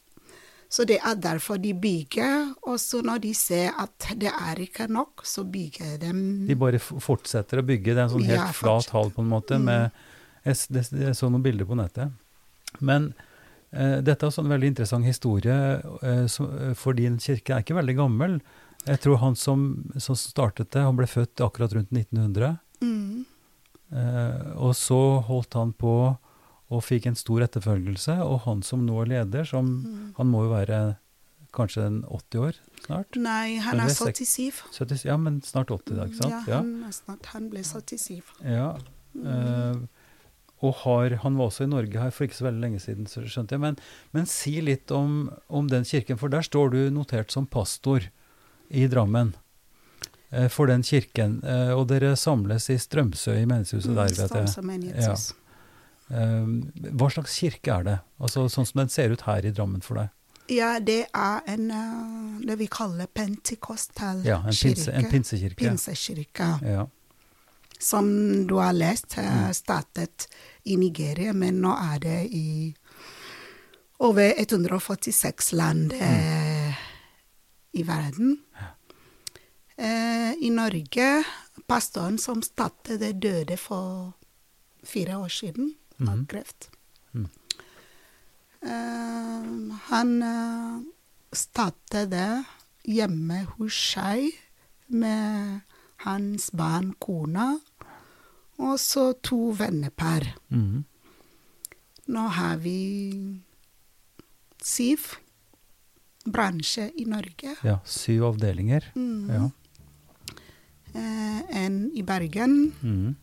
Så 0.68 0.84
det 0.84 0.98
er 1.00 1.16
derfor 1.16 1.56
de 1.60 1.72
bygger. 1.72 2.52
Og 2.68 2.76
så 2.80 3.00
når 3.04 3.22
de 3.24 3.32
ser 3.36 3.72
at 3.80 4.10
det 4.20 4.30
er 4.32 4.60
ikke 4.60 4.88
nok, 4.92 5.24
så 5.24 5.44
bygger 5.48 5.96
de 6.02 6.12
De 6.50 6.58
bare 6.60 6.80
fortsetter 6.80 7.62
å 7.62 7.66
bygge. 7.66 7.94
Det 7.94 8.02
er 8.02 8.04
en 8.04 8.14
sånn 8.16 8.28
helt 8.28 8.42
Ja, 8.42 8.52
flat 8.56 8.92
hall, 8.92 9.12
på 9.14 9.24
en 9.24 9.32
måte. 9.32 9.58
Med, 9.62 9.96
jeg, 10.44 10.84
jeg 10.92 11.16
så 11.16 11.30
noen 11.32 11.46
bilder 11.46 11.68
på 11.68 11.78
nettet. 11.78 12.12
Men 12.84 13.12
eh, 13.72 13.98
dette 14.04 14.20
er 14.20 14.28
også 14.28 14.44
en 14.44 14.52
veldig 14.52 14.74
interessant 14.74 15.08
historie, 15.08 15.56
eh, 16.04 16.24
så, 16.28 16.50
eh, 16.60 16.74
for 16.76 16.96
din 16.98 17.16
kirke 17.22 17.56
er 17.56 17.64
ikke 17.64 17.78
veldig 17.80 17.96
gammel. 18.02 18.38
Jeg 18.84 19.00
tror 19.04 19.22
han 19.24 19.36
som, 19.36 19.64
som 19.96 20.16
startet 20.16 20.70
det, 20.76 20.84
han 20.84 20.96
ble 21.00 21.08
født 21.08 21.40
akkurat 21.44 21.74
rundt 21.76 21.92
1900. 21.96 22.58
Mm. 22.84 23.24
Eh, 23.88 24.48
og 24.60 24.76
så 24.76 25.00
holdt 25.24 25.56
han 25.56 25.72
på 25.72 25.94
og 26.70 26.82
fikk 26.84 27.06
en 27.08 27.14
stor 27.16 27.40
etterfølgelse. 27.46 28.18
Og 28.24 28.40
han 28.44 28.62
som 28.62 28.82
nå 28.86 29.00
er 29.02 29.06
leder, 29.14 29.44
som, 29.48 29.66
Mm. 29.84 30.14
han 30.18 30.26
må 30.28 30.42
jo 30.44 30.50
være 30.52 30.80
kanskje 31.54 31.86
80 32.04 32.38
år 32.44 32.54
snart? 32.84 33.16
Nei, 33.16 33.56
han 33.56 33.80
er 33.80 33.86
det 33.88 33.94
er 33.96 34.04
sek- 34.04 34.16
77. 34.20 34.62
70, 34.76 35.04
ja, 35.08 35.16
men 35.16 35.40
snart 35.42 35.70
80 35.72 35.96
da, 35.96 36.04
ikke 36.04 36.20
sant? 36.22 36.46
Ja, 36.48 36.56
han, 36.60 36.84
er 36.84 36.92
snart, 36.92 37.26
han 37.32 37.48
ble 37.50 37.60
77. 37.64 38.22
Ja. 38.44 38.76
eh, 39.24 39.76
og 40.60 40.74
har, 40.82 41.10
han 41.22 41.36
var 41.38 41.46
også 41.52 41.64
i 41.64 41.70
Norge 41.70 41.98
her 42.02 42.10
for 42.10 42.26
ikke 42.26 42.34
så 42.34 42.48
veldig 42.50 42.60
lenge 42.60 42.80
siden, 42.82 43.06
så 43.06 43.22
skjønte 43.24 43.54
jeg. 43.54 43.60
Men, 43.62 43.76
men 44.12 44.26
si 44.26 44.56
litt 44.60 44.90
om, 44.90 45.30
om 45.48 45.68
den 45.70 45.84
kirken, 45.86 46.18
for 46.18 46.28
der 46.28 46.42
står 46.42 46.72
du 46.74 46.90
notert 46.90 47.30
som 47.30 47.46
pastor 47.46 48.08
i 48.68 48.86
Drammen. 48.90 49.34
Uh, 50.32 50.48
For 50.52 50.66
den 50.68 50.82
kirken. 50.84 51.38
Uh, 51.42 51.72
Og 51.78 51.86
dere 51.88 52.10
samles 52.18 52.66
i 52.68 52.76
Strømsø 52.76 53.32
i 53.38 53.46
menighetshuset 53.48 53.94
der, 53.94 54.10
vet 54.10 54.18
jeg. 54.18 54.28
Strømsø 54.28 54.60
menighetshus. 54.66 55.30
Eh, 55.30 55.47
hva 56.08 57.08
slags 57.12 57.34
kirke 57.38 57.72
er 57.74 57.82
det? 57.84 57.96
Altså 58.20 58.46
Sånn 58.48 58.66
som 58.66 58.78
den 58.80 58.88
ser 58.88 59.12
ut 59.12 59.20
her 59.26 59.44
i 59.44 59.50
Drammen 59.52 59.82
for 59.84 59.94
deg? 60.00 60.08
Ja, 60.48 60.78
det 60.80 61.02
er 61.12 61.42
en 61.46 61.70
eh, 61.70 62.46
det 62.48 62.56
vi 62.58 62.66
kaller 62.72 63.06
pentikostal 63.12 64.22
Ja, 64.24 64.38
en, 64.46 64.54
pinse, 64.56 64.92
en 64.96 65.04
pinsekirke. 65.10 65.58
Pinsekirke. 65.60 66.46
Ja. 66.64 66.86
Som 67.78 68.46
du 68.48 68.54
har 68.56 68.72
lest, 68.72 69.18
eh, 69.18 69.28
Mm. 69.48 69.52
startet 69.54 70.26
i 70.64 70.76
Nigeria, 70.76 71.32
men 71.32 71.60
nå 71.60 71.74
er 71.94 71.98
det 71.98 72.32
i 72.32 72.74
over 74.00 74.32
146 74.38 75.52
land 75.52 75.92
Mm. 75.92 76.00
eh, 76.00 76.74
i 77.74 77.82
verden. 77.82 78.38
Eh, 79.76 80.32
I 80.42 80.50
Norge, 80.50 81.24
pastoren 81.68 82.18
som 82.18 82.42
startet 82.42 82.98
det, 83.00 83.20
døde 83.20 83.56
for 83.56 84.14
fire 84.84 85.18
år 85.18 85.28
siden 85.28 85.74
av 86.00 86.16
Mhm. 86.16 86.26
kreft. 86.26 86.70
Mm. 87.14 87.28
Uh, 88.62 89.74
han 89.88 90.22
uh, 90.22 90.82
startet 91.32 92.10
det 92.10 92.44
hjemme 92.88 93.44
hos 93.56 93.74
seg 93.94 94.30
med 94.88 95.60
hans 96.04 96.50
barn, 96.50 96.94
kona, 96.98 97.58
og 98.58 98.78
så 98.82 99.12
to 99.22 99.52
vennepar. 99.58 100.26
Mm. 100.50 100.84
Nå 102.08 102.24
har 102.28 102.56
vi 102.56 103.40
syv 104.64 104.98
bransjer 106.26 106.90
i 106.96 107.04
Norge. 107.04 107.54
ja. 107.64 107.78
Syv 107.84 108.24
avdelinger. 108.32 108.90
Mm. 108.96 109.28
Ja. 109.30 109.50
Eh, 110.94 111.40
en 111.64 111.90
i 111.94 112.02
Bergen, 112.02 112.72
Mhm. 112.82 113.16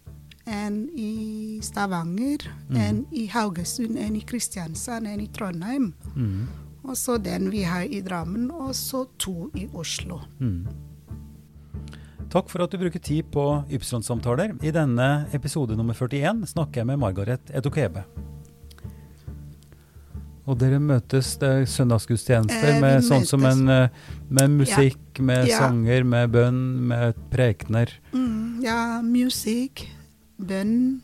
En 0.47 0.89
i 0.95 1.59
Stavanger, 1.61 2.37
Mm. 2.69 2.75
en 2.77 3.05
i 3.11 3.25
Haugesund, 3.27 3.97
en 3.97 4.15
i 4.15 4.21
Kristiansand, 4.21 5.07
en 5.07 5.19
i 5.19 5.27
Trondheim. 5.27 5.93
Mm. 6.15 6.47
Og 6.83 6.95
så 6.95 7.17
den 7.21 7.49
vi 7.51 7.63
har 7.63 7.81
i 7.83 8.01
Drammen, 8.01 8.51
og 8.51 8.73
så 8.75 9.07
to 9.17 9.49
i 9.55 9.67
Oslo. 9.73 10.19
Mm. 10.39 10.67
Takk 12.29 12.49
for 12.49 12.63
at 12.63 12.71
du 12.71 12.77
bruker 12.77 12.99
tid 12.99 13.23
på 13.31 13.63
Ypsilon-samtaler. 13.71 14.57
I 14.63 14.71
denne 14.71 15.27
episode 15.33 15.75
nummer 15.77 15.93
41 15.93 16.45
snakker 16.47 16.81
jeg 16.81 16.85
med 16.87 16.99
Margaret 16.99 17.39
Etokebe. 17.53 18.03
Og 20.45 20.59
dere 20.61 20.77
møtes, 20.77 21.31
det 21.41 21.47
er 21.49 21.63
søndagsgudstjenester 21.65 22.75
Eh, 22.75 22.81
med 22.81 23.01
sånn 23.01 23.25
som 23.25 23.43
en 23.49 23.67
eh, 23.69 23.87
Med 24.29 24.49
musikk, 24.59 25.19
med 25.19 25.47
Ja. 25.47 25.57
sanger, 25.57 26.03
med 26.05 26.31
bønn, 26.31 26.59
med 26.87 27.15
prekener. 27.31 27.89
Mm, 28.13 28.61
ja, 28.63 29.01
musikk, 29.01 29.87
bønn, 30.37 31.01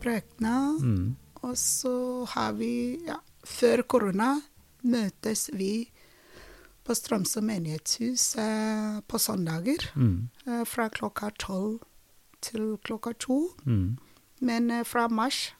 prekener. 0.00 0.78
Mm. 0.80 1.16
Og 1.42 1.56
så 1.58 2.24
har 2.34 2.52
vi, 2.58 2.98
ja, 3.06 3.16
før 3.46 3.82
korona 3.88 4.34
møtes 4.82 5.48
vi 5.56 5.90
på 6.84 6.94
Strømsø 6.96 7.40
menighetshus 7.44 8.34
eh, 8.40 9.00
på 9.08 9.18
søndager. 9.20 9.86
Mm. 9.94 10.28
Eh, 10.46 10.64
fra 10.66 10.88
klokka 10.92 11.30
tolv 11.38 11.80
til 12.42 12.76
klokka 12.84 13.12
to. 13.20 13.42
Mm. 13.64 13.98
Men 14.40 14.70
eh, 14.70 14.84
fra 14.84 15.06
mars 15.08 15.50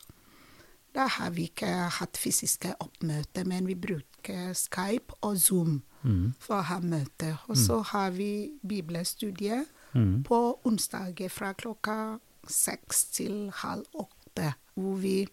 da 0.94 1.04
har 1.06 1.30
vi 1.30 1.44
ikke 1.46 1.68
hatt 2.00 2.18
fysiske 2.18 2.72
oppmøter, 2.82 3.44
men 3.46 3.68
vi 3.68 3.76
bruker 3.78 4.50
Skype 4.58 5.14
og 5.22 5.36
Zoom 5.38 5.82
Mm. 6.02 6.32
for 6.40 6.54
å 6.56 6.64
ha 6.64 6.78
møte. 6.80 7.34
Og 7.52 7.56
så 7.60 7.82
har 7.84 8.10
vi 8.16 8.54
bibelstudie 8.66 9.66
Mm. 9.94 10.22
på 10.24 10.58
onsdager 10.64 11.28
fra 11.28 11.52
klokka 11.52 12.18
seks 12.48 13.04
til 13.16 13.50
halv 13.62 13.84
åtte, 13.94 14.54
hvor 14.74 14.96
vi 15.02 15.26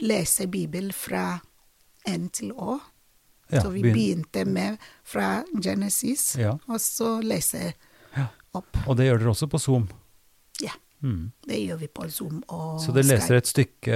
leser 0.00 0.46
Bibelen 0.46 0.92
fra 0.92 1.40
N 2.06 2.28
til 2.30 2.52
Å. 2.52 2.78
Ja, 3.50 3.62
så 3.64 3.70
vi 3.72 3.80
begynte 3.82 4.44
med 4.46 4.76
fra 5.08 5.42
Genesis, 5.64 6.34
Ja. 6.36 6.58
og 6.68 6.80
så 6.80 7.20
leser 7.24 7.72
Ja. 8.16 8.26
opp. 8.54 8.76
Og 8.86 8.96
det 8.96 9.06
gjør 9.06 9.18
dere 9.18 9.30
også 9.32 9.48
på 9.48 9.58
Zoom. 9.60 9.88
Ja, 10.60 10.72
Mm. 11.02 11.32
det 11.46 11.56
gjør 11.68 11.78
vi 11.78 11.86
på 11.88 12.10
Zoom 12.10 12.42
og 12.48 12.80
Så 12.80 12.92
dere 12.92 13.04
leser 13.04 13.36
et 13.36 13.46
stykke, 13.46 13.94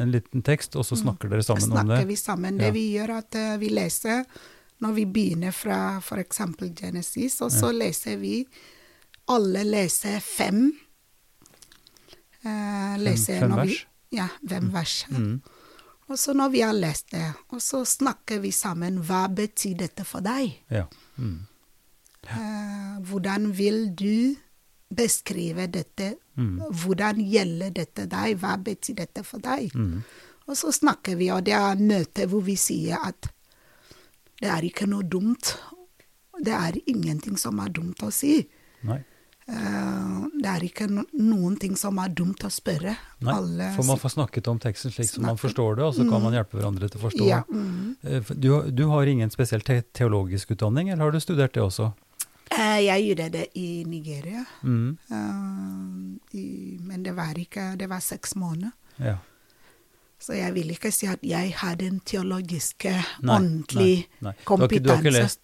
en 0.00 0.10
liten 0.12 0.42
tekst, 0.42 0.76
og 0.76 0.84
så 0.84 0.96
snakker 0.96 1.28
dere 1.28 1.42
sammen 1.42 1.64
om 1.72 1.86
det? 1.88 1.98
snakker 1.98 2.06
vi 2.06 2.16
sammen. 2.16 2.58
Det 2.58 2.72
vi 2.72 2.92
gjør, 2.96 3.18
at 3.18 3.34
eh, 3.34 3.56
vi 3.58 3.68
leser 3.68 4.24
når 4.80 4.94
vi 4.94 5.04
begynner 5.04 5.52
fra 5.52 5.98
f.eks. 6.00 6.38
Genesis, 6.74 7.40
og 7.42 7.50
så 7.50 7.70
leser 7.76 8.16
vi 8.18 8.46
Alle 9.28 9.62
leser 9.62 10.18
fem. 10.20 10.72
Eh, 12.42 12.98
leser 13.02 13.40
fem 13.44 13.56
vers? 13.58 13.74
Vi, 14.10 14.16
ja, 14.16 14.28
fem 14.48 14.70
vers. 14.72 14.94
Mm. 15.10 15.40
Og 16.10 16.18
så 16.18 16.34
når 16.34 16.50
vi 16.50 16.62
har 16.64 16.74
lest 16.74 17.12
det, 17.14 17.26
og 17.54 17.62
så 17.62 17.84
snakker 17.86 18.40
vi 18.42 18.50
sammen. 18.54 18.98
Hva 19.06 19.26
betyr 19.30 19.76
dette 19.84 20.06
for 20.08 20.24
deg? 20.24 20.56
Ja. 20.72 20.86
Mm. 21.20 21.46
Eh, 22.26 22.96
hvordan 23.06 23.50
vil 23.56 23.90
du 23.94 24.34
beskrive 24.90 25.68
dette? 25.70 26.16
Mm. 26.34 26.56
Hvordan 26.82 27.20
gjelder 27.22 27.70
dette 27.76 28.08
deg? 28.10 28.40
Hva 28.42 28.56
betyr 28.58 28.98
dette 29.04 29.24
for 29.26 29.42
deg? 29.44 29.70
Mm. 29.74 30.00
Og 30.50 30.58
så 30.58 30.72
snakker 30.74 31.14
vi, 31.20 31.30
og 31.30 31.44
det 31.46 31.54
er 31.54 31.78
møte 31.78 32.26
hvor 32.26 32.42
vi 32.42 32.56
sier 32.58 32.98
at 33.06 33.30
det 34.40 34.48
er 34.48 34.64
ikke 34.66 34.88
noe 34.88 35.04
dumt. 35.06 35.52
Det 36.40 36.54
er 36.56 36.80
ingenting 36.88 37.36
som 37.38 37.60
er 37.60 37.70
dumt 37.76 38.02
å 38.02 38.10
si. 38.14 38.40
Nei. 38.88 39.02
Eh, 39.50 40.26
det 40.40 40.46
er 40.46 40.64
ikke 40.64 40.86
noen 41.18 41.56
ting 41.58 41.74
som 41.76 41.98
er 41.98 42.12
dumt 42.14 42.44
å 42.46 42.50
spørre. 42.54 42.92
Nei, 43.20 43.32
Alle 43.34 43.70
for 43.74 43.82
man 43.88 43.98
får 43.98 44.12
snakket 44.14 44.46
om 44.52 44.60
teksten 44.62 44.92
slik 44.94 45.08
som 45.10 45.24
man 45.26 45.36
forstår 45.40 45.76
det, 45.80 45.84
og 45.88 45.94
så 45.96 46.06
kan 46.08 46.22
man 46.22 46.32
hjelpe 46.36 46.58
hverandre 46.60 46.88
til 46.88 47.00
å 47.00 47.04
forstå. 47.08 47.26
Ja. 47.26 47.42
Mm. 47.50 47.96
Eh, 48.04 48.20
Du, 48.34 48.52
har- 48.54 48.70
du 48.70 48.84
har 48.88 49.06
ingen 49.10 49.30
spesiell 49.30 49.60
te 49.66 49.82
teologisk 49.92 50.50
utdanning, 50.54 50.88
eller 50.90 51.04
har 51.04 51.10
du 51.12 51.18
studert 51.20 51.52
det 51.52 51.62
også? 51.62 51.92
Eh, 52.50 52.78
jeg 52.86 53.06
gjorde 53.16 53.30
det 53.32 53.48
i 53.54 53.84
Nigeria, 53.86 54.44
Mm. 54.62 54.98
uh, 55.10 56.36
i, 56.36 56.78
men 56.82 57.02
det 57.02 57.12
var 57.14 57.34
ikke 57.34 57.76
Det 57.78 57.88
var 57.88 58.00
seks 58.00 58.34
måneder. 58.34 58.72
Ja. 58.98 59.16
Så 60.20 60.34
jeg 60.36 60.52
vil 60.54 60.68
ikke 60.70 60.92
si 60.92 61.06
at 61.06 61.22
jeg 61.22 61.54
har 61.54 61.76
den 61.76 62.00
teologiske, 62.04 62.92
Nei, 63.22 63.36
ordentlig 63.38 64.06
nei, 64.20 64.32
nei. 64.32 64.32
Du 64.44 64.78
du 64.78 64.90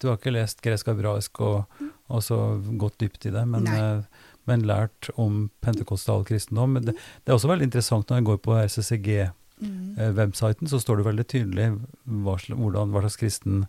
har 0.07 0.17
ikke 0.17 0.31
lest 0.31 0.61
gresk 0.61 0.87
og 0.87 0.95
hebraisk 0.97 1.41
og, 1.41 1.65
og 2.09 2.21
så 2.23 2.37
gått 2.77 2.97
dypt 2.99 3.25
i 3.27 3.31
det, 3.35 3.45
men, 3.47 3.67
eh, 3.67 4.01
men 4.47 4.61
lært 4.63 5.09
om 5.19 5.49
pentekostal 5.61 6.23
kristendom. 6.25 6.77
Det, 6.83 6.93
det 6.95 7.29
er 7.31 7.35
også 7.35 7.49
veldig 7.51 7.67
interessant 7.67 8.07
når 8.07 8.17
jeg 8.21 8.27
går 8.29 8.37
på 8.45 8.55
RCCG-websiten, 8.63 10.61
Mm. 10.67 10.69
så 10.69 10.79
står 10.79 10.97
det 10.97 11.05
veldig 11.07 11.27
tydelig 11.27 11.67
hva, 12.07 12.35
hvordan, 12.37 12.91
hva 12.93 13.01
slags 13.01 13.17
kristen 13.17 13.67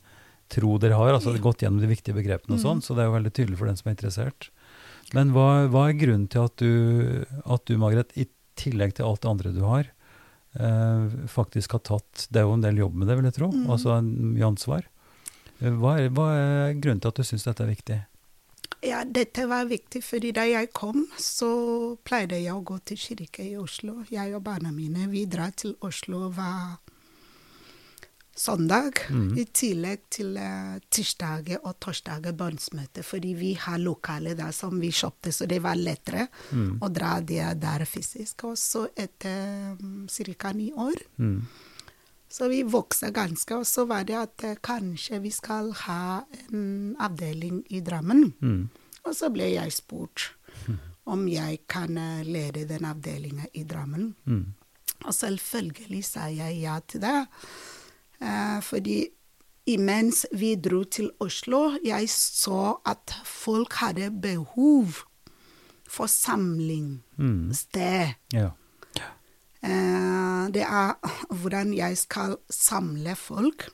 tro 0.49 0.78
dere 0.78 0.95
har. 0.97 1.12
altså 1.14 1.32
det 1.32 1.41
Gått 1.45 1.62
gjennom 1.64 1.80
de 1.80 1.86
viktige 1.89 2.14
begrepene 2.16 2.55
og 2.57 2.61
Mm. 2.61 2.64
sånn, 2.64 2.80
så 2.82 2.95
det 2.95 3.03
er 3.05 3.09
jo 3.09 3.16
veldig 3.18 3.32
tydelig 3.32 3.59
for 3.59 3.66
den 3.66 3.76
som 3.76 3.89
er 3.91 3.95
interessert. 3.97 4.51
Men 5.14 5.32
hva, 5.32 5.68
hva 5.68 5.89
er 5.89 5.95
grunnen 5.99 6.28
til 6.28 6.45
at 6.45 6.57
du, 6.57 7.24
at 7.47 7.64
du, 7.64 7.76
Margaret, 7.78 8.12
i 8.16 8.26
tillegg 8.57 8.95
til 8.95 9.07
alt 9.07 9.20
det 9.22 9.30
andre 9.30 9.53
du 9.53 9.62
har, 9.64 9.86
eh, 10.59 11.09
faktisk 11.26 11.72
har 11.72 11.80
tatt 11.80 12.26
Det 12.30 12.41
er 12.41 12.45
jo 12.45 12.53
en 12.55 12.61
del 12.61 12.76
jobb 12.76 12.95
med 12.95 13.09
det, 13.09 13.16
vil 13.16 13.24
jeg 13.24 13.34
tro. 13.34 13.49
Mm. 13.53 13.66
Altså 13.70 13.97
en- 13.99 14.34
mye 14.34 14.47
ansvar. 14.47 14.82
Eh, 15.62 15.70
Hva 15.70 15.99
er, 15.99 16.09
hva 16.11 16.28
er 16.34 16.74
grunnen 16.74 17.01
til 17.01 17.09
at 17.09 17.14
du 17.14 17.22
syns 17.22 17.45
dette 17.45 17.61
er 17.62 17.74
viktig? 17.74 18.05
Ja, 18.86 19.00
dette 19.04 19.46
var 19.50 19.64
viktig, 19.66 20.04
fordi 20.06 20.30
da 20.36 20.44
jeg 20.46 20.70
kom, 20.76 21.02
så 21.18 21.48
pleide 22.06 22.38
jeg 22.38 22.54
å 22.54 22.62
gå 22.62 22.76
til 22.86 23.00
kirke 23.00 23.42
i 23.42 23.56
Oslo. 23.58 24.04
Jeg 24.10 24.34
og 24.38 24.44
barna 24.46 24.70
mine, 24.70 25.08
vi 25.10 25.24
drar 25.26 25.50
til 25.58 25.74
Oslo 25.82 26.28
hver 26.30 26.76
søndag. 28.38 29.00
mm. 29.10 29.32
I 29.34 29.44
tillegg 29.50 30.04
til 30.14 30.36
uh, 30.38 30.76
tirsdager 30.94 31.58
og 31.66 31.74
torsdager 31.82 32.36
barnsmøte, 32.38 33.02
fordi 33.02 33.32
vi 33.34 33.54
har 33.58 33.80
lokaler 33.82 34.38
der 34.38 34.54
som 34.54 34.78
vi 34.78 34.92
kjøpte, 34.94 35.32
så 35.34 35.46
det 35.50 35.58
var 35.64 35.74
lettere 35.74 36.28
Mm. 36.52 36.78
å 36.80 36.88
dra 36.88 37.18
der, 37.20 37.54
der 37.58 37.84
fysisk. 37.84 38.44
Og 38.44 38.54
så 38.56 38.86
etter 38.96 39.74
um, 39.82 40.06
ca. 40.38 40.52
ni 40.52 40.70
år 40.72 41.02
Mm. 41.18 41.42
Så 42.28 42.48
vi 42.48 42.62
vokste 42.62 43.10
ganske, 43.14 43.56
og 43.56 43.66
så 43.66 43.86
var 43.88 44.04
det 44.08 44.16
at 44.18 44.44
eh, 44.44 44.58
kanskje 44.62 45.22
vi 45.24 45.30
skal 45.32 45.72
ha 45.86 46.24
en 46.48 46.96
avdeling 47.00 47.62
i 47.72 47.80
Drammen. 47.80 48.32
Mm. 48.40 48.68
Og 49.04 49.16
så 49.16 49.30
ble 49.32 49.48
jeg 49.54 49.72
spurt 49.72 50.32
om 51.08 51.24
jeg 51.30 51.62
kan 51.70 51.96
eh, 51.96 52.24
lede 52.26 52.66
den 52.68 52.84
avdelinga 52.88 53.48
i 53.54 53.64
Drammen. 53.64 54.12
Mm. 54.28 54.44
Og 55.06 55.14
selvfølgelig 55.14 56.04
sa 56.04 56.28
jeg 56.32 56.60
ja 56.60 56.78
til 56.86 57.00
det. 57.00 57.26
Eh, 58.20 58.58
fordi 58.62 58.98
imens 59.68 60.26
vi 60.32 60.54
dro 60.56 60.82
til 60.84 61.10
Oslo, 61.20 61.78
jeg 61.84 62.08
så 62.12 62.76
at 62.86 63.14
folk 63.24 63.78
hadde 63.80 64.10
behov 64.10 65.04
for 65.88 66.06
samling, 66.06 67.02
Mm. 67.16 67.52
Ja. 68.32 68.50
Eh, 69.62 70.48
det 70.54 70.62
er 70.64 70.94
hvordan 71.40 71.72
jeg 71.76 71.96
skal 71.98 72.36
samle 72.52 73.16
folk. 73.18 73.68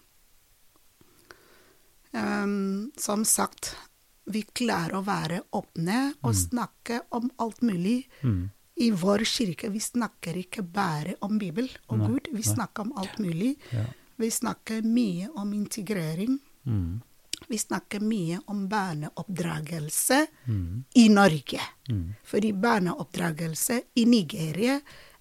Um, 2.15 2.93
som 2.97 3.25
sagt, 3.27 3.73
vi 4.31 4.45
klarer 4.55 5.01
å 5.01 5.05
være 5.05 5.41
åpne 5.59 6.13
og 6.23 6.37
snakke 6.39 7.01
om 7.17 7.27
alt 7.43 7.61
mulig. 7.67 8.05
Mm. 8.23 8.45
I 8.85 8.89
vår 8.99 9.23
kirke 9.27 9.69
vi 9.71 9.81
snakker 9.83 10.39
ikke 10.39 10.63
bare 10.67 11.17
om 11.27 11.37
Bibel 11.39 11.69
og 11.91 11.99
Nei, 12.01 12.07
Gud, 12.11 12.31
vi 12.33 12.41
nei. 12.41 12.47
snakker 12.55 12.87
om 12.87 12.95
alt 12.99 13.19
mulig. 13.23 13.57
Ja. 13.75 13.85
Vi 14.19 14.31
snakker 14.31 14.87
mye 14.87 15.29
om 15.39 15.53
integrering. 15.55 16.39
Mm. 16.67 17.03
Vi 17.51 17.59
snakker 17.59 18.01
mye 18.03 18.39
om 18.51 18.65
barneoppdragelse 18.71 20.21
Mm. 20.47 20.85
i 20.95 21.09
Norge. 21.09 21.61
Mm. 21.91 22.15
Fordi 22.25 22.53
barneoppdragelse 22.53 23.81
i 23.95 24.05
Nigeria 24.07 24.79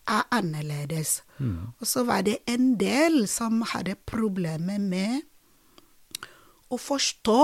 er 0.08 0.24
annerledes. 0.32 1.22
Mm. 1.40 1.74
Og 1.80 1.88
så 1.88 2.04
var 2.06 2.22
det 2.24 2.38
en 2.48 2.76
del 2.78 3.28
som 3.28 3.62
hadde 3.62 3.96
problemer 4.06 4.80
med 4.80 5.22
å 6.72 6.78
forstå 6.80 7.42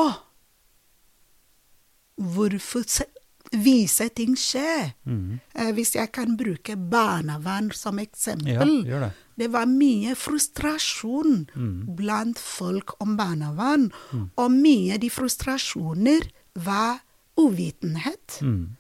hvorfor 2.20 2.84
se- 2.88 3.05
vise 3.51 4.10
ting 4.14 4.36
skjer. 4.38 4.93
Mm. 5.07 5.39
Eh, 5.55 5.72
hvis 5.74 5.95
jeg 5.95 6.12
kan 6.12 6.36
bruke 6.38 6.76
barnevern 6.76 7.72
som 7.74 7.97
Ja, 7.99 8.05
eksempel. 8.05 8.86
gjør 8.86 8.99
det. 9.07 9.12
Det 9.38 9.51
var 9.51 9.66
mye 9.66 10.16
frustrasjon 10.16 11.47
Mm. 11.55 11.95
blant 11.95 12.38
folk 12.38 12.91
om 13.01 13.16
barnevern, 13.18 13.91
og 14.38 14.51
mye 14.51 14.93
av 14.93 14.99
de 14.99 15.10
frustrasjoner 15.10 16.30
var 16.55 16.99
uvitenhet. 17.38 18.39
Mm. 18.41 18.76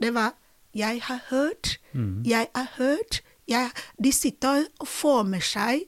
Det 0.00 0.14
var 0.14 0.32
'jeg 0.76 1.00
har 1.02 1.20
hørt', 1.30 1.78
Mm. 1.94 2.22
'jeg 2.24 2.46
har 2.54 2.68
hørt'. 2.78 3.20
Jeg, 3.48 3.70
de 4.04 4.12
sitter 4.12 4.64
og 4.80 4.86
får 4.88 5.22
med 5.26 5.40
seg 5.42 5.80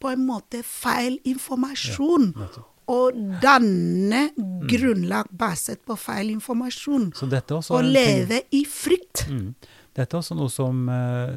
på 0.00 0.08
en 0.12 0.26
måte 0.26 0.62
feil 0.62 1.18
informasjon. 1.24 2.34
Ja, 2.36 2.62
og 2.88 3.12
danne 3.42 4.30
grunnlag 4.68 5.26
basert 5.36 5.80
på 5.86 5.96
feil 5.98 6.30
informasjon. 6.30 7.12
Og 7.70 7.84
leve 7.84 8.26
ting- 8.28 8.42
i 8.52 8.64
frykt. 8.64 9.26
Mm. 9.28 9.54
Dette 9.96 10.14
er 10.16 10.20
også 10.20 10.36
noe 10.36 10.48
som, 10.50 10.88
eh, 10.88 11.36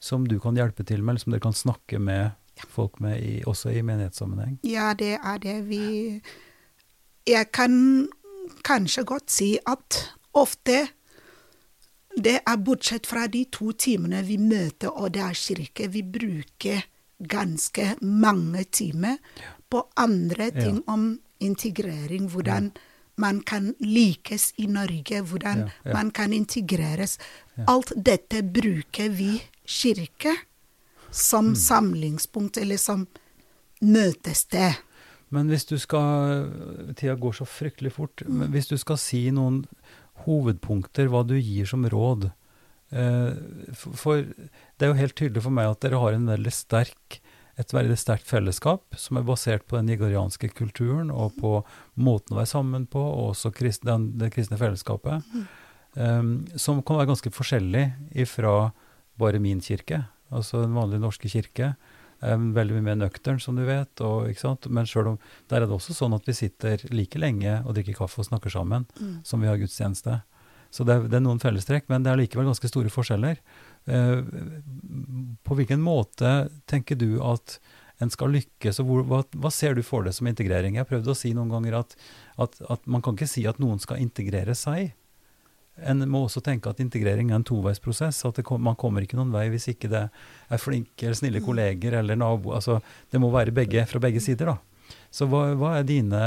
som 0.00 0.26
du 0.26 0.38
kan 0.40 0.54
hjelpe 0.54 0.84
til 0.84 1.02
med, 1.02 1.12
eller 1.12 1.20
som 1.20 1.32
dere 1.32 1.40
kan 1.40 1.52
snakke 1.52 1.98
med 2.00 2.30
folk 2.68 3.00
med, 3.00 3.20
i, 3.22 3.42
også 3.46 3.70
i 3.70 3.80
menighetssammenheng. 3.82 4.58
Ja, 4.64 4.92
det 4.94 5.18
er 5.24 5.38
det 5.38 5.68
vi 5.68 6.20
Jeg 7.26 7.52
kan 7.52 8.08
kanskje 8.64 9.04
godt 9.04 9.30
si 9.30 9.58
at 9.66 10.08
ofte 10.34 10.88
det 12.24 12.40
er 12.46 12.56
bortsett 12.56 13.06
fra 13.06 13.26
de 13.26 13.44
to 13.52 13.72
timene 13.72 14.22
vi 14.26 14.36
møter, 14.36 14.88
og 14.88 15.12
det 15.14 15.22
er 15.22 15.34
kirke, 15.34 15.88
vi 15.92 16.02
bruker 16.02 16.82
ganske 17.28 17.96
mange 18.02 18.64
timer 18.72 19.16
på 19.70 19.82
andre 19.96 20.50
ting 20.50 20.76
Ja. 20.86 20.92
om 20.92 21.20
integrering, 21.40 22.28
hvordan 22.30 22.72
man 23.16 23.40
kan 23.42 23.74
likes 23.80 24.52
i 24.58 24.66
Norge, 24.66 25.20
hvordan 25.22 25.58
Ja, 25.58 25.68
ja. 25.84 25.92
man 25.92 26.10
kan 26.10 26.32
integreres. 26.32 27.18
Ja. 27.58 27.64
Alt 27.68 27.92
dette 27.96 28.42
bruker 28.42 29.08
vi 29.10 29.42
kirke 29.66 30.36
som 31.10 31.44
Mm. 31.48 31.54
samlingspunkt, 31.54 32.56
eller 32.56 32.76
som 32.76 33.06
møtested. 33.82 34.74
Men 35.30 35.48
hvis 35.48 35.64
du 35.68 35.76
skal 35.78 36.48
Tida 36.96 37.14
går 37.20 37.32
så 37.32 37.44
fryktelig 37.44 37.92
fort. 37.92 38.22
Men 38.28 38.50
hvis 38.50 38.66
du 38.70 38.76
skal 38.80 38.96
si 38.98 39.30
noen 39.30 39.66
hovedpunkter, 40.26 41.10
hva 41.12 41.24
du 41.26 41.36
gir 41.38 41.68
som 41.68 41.86
råd 41.88 42.30
eh, 42.90 43.32
for, 43.74 44.24
det 44.24 44.86
er 44.86 44.92
jo 44.92 45.00
helt 45.00 45.16
tydelig 45.18 45.44
for 45.44 45.54
meg 45.54 45.70
at 45.70 45.82
dere 45.84 46.02
har 46.02 46.16
en 46.16 46.30
veldig 46.30 46.54
sterk 46.54 47.20
et 47.58 47.72
veldig 47.74 47.96
sterkt 47.98 48.28
fellesskap 48.28 48.94
som 48.98 49.18
er 49.18 49.26
basert 49.26 49.64
på 49.66 49.78
den 49.78 49.88
nigerianske 49.90 50.52
kulturen 50.54 51.10
og 51.10 51.34
på 51.40 51.56
måten 51.98 52.36
å 52.36 52.38
være 52.38 52.50
sammen 52.52 52.84
på, 52.90 53.02
og 53.02 53.32
også 53.32 53.50
krist, 53.54 53.82
den, 53.86 54.12
det 54.20 54.30
kristne 54.34 54.60
fellesskapet, 54.60 55.26
eh, 55.98 56.28
som 56.54 56.82
kan 56.86 57.00
være 57.00 57.10
ganske 57.10 57.34
forskjellig 57.34 57.84
ifra 58.26 58.70
bare 59.18 59.42
min 59.42 59.62
kirke, 59.64 60.04
altså 60.30 60.62
den 60.62 60.76
vanlige 60.78 61.02
norske 61.02 61.30
kirke. 61.32 61.72
Um, 62.18 62.48
veldig 62.50 62.74
mye 62.74 62.86
mer 62.88 62.96
nøktern, 63.04 63.38
som 63.38 63.58
du 63.58 63.62
vet. 63.68 64.00
Og? 64.02 64.32
Men 64.74 64.88
selv 64.90 65.14
om, 65.14 65.18
der 65.50 65.62
er 65.62 65.68
det 65.68 65.76
også 65.76 65.94
sånn 65.94 66.16
at 66.16 66.26
vi 66.26 66.34
sitter 66.34 66.82
like 66.90 67.20
lenge 67.20 67.60
og 67.64 67.76
drikker 67.76 68.00
kaffe 68.00 68.22
og 68.24 68.28
snakker 68.30 68.50
sammen 68.50 68.88
som 69.26 69.42
vi 69.42 69.50
har 69.50 69.60
gudstjeneste. 69.60 70.20
Så 70.74 70.84
det 70.84 70.96
er, 70.96 71.06
det 71.08 71.16
er 71.16 71.24
noen 71.24 71.40
fellestrekk, 71.40 71.86
men 71.88 72.04
det 72.04 72.12
er 72.12 72.20
likevel 72.20 72.50
ganske 72.50 72.68
store 72.68 72.92
forskjeller. 72.92 73.38
Uh, 73.88 74.20
på 75.46 75.58
hvilken 75.60 75.84
måte 75.84 76.48
tenker 76.68 76.98
du 76.98 77.22
at 77.24 77.60
en 78.02 78.10
skal 78.14 78.30
lykkes, 78.30 78.78
og 78.82 78.86
hvor, 78.86 79.06
hva, 79.10 79.22
hva 79.42 79.50
ser 79.50 79.74
du 79.74 79.82
for 79.86 80.06
deg 80.06 80.14
som 80.14 80.28
integrering? 80.30 80.76
Jeg 80.76 80.84
har 80.84 80.90
prøvd 80.90 81.10
å 81.10 81.16
si 81.18 81.32
noen 81.34 81.50
ganger 81.50 81.80
at, 81.80 81.96
at, 82.38 82.60
at 82.70 82.84
man 82.86 83.02
kan 83.02 83.16
ikke 83.16 83.30
si 83.30 83.42
at 83.50 83.58
noen 83.62 83.80
skal 83.82 84.02
integrere 84.02 84.54
seg. 84.58 84.92
En 85.86 86.02
må 86.10 86.24
også 86.26 86.40
tenke 86.42 86.70
at 86.70 86.80
integrering 86.82 87.30
er 87.30 87.36
en 87.38 87.44
toveisprosess. 87.46 88.24
At 88.26 88.40
kom, 88.44 88.62
man 88.62 88.74
kommer 88.76 89.02
ikke 89.04 89.16
noen 89.18 89.30
vei 89.32 89.48
hvis 89.52 89.68
ikke 89.74 89.88
det 89.92 90.04
er 90.50 90.58
flinke 90.58 91.06
eller 91.06 91.14
snille 91.14 91.40
kolleger 91.44 91.92
eller 92.00 92.16
naboer. 92.18 92.56
Altså, 92.58 92.80
det 93.12 93.20
må 93.22 93.30
være 93.30 93.54
begge, 93.54 93.84
fra 93.86 93.98
begge 94.02 94.20
sider. 94.20 94.46
da. 94.46 94.58
Så 95.10 95.28
hva, 95.28 95.54
hva 95.54 95.76
er 95.78 95.84
dine 95.84 96.18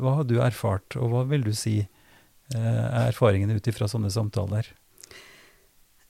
Hva 0.00 0.16
har 0.16 0.24
du 0.24 0.38
erfart, 0.40 0.96
og 0.96 1.10
hva 1.12 1.22
vil 1.28 1.44
du 1.44 1.52
si 1.54 1.78
eh, 1.80 2.58
er 2.58 3.10
erfaringene 3.12 3.54
ut 3.60 3.68
ifra 3.70 3.86
sånne 3.88 4.10
samtaler? 4.10 4.66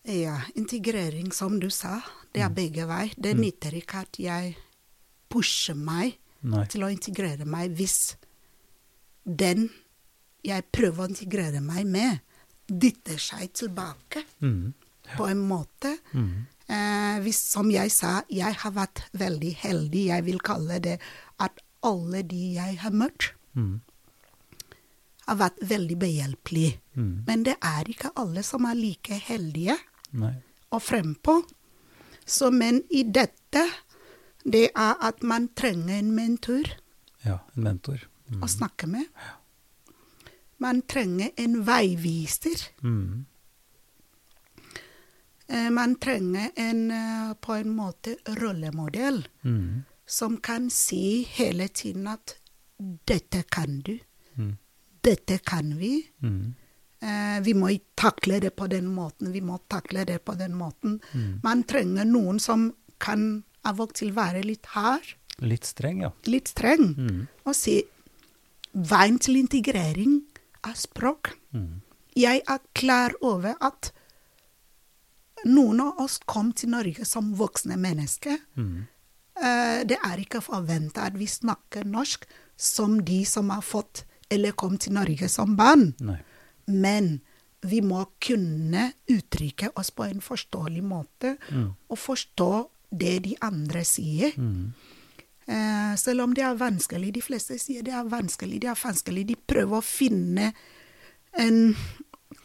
Ja, 0.08 0.38
integrering, 0.56 1.32
som 1.32 1.58
du 1.60 1.68
sa, 1.70 2.00
det 2.32 2.40
Mm. 2.40 2.46
er 2.46 2.54
begge 2.54 2.86
veier. 2.88 3.12
Det 3.20 3.36
nytter 3.36 3.74
ikke 3.76 4.00
at 4.00 4.16
jeg 4.18 4.56
pusher 5.28 5.74
meg 5.76 6.16
Nei. 6.42 6.64
til 6.66 6.80
å 6.82 6.90
integrere 6.90 7.44
meg 7.44 7.70
hvis 7.76 8.16
den 9.26 9.68
jeg 10.42 10.64
prøver 10.72 11.04
å 11.04 11.08
integrere 11.10 11.60
meg 11.60 11.84
med, 11.86 12.20
dytter 12.70 13.18
seg 13.18 13.52
tilbake 13.52 14.24
Mm. 14.40 14.72
på 15.16 15.26
en 15.28 15.40
måte. 15.48 15.96
Mm. 16.14 16.46
Eh, 16.68 17.18
hvis, 17.24 17.38
som 17.50 17.70
jeg 17.70 17.90
sa, 17.90 18.22
jeg 18.30 18.54
har 18.54 18.70
vært 18.72 19.02
veldig 19.12 19.54
heldig. 19.56 20.04
Jeg 20.06 20.24
vil 20.24 20.38
kalle 20.38 20.78
det 20.80 20.98
at 21.40 21.58
alle 21.82 22.22
de 22.22 22.54
jeg 22.54 22.78
har 22.78 22.90
møtt, 22.92 23.32
Mm. 23.56 23.80
har 25.26 25.36
vært 25.36 25.58
veldig 25.62 25.96
behjelpelige. 25.98 26.78
Mm. 26.96 27.24
Men 27.26 27.42
det 27.42 27.56
er 27.62 27.84
ikke 27.88 28.10
alle 28.16 28.42
som 28.42 28.64
er 28.66 28.74
like 28.74 29.18
heldige. 29.28 29.76
Nei. 30.12 30.34
og 30.72 30.82
frempå. 30.82 31.44
Så, 32.26 32.50
men 32.52 32.82
i 32.90 33.02
dette, 33.02 33.62
det 34.44 34.70
er 34.76 34.94
at 35.00 35.22
man 35.22 35.48
trenger 35.54 35.98
en 35.98 36.12
mentor 36.14 36.62
Ja, 37.24 37.38
en 37.56 37.62
mentor. 37.64 37.98
Mm. 38.30 38.42
å 38.42 38.46
snakke 38.48 38.86
med. 38.86 39.06
Man 40.60 40.82
trenger 40.82 41.30
en 41.40 41.62
veiviser. 41.64 42.66
Mm. 42.82 43.24
Eh, 45.48 45.70
Man 45.70 45.94
trenger 45.96 46.50
en 46.56 46.90
eh, 46.90 47.34
på 47.40 47.52
en 47.54 47.70
måte 47.76 48.16
rollemodell 48.26 49.28
Mm. 49.42 49.82
som 50.06 50.36
kan 50.36 50.70
si 50.70 51.22
hele 51.22 51.68
tiden 51.68 52.06
at 52.06 52.36
'dette 53.06 53.42
kan 53.50 53.80
du', 53.82 54.00
Mm. 54.36 54.56
'dette 55.02 55.38
kan 55.44 55.72
vi'. 55.78 56.02
Mm. 56.22 56.54
Eh, 57.02 57.40
vi 57.44 57.52
må 57.54 57.66
ikke 57.68 57.86
takle 57.96 58.40
det 58.40 58.50
på 58.56 58.66
den 58.68 58.86
måten, 58.86 59.32
vi 59.32 59.40
må 59.40 59.58
takle 59.70 60.04
det 60.04 60.24
på 60.24 60.34
den 60.38 60.52
måten. 60.54 61.00
Mm. 61.14 61.40
Man 61.42 61.64
trenger 61.64 62.04
noen 62.04 62.38
som 62.40 62.74
kan 62.98 63.44
av 63.64 63.80
og 63.80 63.94
til 63.94 64.12
være 64.12 64.42
litt 64.44 64.66
hard, 64.66 65.14
Litt 65.38 65.64
streng, 65.64 66.00
ja. 66.02 66.10
litt 66.26 66.48
streng, 66.48 66.94
Mm. 66.96 67.26
og 67.46 67.54
si 67.54 67.82
veien 68.74 69.18
til 69.18 69.36
integrering 69.36 70.22
er 70.66 70.74
språk. 70.76 71.32
Mm. 71.54 71.80
Jeg 72.16 72.42
er 72.48 72.58
klar 72.74 73.12
over 73.22 73.54
at 73.60 73.92
noen 75.48 75.80
av 75.80 76.00
oss 76.04 76.18
kom 76.28 76.50
til 76.52 76.72
Norge 76.74 77.04
som 77.08 77.32
voksne 77.38 77.78
mennesker. 77.80 78.38
Mm. 78.60 78.86
Eh, 79.40 79.80
det 79.88 79.96
er 80.04 80.20
ikke 80.20 80.42
forventa 80.44 81.06
at 81.08 81.16
vi 81.16 81.28
snakker 81.30 81.86
norsk 81.88 82.26
som 82.60 82.98
de 83.08 83.22
som 83.24 83.48
har 83.54 83.64
fått 83.64 84.04
eller 84.30 84.52
kom 84.52 84.76
til 84.78 84.92
Norge 84.98 85.28
som 85.32 85.56
barn. 85.58 85.94
Nei. 86.04 86.18
Men 86.68 87.20
vi 87.66 87.80
må 87.84 88.04
kunne 88.22 88.90
uttrykke 89.10 89.72
oss 89.80 89.90
på 89.92 90.04
en 90.06 90.20
forståelig 90.24 90.82
måte, 90.84 91.36
Mm. 91.50 91.74
og 91.90 91.98
forstå 91.98 92.68
det 92.92 93.22
de 93.24 93.34
andre 93.42 93.82
sier. 93.84 94.32
Mm. 94.36 94.72
Eh, 95.50 95.94
selv 95.98 96.22
om 96.26 96.34
det 96.36 96.44
er 96.46 96.58
vanskelig. 96.58 97.14
De 97.16 97.22
fleste 97.24 97.58
sier 97.58 97.82
det 97.86 97.94
er 97.96 98.06
vanskelig, 98.06 98.60
det 98.62 98.70
er 98.70 98.78
vanskelig. 98.78 99.26
De 99.32 99.36
prøver 99.50 99.80
å 99.80 99.84
finne 99.84 100.52
en 101.38 101.60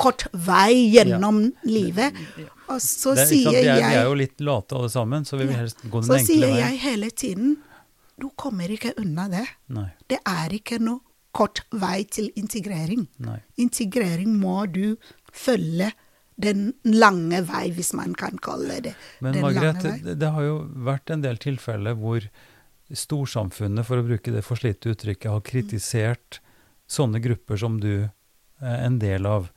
kort 0.01 0.25
vei 0.33 0.89
gjennom 0.95 1.43
livet. 1.69 2.17
Og 2.65 2.81
så 2.81 3.13
Det, 3.15 3.27
sier 3.29 3.45
sant, 3.45 3.59
sier 3.61 3.77
vi, 3.77 3.85
er, 3.85 4.03
jo 4.09 4.15
litt 4.17 4.41
late 4.41 4.77
alle 4.77 4.89
sammen, 4.89 5.25
så 5.27 5.37
vi 5.37 5.45
vil 5.45 5.59
helst 5.59 5.83
gå 5.83 6.01
den 6.01 6.09
enkle 6.09 6.15
veien. 6.15 6.25
Så 6.25 6.33
sier 6.33 6.55
jeg 6.57 6.81
hele 6.85 7.11
tiden 7.13 7.57
du 8.15 8.29
kommer 8.39 8.71
ikke 8.71 8.93
unna 9.01 9.27
det. 9.31 9.43
Nei. 9.75 9.89
Det 10.07 10.21
er 10.23 10.55
ikke 10.55 10.79
noe 10.81 11.03
kort 11.35 11.65
vei 11.75 12.05
til 12.07 12.31
integrering. 12.39 13.05
Nei. 13.19 13.41
Integrering 13.59 14.37
må 14.39 14.63
du 14.71 14.95
følge 15.35 15.91
den 16.39 16.69
lange 16.83 17.41
vei, 17.47 17.69
hvis 17.75 17.93
man 17.95 18.15
kan 18.19 18.39
kalle 18.43 18.81
det 18.83 18.95
Men 19.23 19.35
den 19.35 19.43
Margaret, 19.43 19.83
lange 19.83 19.91
vei. 19.91 20.01
det, 20.03 20.15
det 20.19 20.31
har 20.35 20.43
jo 20.43 20.55
vært 20.87 21.11
en 21.11 21.23
del 21.23 21.39
tilfeller 21.39 21.95
hvor 21.99 22.25
storsamfunnet, 22.93 23.85
for 23.87 23.99
å 23.99 24.05
bruke 24.05 24.33
det 24.33 24.45
forslitte 24.45 24.91
uttrykket, 24.93 25.31
har 25.31 25.45
kritisert 25.45 26.39
sånne 26.91 27.21
grupper 27.23 27.57
som 27.57 27.79
du 27.81 28.07
er 28.61 28.81
en 28.85 28.99
del 29.01 29.25
av, 29.25 29.49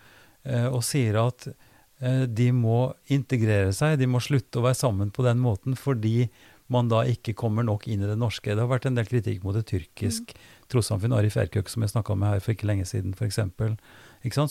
eh, 0.45 0.67
og 0.67 0.83
sier 0.87 1.19
at 1.21 1.49
eh, 1.49 2.25
de 2.25 2.51
må 2.57 2.95
integrere 3.13 3.73
seg, 3.77 3.99
de 4.01 4.09
må 4.09 4.23
slutte 4.25 4.61
å 4.61 4.65
være 4.65 4.81
sammen 4.81 5.13
på 5.15 5.27
den 5.27 5.43
måten 5.43 5.77
fordi 5.79 6.31
man 6.73 6.89
da 6.91 7.01
ikke 7.09 7.37
kommer 7.37 7.65
nok 7.65 7.87
inn 7.89 8.03
i 8.05 8.09
det 8.09 8.19
norske. 8.21 8.53
Det 8.53 8.61
har 8.61 8.69
vært 8.71 8.89
en 8.91 8.97
del 8.99 9.09
kritikk 9.09 9.45
mot 9.45 9.57
et 9.57 9.69
tyrkisk 9.69 10.35
trossamfunn, 10.69 11.15
Arif 11.17 11.39
Erkøk, 11.41 11.71
som 11.73 11.85
jeg 11.85 11.95
snakka 11.95 12.17
med 12.19 12.35
her 12.35 12.43
for 12.45 12.53
ikke 12.53 12.69
lenge 12.69 12.85
siden, 12.89 13.15
f.eks., 13.17 13.41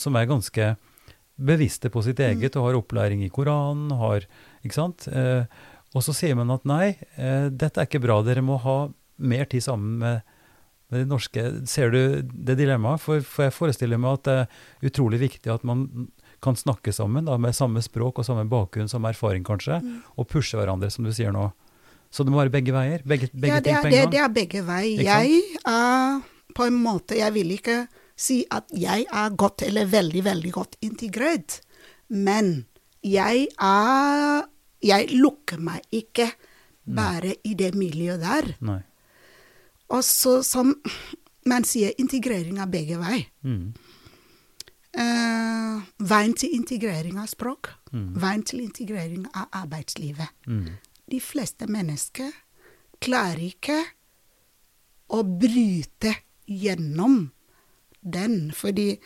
som 0.02 0.18
er 0.18 0.30
ganske 0.30 0.72
bevisste 1.38 1.92
på 1.94 2.02
sitt 2.02 2.20
eget 2.24 2.58
og 2.58 2.72
har 2.72 2.80
opplæring 2.80 3.22
i 3.22 3.30
Koranen, 3.30 3.92
har, 4.00 4.26
ikke 4.66 4.80
sant? 4.80 5.06
Eh, 5.12 5.46
og 5.98 6.06
så 6.06 6.14
sier 6.16 6.38
man 6.38 6.54
at 6.54 6.66
nei, 6.70 6.96
eh, 7.18 7.48
dette 7.50 7.82
er 7.82 7.90
ikke 7.90 8.04
bra, 8.04 8.20
dere 8.26 8.44
må 8.46 8.60
ha 8.62 8.78
mer 9.18 9.48
tid 9.50 9.66
sammen 9.66 9.98
med, 10.04 10.36
med 10.92 11.04
det 11.04 11.10
norske. 11.10 11.46
Ser 11.70 11.94
du 11.94 12.02
det 12.22 12.58
dilemmaet? 12.60 13.02
For, 13.02 13.26
for 13.26 13.48
jeg 13.48 13.56
forestiller 13.56 14.02
meg 14.02 14.20
at 14.20 14.28
det 14.28 14.38
er 14.44 14.92
utrolig 14.92 15.22
viktig 15.26 15.52
at 15.54 15.66
man 15.68 15.88
kan 16.44 16.58
snakke 16.60 16.94
sammen 16.94 17.26
da, 17.26 17.38
med 17.42 17.56
samme 17.58 17.82
språk 17.82 18.22
og 18.22 18.28
samme 18.28 18.46
bakgrunn, 18.50 18.90
samme 18.92 19.10
erfaring 19.10 19.46
kanskje, 19.48 19.80
og 20.14 20.28
pushe 20.30 20.60
hverandre, 20.60 20.92
som 20.94 21.08
du 21.08 21.14
sier 21.16 21.34
nå. 21.34 21.50
Så 22.14 22.24
det 22.24 22.32
må 22.32 22.40
være 22.40 22.54
begge 22.54 22.76
veier? 22.76 23.02
Begge, 23.04 23.30
begge 23.34 23.58
ja, 23.58 23.64
det 23.64 23.74
er, 23.74 23.90
det, 23.92 24.04
det 24.14 24.20
er 24.22 24.34
begge 24.34 24.62
veier. 24.68 25.02
Jeg 25.04 25.42
er 25.68 26.22
på 26.56 26.66
en 26.66 26.78
måte 26.82 27.18
Jeg 27.20 27.34
vil 27.36 27.52
ikke 27.58 27.82
si 28.18 28.40
at 28.54 28.70
jeg 28.74 29.06
er 29.06 29.34
godt 29.38 29.66
eller 29.68 29.90
veldig, 29.92 30.24
veldig 30.26 30.52
godt 30.56 30.78
integrert, 30.82 31.60
men 32.10 32.66
jeg 33.06 33.46
er 33.62 34.48
Jeg 34.88 35.10
lukker 35.20 35.60
meg 35.60 35.84
ikke 35.92 36.30
bare 36.88 37.34
i 37.44 37.54
det 37.60 37.74
miljøet 37.76 38.22
der. 38.24 38.54
Nei. 38.64 38.80
Og 39.92 40.04
så 40.04 40.38
som 40.44 40.74
man 41.48 41.64
sier, 41.68 41.92
integrering 42.00 42.60
er 42.60 42.70
begge 42.72 42.98
veier. 43.00 43.26
Mm. 43.44 43.74
Uh, 44.98 45.84
veien 46.10 46.34
til 46.40 46.56
integrering 46.58 47.20
av 47.22 47.28
språk, 47.32 47.74
Mm. 47.94 48.16
veien 48.20 48.42
til 48.44 48.60
integrering 48.60 49.28
av 49.34 49.48
arbeidslivet. 49.56 50.28
Mm. 50.48 50.66
De 51.12 51.20
fleste 51.24 51.68
mennesker 51.72 52.32
klarer 53.00 53.40
ikke 53.40 53.78
å 55.10 55.22
bryte 55.24 56.16
gjennom 56.48 57.32
den, 58.04 58.52
fordi 58.52 58.98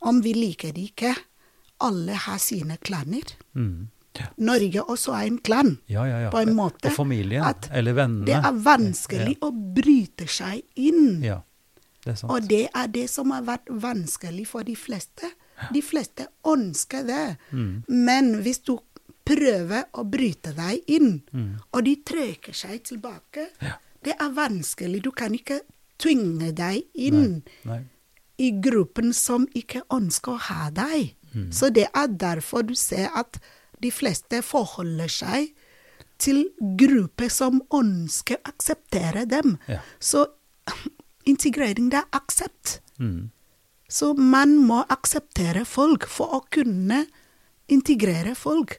om 0.00 0.20
vi 0.22 0.32
liker 0.34 0.72
det 0.72 0.84
ikke, 0.92 1.16
alle 1.80 2.14
har 2.14 2.38
sine 2.38 2.76
klaner. 2.78 3.34
Mm. 3.54 3.88
Norge 4.38 4.82
også 4.82 5.12
er 5.18 5.26
en 5.26 5.38
klan, 5.38 5.74
Ja, 5.88 6.04
ja, 6.06 6.18
ja. 6.26 6.30
på 6.30 6.38
en 6.42 6.54
måte. 6.56 6.88
Og 6.90 6.96
familien, 6.96 7.42
at 7.44 7.68
eller 7.72 7.94
vennene. 7.94 8.26
Det 8.26 8.34
er 8.38 8.58
vanskelig 8.64 9.36
å 9.42 9.50
bryte 9.52 10.26
seg 10.28 10.62
inn. 10.76 11.22
Ja, 11.24 11.40
det 12.04 12.12
er 12.12 12.20
sant. 12.22 12.32
Og 12.32 12.48
det 12.48 12.68
er 12.74 12.86
det 12.94 13.08
som 13.10 13.30
har 13.34 13.42
vært 13.46 13.68
vanskelig 13.70 14.46
for 14.48 14.62
de 14.66 14.76
fleste. 14.76 15.30
De 15.74 15.82
fleste 15.82 16.28
ønsker 16.46 17.02
det. 17.08 17.24
Mm. 17.50 17.82
Men 17.88 18.34
hvis 18.44 18.60
du 18.62 18.76
prøver 19.28 19.88
å 19.92 20.04
bryte 20.08 20.54
deg 20.56 20.86
inn, 20.88 21.20
og 21.72 21.82
de 21.84 21.96
trekker 22.06 22.54
seg 22.56 22.82
tilbake, 22.88 23.48
det 24.04 24.14
er 24.14 24.30
vanskelig. 24.32 25.02
Du 25.04 25.10
kan 25.12 25.34
ikke 25.34 25.60
tvinge 25.98 26.52
deg 26.56 26.84
inn 26.94 27.42
Nei. 27.66 27.80
i 28.38 28.52
gruppen 28.62 29.12
som 29.12 29.48
ikke 29.58 29.82
ønsker 29.92 30.36
å 30.36 30.42
ha 30.48 30.68
deg. 30.70 31.14
Mm. 31.34 31.50
Så 31.52 31.68
det 31.74 31.88
er 31.92 32.06
derfor 32.08 32.62
du 32.64 32.74
ser 32.78 33.10
at 33.18 33.40
de 33.82 33.90
fleste 33.94 34.42
forholder 34.42 35.08
seg 35.12 35.52
til 36.18 36.44
grupper 36.80 37.30
som 37.30 37.60
ønsker 37.74 38.40
å 38.40 38.50
akseptere 38.52 39.24
dem. 39.30 39.56
Ja. 39.70 39.80
Så 40.02 40.26
integrering, 41.30 41.90
det 41.92 42.00
er 42.02 42.08
aksept. 42.16 42.80
Mm. 42.98 43.30
Så 43.88 44.12
man 44.18 44.56
må 44.68 44.82
akseptere 44.92 45.62
folk 45.64 46.04
for 46.10 46.34
å 46.38 46.42
kunne 46.52 47.04
integrere 47.72 48.34
folk. 48.36 48.78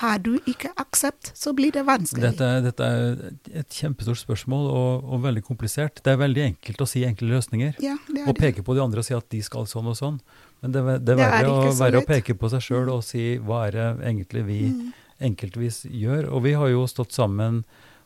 Har 0.00 0.22
du 0.24 0.38
ikke 0.48 0.70
aksept, 0.80 1.34
så 1.36 1.52
blir 1.52 1.72
det 1.74 1.82
vanskelig. 1.84 2.30
Dette, 2.32 2.46
dette 2.64 2.86
er 2.88 3.58
et 3.60 3.74
kjempestort 3.76 4.22
spørsmål 4.22 4.70
og, 4.72 5.02
og 5.12 5.20
veldig 5.26 5.42
komplisert. 5.44 6.00
Det 6.04 6.14
er 6.14 6.20
veldig 6.22 6.44
enkelt 6.46 6.80
å 6.80 6.86
si 6.88 7.02
enkle 7.04 7.28
løsninger. 7.34 7.74
ja, 7.84 7.98
det 8.08 8.22
er 8.22 8.28
Og 8.30 8.32
det. 8.32 8.40
peke 8.40 8.64
på 8.64 8.72
de 8.78 8.80
andre 8.84 9.04
og 9.04 9.08
si 9.08 9.12
at 9.16 9.28
de 9.32 9.42
skal 9.44 9.68
sånn 9.68 9.90
og 9.92 9.98
sånn. 9.98 10.16
Men 10.62 10.72
det, 10.74 10.82
det 11.02 11.16
Det 11.18 11.26
er 11.26 11.48
å, 11.50 11.56
verre 11.74 12.00
å 12.02 12.06
peke 12.06 12.36
på 12.38 12.48
seg 12.52 12.62
sjøl 12.62 12.90
og 12.92 13.02
si 13.04 13.36
hva 13.42 13.64
er 13.66 13.72
det 13.76 13.86
egentlig 14.12 14.44
vi 14.46 14.60
Mm. 14.70 14.92
enkeltvis 15.22 15.84
gjør. 15.86 16.28
Og 16.30 16.42
vi 16.46 16.52
har 16.58 16.68
jo 16.70 16.84
stått 16.90 17.12
sammen 17.14 17.64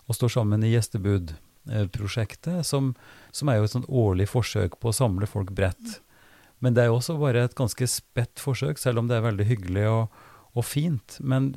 og 0.08 0.14
står 0.16 0.28
sammen 0.36 0.64
i 0.64 0.72
Gjestebud-prosjektet, 0.74 2.64
som, 2.66 2.94
som 3.32 3.48
er 3.48 3.58
jo 3.58 3.64
et 3.68 3.72
sånt 3.74 3.88
årlig 3.88 4.28
forsøk 4.30 4.78
på 4.80 4.90
å 4.90 4.96
samle 4.96 5.26
folk 5.28 5.50
bredt. 5.56 6.00
Men 6.60 6.74
det 6.76 6.84
er 6.84 6.90
jo 6.90 6.98
også 7.00 7.18
bare 7.20 7.44
et 7.44 7.56
ganske 7.58 7.86
spett 7.90 8.40
forsøk, 8.40 8.78
selv 8.80 8.98
om 9.02 9.08
det 9.08 9.18
er 9.18 9.26
veldig 9.26 9.46
hyggelig 9.48 9.86
og, 9.90 10.20
og 10.56 10.64
fint. 10.64 11.18
Men 11.20 11.50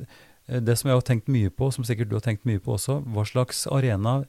eh, 0.48 0.60
det 0.60 0.76
som 0.78 0.90
jeg 0.90 0.98
har 1.00 1.06
tenkt 1.08 1.28
mye 1.32 1.50
på, 1.52 1.70
som 1.72 1.86
sikkert 1.88 2.10
du 2.10 2.16
har 2.18 2.24
tenkt 2.26 2.44
mye 2.48 2.60
på 2.60 2.74
også, 2.76 3.00
hva 3.14 3.24
slags 3.28 3.64
arena, 3.72 4.24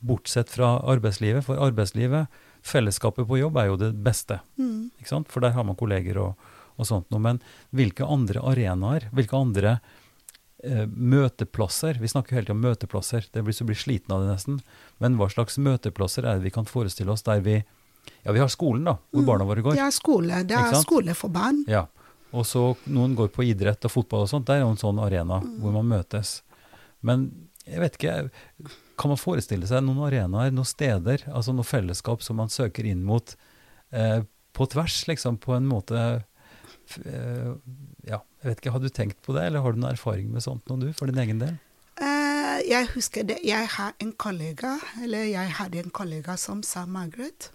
bortsett 0.00 0.50
fra 0.50 0.78
arbeidslivet, 0.88 1.44
for 1.46 1.60
arbeidslivet, 1.60 2.26
fellesskapet 2.66 3.28
på 3.28 3.38
jobb 3.40 3.58
er 3.60 3.70
jo 3.70 3.78
det 3.80 3.90
beste. 4.04 4.40
Mm. 4.60 4.90
For 5.28 5.42
der 5.42 5.54
har 5.56 5.66
man 5.66 5.78
kolleger 5.78 6.20
og, 6.22 6.50
og 6.76 6.88
sånt 6.88 7.10
noe. 7.12 7.22
Men 7.22 7.40
hvilke 7.76 8.06
andre 8.06 8.42
arenaer, 8.52 9.08
hvilke 9.16 9.36
andre 9.38 9.76
eh, 10.64 10.86
møteplasser 10.86 12.00
Vi 12.00 12.10
snakker 12.10 12.34
jo 12.34 12.40
hele 12.40 12.50
tiden 12.50 12.58
om 12.58 12.66
møteplasser, 12.68 13.28
det 13.32 13.44
blir 13.46 13.56
så 13.56 13.66
blir 13.68 13.78
sliten 13.78 14.14
av 14.14 14.24
det 14.24 14.32
nesten. 14.32 14.60
Men 14.98 15.18
hva 15.20 15.30
slags 15.32 15.60
møteplasser 15.60 16.26
er 16.26 16.38
det 16.38 16.48
vi 16.48 16.54
kan 16.54 16.68
forestille 16.68 17.12
oss 17.12 17.26
der 17.26 17.44
vi 17.44 17.60
Ja, 18.24 18.32
vi 18.32 18.40
har 18.40 18.48
skolen, 18.48 18.84
da, 18.88 18.96
hvor 19.12 19.24
barna 19.26 19.44
våre 19.44 19.62
går. 19.62 19.76
Det 19.76 19.84
er 19.84 19.92
skole. 19.94 20.44
Det 20.48 20.56
er 20.56 20.76
skole 20.80 21.14
for 21.14 21.32
barn. 21.32 21.64
Ja. 21.68 21.84
Og 22.30 22.46
så 22.46 22.62
noen 22.88 23.16
går 23.18 23.28
på 23.34 23.44
idrett 23.44 23.84
og 23.84 23.92
fotball 23.92 24.24
og 24.24 24.30
sånt. 24.30 24.46
Det 24.48 24.56
er 24.56 24.62
jo 24.64 24.70
en 24.72 24.80
sånn 24.80 25.00
arena 25.02 25.40
hvor 25.60 25.74
man 25.74 25.88
møtes. 25.90 26.40
Men 27.06 27.28
jeg 27.66 27.82
vet 27.82 27.98
ikke, 27.98 28.14
kan 29.00 29.12
man 29.12 29.20
forestille 29.20 29.68
seg 29.68 29.84
noen 29.86 30.02
arenaer, 30.10 30.52
noen 30.52 30.68
steder, 30.68 31.24
altså 31.32 31.54
noe 31.56 31.66
fellesskap 31.66 32.24
som 32.24 32.36
man 32.40 32.52
søker 32.52 32.84
inn 32.88 33.02
mot 33.06 33.32
eh, 33.96 34.20
på 34.52 34.66
tvers, 34.74 35.02
liksom, 35.08 35.38
på 35.40 35.54
en 35.56 35.68
måte 35.70 36.00
eh, 37.06 37.52
Ja, 38.04 38.20
jeg 38.42 38.48
vet 38.48 38.60
ikke, 38.60 38.74
har 38.74 38.82
du 38.82 38.90
tenkt 38.92 39.22
på 39.24 39.36
det, 39.36 39.46
eller 39.48 39.64
har 39.64 39.72
du 39.72 39.80
noen 39.80 39.94
erfaring 39.94 40.28
med 40.32 40.44
sånt 40.44 40.68
noe, 40.68 40.80
du, 40.82 40.90
for 40.96 41.08
din 41.08 41.20
egen 41.22 41.40
del? 41.40 41.56
Uh, 42.00 42.60
jeg 42.64 42.90
husker 42.94 43.26
det. 43.28 43.38
Jeg 43.44 43.68
har 43.76 43.96
en 44.00 44.12
kollega, 44.16 44.76
eller 45.04 45.26
jeg 45.28 45.56
hadde 45.58 45.82
en 45.84 45.92
kollega 45.94 46.36
som 46.40 46.64
sa, 46.66 46.86
Margaret, 46.88 47.50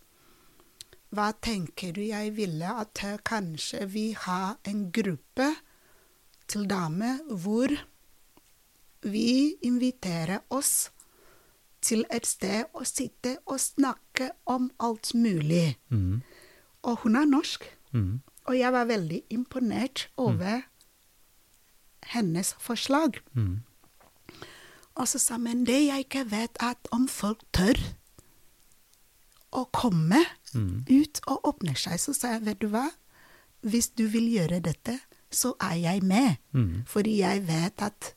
hva 1.15 1.31
tenker 1.45 1.93
du 1.95 2.01
jeg 2.03 2.33
ville 2.35 2.69
at 2.81 3.03
eh, 3.05 3.19
kanskje 3.23 3.85
vi 3.87 4.09
har 4.17 4.57
en 4.67 4.87
gruppe 4.93 5.51
til 6.49 6.65
damer 6.69 7.21
hvor 7.29 7.71
vi 9.05 9.55
inviterer 9.65 10.41
oss 10.53 10.89
til 11.85 12.01
et 12.13 12.25
sted 12.27 12.65
å 12.73 12.83
sitte 12.87 13.35
og 13.45 13.59
snakke 13.61 14.31
om 14.49 14.71
alt 14.81 15.11
mulig. 15.15 15.75
Mm. 15.93 16.21
Og 16.83 16.97
hun 17.03 17.15
er 17.19 17.27
norsk. 17.29 17.67
Mm. 17.93 18.21
Og 18.45 18.57
jeg 18.59 18.73
var 18.73 18.89
veldig 18.89 19.21
imponert 19.33 20.07
over 20.17 20.63
hennes 22.13 22.53
forslag. 22.61 23.19
Mm. 23.33 23.61
Og 24.95 25.07
så 25.11 25.19
sa 25.19 25.37
men 25.41 25.65
det 25.67 25.79
jeg 25.87 26.05
ikke 26.05 26.25
vet, 26.31 26.57
er 26.63 26.75
om 26.95 27.07
folk 27.11 27.41
tør 27.53 27.79
å 29.55 29.65
komme 29.75 30.23
Mm. 30.55 30.85
ut 30.87 31.19
og 31.27 31.41
åpne 31.49 31.73
seg, 31.75 31.99
så 31.99 32.13
sa 32.15 32.29
jeg, 32.35 32.45
vet 32.45 32.59
du 32.61 32.69
hva, 32.71 32.85
hvis 33.61 33.89
du 33.91 34.05
vil 34.07 34.29
gjøre 34.31 34.61
dette, 34.63 34.99
så 35.31 35.51
er 35.59 35.73
jeg 35.75 36.03
med. 36.03 36.37
Mm. 36.53 36.83
Fordi 36.87 37.17
jeg 37.19 37.41
vet 37.47 37.81
at 37.83 38.13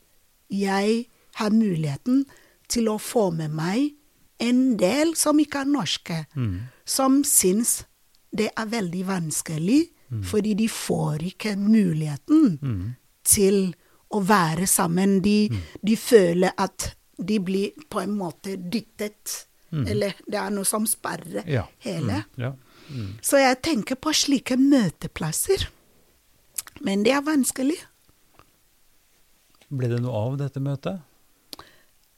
jeg 0.51 1.09
har 1.35 1.51
muligheten 1.51 2.27
til 2.69 2.89
å 2.93 2.99
få 3.01 3.31
med 3.35 3.51
meg 3.51 3.95
en 4.41 4.77
del 4.77 5.15
som 5.17 5.39
ikke 5.43 5.61
er 5.65 5.65
norske, 5.73 6.27
Mm. 6.37 6.61
som 6.85 7.23
syns 7.25 7.85
det 8.33 8.51
er 8.57 8.67
veldig 8.67 9.05
vanskelig, 9.07 9.89
fordi 10.25 10.55
de 10.57 10.69
får 10.69 11.19
ikke 11.33 11.57
muligheten 11.57 12.59
Mm. 12.63 12.95
til 13.25 13.75
å 14.11 14.23
være 14.25 14.67
sammen. 14.67 15.21
De, 15.23 15.49
de 15.85 15.97
føler 15.97 16.53
at 16.57 16.95
de 17.19 17.39
blir 17.41 17.73
på 17.91 18.01
en 18.03 18.17
måte 18.17 18.57
dyttet, 18.71 19.45
eller 19.73 20.15
det 20.27 20.39
er 20.39 20.51
noe 20.51 20.65
som 20.65 20.87
sperrer 20.87 21.45
Ja. 21.47 21.67
hele. 21.81 22.25
Mm. 22.37 22.43
Ja. 22.45 22.53
Mm. 22.91 23.19
Så 23.21 23.37
jeg 23.39 23.61
tenker 23.63 23.97
på 23.97 24.13
slike 24.15 24.57
møteplasser. 24.57 25.67
Men 26.81 27.03
det 27.03 27.13
er 27.13 27.21
vanskelig. 27.23 27.77
Ble 29.71 29.89
det 29.89 30.01
noe 30.01 30.13
av 30.15 30.39
dette 30.39 30.61
møtet? 30.61 31.01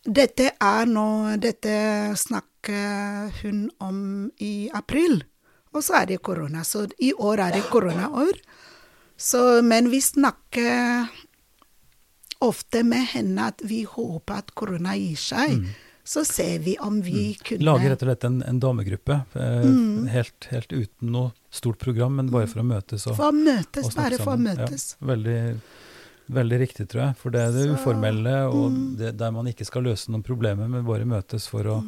Dette 0.05 0.53
er 0.57 0.86
nå 0.88 1.07
Dette 1.42 1.74
snakker 2.16 3.30
hun 3.42 3.66
om 3.84 3.98
i 4.40 4.70
april, 4.74 5.20
og 5.74 5.82
så 5.84 6.01
er 6.03 6.07
det 6.14 6.20
korona. 6.24 6.62
Så 6.64 6.86
i 6.98 7.12
år 7.12 7.42
er 7.46 7.53
det 7.59 7.66
koronaår. 7.70 8.38
Så, 9.20 9.61
men 9.62 9.90
vi 9.92 10.01
snakker 10.01 11.09
ofte 12.40 12.82
med 12.88 13.05
henne 13.12 13.51
at 13.53 13.61
vi 13.68 13.82
håper 13.84 14.40
at 14.40 14.55
korona 14.57 14.94
gir 14.96 15.18
seg. 15.20 15.59
Så 16.11 16.24
ser 16.26 16.62
vi 16.64 16.72
om 16.82 16.96
vi 17.05 17.34
kunne 17.44 17.62
Lager 17.68 17.92
rett 17.92 18.01
og 18.03 18.09
slett 18.09 18.24
en, 18.26 18.38
en 18.48 18.59
damegruppe, 18.62 19.18
eh, 19.36 19.66
Mm. 19.68 20.07
helt, 20.11 20.48
helt 20.51 20.72
uten 20.72 21.12
noe 21.12 21.30
stort 21.53 21.78
program, 21.78 22.16
men 22.16 22.30
bare 22.32 22.48
for 22.48 22.62
å 22.62 22.66
møtes 22.66 23.05
og, 23.07 23.16
For 23.20 23.28
å 23.28 23.36
møtes, 23.36 23.92
bare 23.94 24.18
for 24.18 24.32
å 24.34 24.40
møtes. 24.40 24.96
Ja, 24.98 25.07
veldig, 25.12 25.36
Veldig 26.31 26.59
riktig, 26.62 26.85
tror 26.93 27.01
jeg. 27.09 27.16
For 27.18 27.31
det 27.35 27.41
er 27.43 27.53
det 27.57 27.62
Så, 27.66 27.74
uformelle, 27.78 28.35
og 28.53 28.68
mm. 28.70 28.83
det, 29.01 29.09
der 29.18 29.31
man 29.35 29.49
ikke 29.51 29.64
skal 29.66 29.83
løse 29.89 30.12
noen 30.12 30.22
problemer, 30.26 30.68
men 30.70 30.85
bare 30.87 31.05
møtes 31.09 31.49
for 31.51 31.66
å 31.66 31.78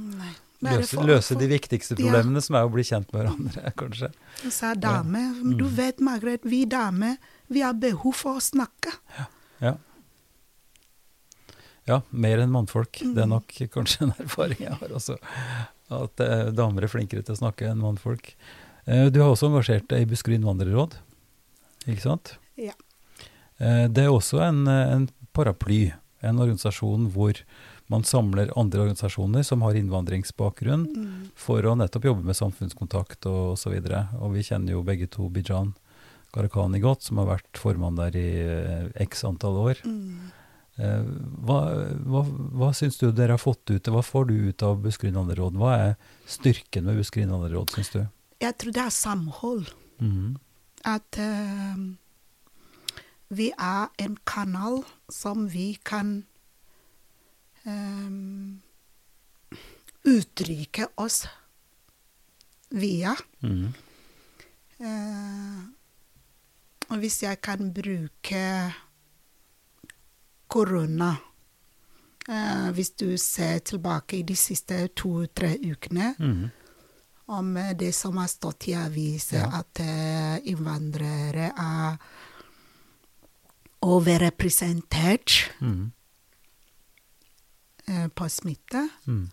løse, 0.62 0.96
for- 0.96 1.06
løse 1.06 1.36
de 1.38 1.46
viktigste 1.50 1.94
Ja. 1.94 2.00
problemene, 2.00 2.42
som 2.42 2.56
er 2.58 2.66
å 2.66 2.72
bli 2.72 2.82
kjent 2.82 3.12
med 3.12 3.22
hverandre, 3.26 3.72
kanskje. 3.82 4.10
Og 4.44 4.50
så 4.50 4.72
er 4.72 4.80
dame, 4.82 5.22
Mm. 5.36 5.56
du 5.58 5.64
vet 5.68 6.00
Margaret, 6.00 6.42
vi 6.44 6.64
damer, 6.66 7.16
vi 7.48 7.60
har 7.62 7.74
behov 7.74 8.14
for 8.18 8.40
å 8.40 8.42
snakke. 8.42 8.92
Ja. 9.18 9.26
Ja, 9.62 9.74
ja 11.86 12.00
mer 12.10 12.38
enn 12.42 12.50
mannfolk. 12.54 12.98
Det 13.02 13.18
er 13.18 13.26
Mm. 13.26 13.36
nok 13.36 13.48
kanskje 13.70 14.02
en 14.02 14.14
erfaring 14.18 14.58
jeg 14.58 14.72
har 14.80 14.88
også. 14.88 15.18
At 15.92 16.20
eh, 16.20 16.50
damer 16.50 16.82
er 16.84 16.88
flinkere 16.88 17.22
til 17.24 17.34
å 17.34 17.38
snakke 17.38 17.68
enn 17.70 17.78
mannfolk. 17.82 18.34
Eh, 18.86 19.08
du 19.10 19.20
har 19.20 19.30
også 19.30 19.50
engasjert 19.50 19.86
deg 19.88 20.02
i 20.02 20.10
Buskerud 20.10 20.38
innvandrerråd, 20.40 20.94
ikke 21.86 22.00
sant? 22.02 22.36
Ja. 22.56 22.72
Eh, 23.62 23.84
det 23.88 24.04
er 24.06 24.10
også 24.12 24.42
en, 24.48 24.64
en 24.68 25.06
paraply, 25.36 25.92
en 26.22 26.40
organisasjon 26.42 27.08
hvor 27.14 27.38
man 27.92 28.04
samler 28.08 28.50
andre 28.56 28.80
organisasjoner 28.86 29.44
som 29.44 29.62
har 29.66 29.76
innvandringsbakgrunn, 29.76 30.84
Mm. 30.96 31.30
for 31.36 31.62
å 31.68 31.74
nettopp 31.76 32.04
jobbe 32.08 32.24
med 32.24 32.36
samfunnskontakt 32.38 33.26
og 33.28 33.54
osv. 33.56 33.74
Og, 33.78 34.14
og 34.22 34.32
vi 34.36 34.44
kjenner 34.46 34.72
jo 34.76 34.82
begge 34.86 35.08
to 35.12 35.28
Bijan 35.28 35.74
Gharahkhani 36.32 36.80
godt, 36.80 37.02
som 37.04 37.18
har 37.20 37.26
vært 37.34 37.58
formann 37.60 37.98
der 37.98 38.14
i 38.16 38.28
eh, 38.40 38.86
x 39.04 39.24
antall 39.28 39.58
år. 39.66 39.82
Mm. 39.84 40.30
Eh, 40.80 41.02
hva, 41.44 41.58
hva, 42.08 42.22
hva 42.56 42.70
syns 42.72 42.96
du 43.02 43.10
dere 43.12 43.34
har 43.36 43.42
fått 43.42 43.68
ut? 43.74 43.90
Hva 43.92 44.00
får 44.00 44.30
du 44.30 44.34
ut 44.48 44.62
av 44.64 44.78
Buskerud 44.80 45.12
innvandrerråd? 45.12 45.58
Hva 45.60 45.74
er 45.76 45.92
styrken 46.24 46.86
med 46.88 46.96
Buskerud 47.02 47.26
innvandrerråd, 47.26 47.74
syns 47.76 47.92
du? 47.92 48.00
Jeg 48.40 48.56
tror 48.58 48.72
det 48.78 48.86
er 48.86 48.94
samhold. 48.96 49.68
Mm. 50.00 50.38
At 50.88 51.20
eh, 51.20 51.76
vi 53.32 53.48
er 53.56 53.88
en 53.98 54.16
kanal 54.28 54.82
som 55.08 55.46
vi 55.48 55.72
kan 55.84 56.22
um, 57.64 58.60
uttrykke 60.04 60.90
oss 61.00 61.24
via. 62.76 63.14
Mm. 63.40 63.72
Uh, 64.82 65.60
og 66.90 67.00
hvis 67.00 67.22
jeg 67.22 67.38
kan 67.40 67.70
bruke 67.72 68.40
korona 70.50 71.12
uh, 72.28 72.70
Hvis 72.74 72.90
du 72.98 73.14
ser 73.16 73.62
tilbake 73.62 74.18
i 74.18 74.24
de 74.26 74.34
siste 74.36 74.88
to-tre 74.96 75.54
ukene 75.62 76.10
mm. 76.18 76.42
om 77.32 77.56
eh, 77.56 77.70
det 77.78 77.92
som 77.94 78.18
har 78.18 78.26
stått 78.28 78.68
i 78.68 78.74
aviser, 78.74 79.38
Ja. 79.38 79.62
at 79.62 79.80
uh, 79.80 80.50
innvandrere 80.50 81.52
er 81.54 81.96
overrepresentert 83.82 85.34
mm. 85.60 85.92
eh, 87.88 88.08
på 88.08 88.28
smitte. 88.30 88.86
Mm. 89.06 89.24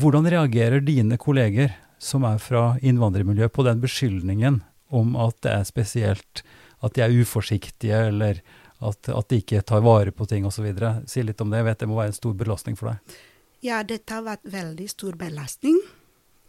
Hvordan 0.00 0.28
reagerer 0.32 0.80
dine 0.80 1.18
kolleger 1.20 1.74
som 2.00 2.24
er 2.28 2.40
fra 2.40 2.76
innvandrermiljøet, 2.84 3.52
på 3.52 3.64
den 3.66 3.80
beskyldningen 3.80 4.60
om 4.94 5.16
at 5.20 5.38
det 5.44 5.52
er 5.52 5.66
spesielt, 5.68 6.42
at 6.84 6.96
de 6.96 7.04
er 7.04 7.14
uforsiktige, 7.20 8.06
eller 8.10 8.40
at, 8.84 9.08
at 9.08 9.28
de 9.32 9.40
ikke 9.40 9.64
tar 9.64 9.84
vare 9.84 10.12
på 10.12 10.26
ting 10.28 10.46
osv.? 10.48 10.68
Si 11.08 11.24
litt 11.24 11.40
om 11.40 11.52
det. 11.52 11.62
Jeg 11.62 11.68
vet 11.70 11.84
det 11.84 11.90
må 11.90 12.00
være 12.00 12.12
en 12.12 12.20
stor 12.20 12.36
belastning 12.36 12.76
for 12.78 12.92
deg. 12.92 13.20
Ja, 13.64 13.80
dette 13.82 14.12
har 14.12 14.24
vært 14.26 14.44
veldig 14.48 14.88
stor 14.92 15.16
belastning. 15.18 15.78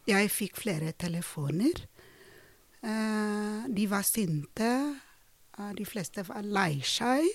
Jeg 0.08 0.32
fikk 0.32 0.60
flere 0.60 0.94
telefoner. 0.96 1.84
Eh, 2.84 3.68
de 3.74 3.88
var 3.92 4.06
sinte. 4.08 4.72
Eh, 5.58 5.74
de 5.78 5.86
fleste 5.86 6.24
var 6.28 6.45
lei 6.45 6.82
seg. 6.86 7.26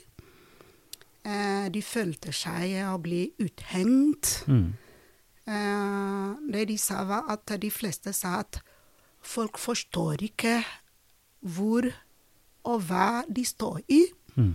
Eh, 1.22 1.66
de 1.70 1.82
følte 1.82 2.32
seg 2.34 2.76
å 2.88 2.98
bli 3.02 3.26
uthengt. 3.42 4.42
Mm. 4.50 4.72
Eh, 5.46 6.28
det 6.54 6.66
de 6.70 6.78
sa, 6.78 7.02
var 7.06 7.30
at 7.34 7.54
de 7.62 7.70
fleste 7.70 8.14
sa 8.14 8.40
at 8.42 8.60
folk 9.22 9.58
forstår 9.58 10.22
ikke 10.26 10.60
hvor 11.42 11.86
og 12.66 12.84
hva 12.86 13.22
de 13.26 13.44
står 13.46 13.80
i. 13.90 14.02
Mm. 14.36 14.54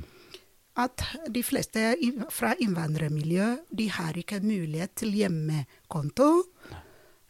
At 0.78 1.02
de 1.34 1.42
fleste 1.44 1.96
fra 2.32 2.54
innvandrermiljø 2.62 3.48
de 3.74 3.88
har 3.92 4.18
ikke 4.20 4.44
mulighet 4.44 4.94
til 5.02 5.16
hjemmekonto. 5.18 6.30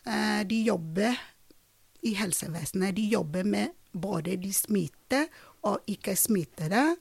Eh, 0.05 0.43
de 0.49 0.61
jobber 0.67 1.17
i 2.05 2.13
helsevesenet. 2.17 2.95
De 2.97 3.07
jobber 3.09 3.47
med 3.47 3.73
både 3.93 4.37
de 4.37 4.51
smitte 4.53 5.25
og 5.63 5.79
ikke 5.87 6.15
smittere. 6.15 6.95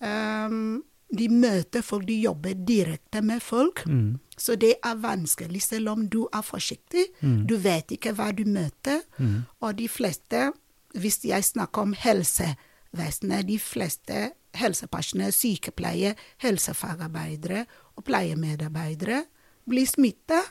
Um, 0.00 0.82
de 1.18 1.28
møter 1.30 1.82
folk, 1.82 2.06
de 2.08 2.16
jobber 2.20 2.54
direkte 2.66 3.20
med 3.22 3.40
folk. 3.42 3.84
Mm. 3.86 4.18
Så 4.38 4.56
det 4.58 4.74
er 4.84 4.94
vanskelig, 4.98 5.62
selv 5.62 5.88
om 5.92 6.08
du 6.08 6.24
er 6.34 6.42
forsiktig. 6.42 7.04
Mm. 7.22 7.46
Du 7.46 7.56
vet 7.56 7.92
ikke 7.94 8.12
hva 8.16 8.32
du 8.34 8.42
møter. 8.44 9.00
Mm. 9.18 9.42
Og 9.60 9.76
de 9.78 9.88
fleste, 9.88 10.48
hvis 10.94 11.20
jeg 11.24 11.44
snakker 11.44 11.82
om 11.82 11.92
helsevesenet, 11.94 13.46
de 13.48 13.58
fleste 13.62 14.30
helsepersonell, 14.54 15.32
sykepleiere, 15.34 16.14
helsefagarbeidere 16.42 17.64
og 17.96 18.04
pleiemedarbeidere 18.04 19.24
blir 19.70 19.86
smittet. 19.86 20.50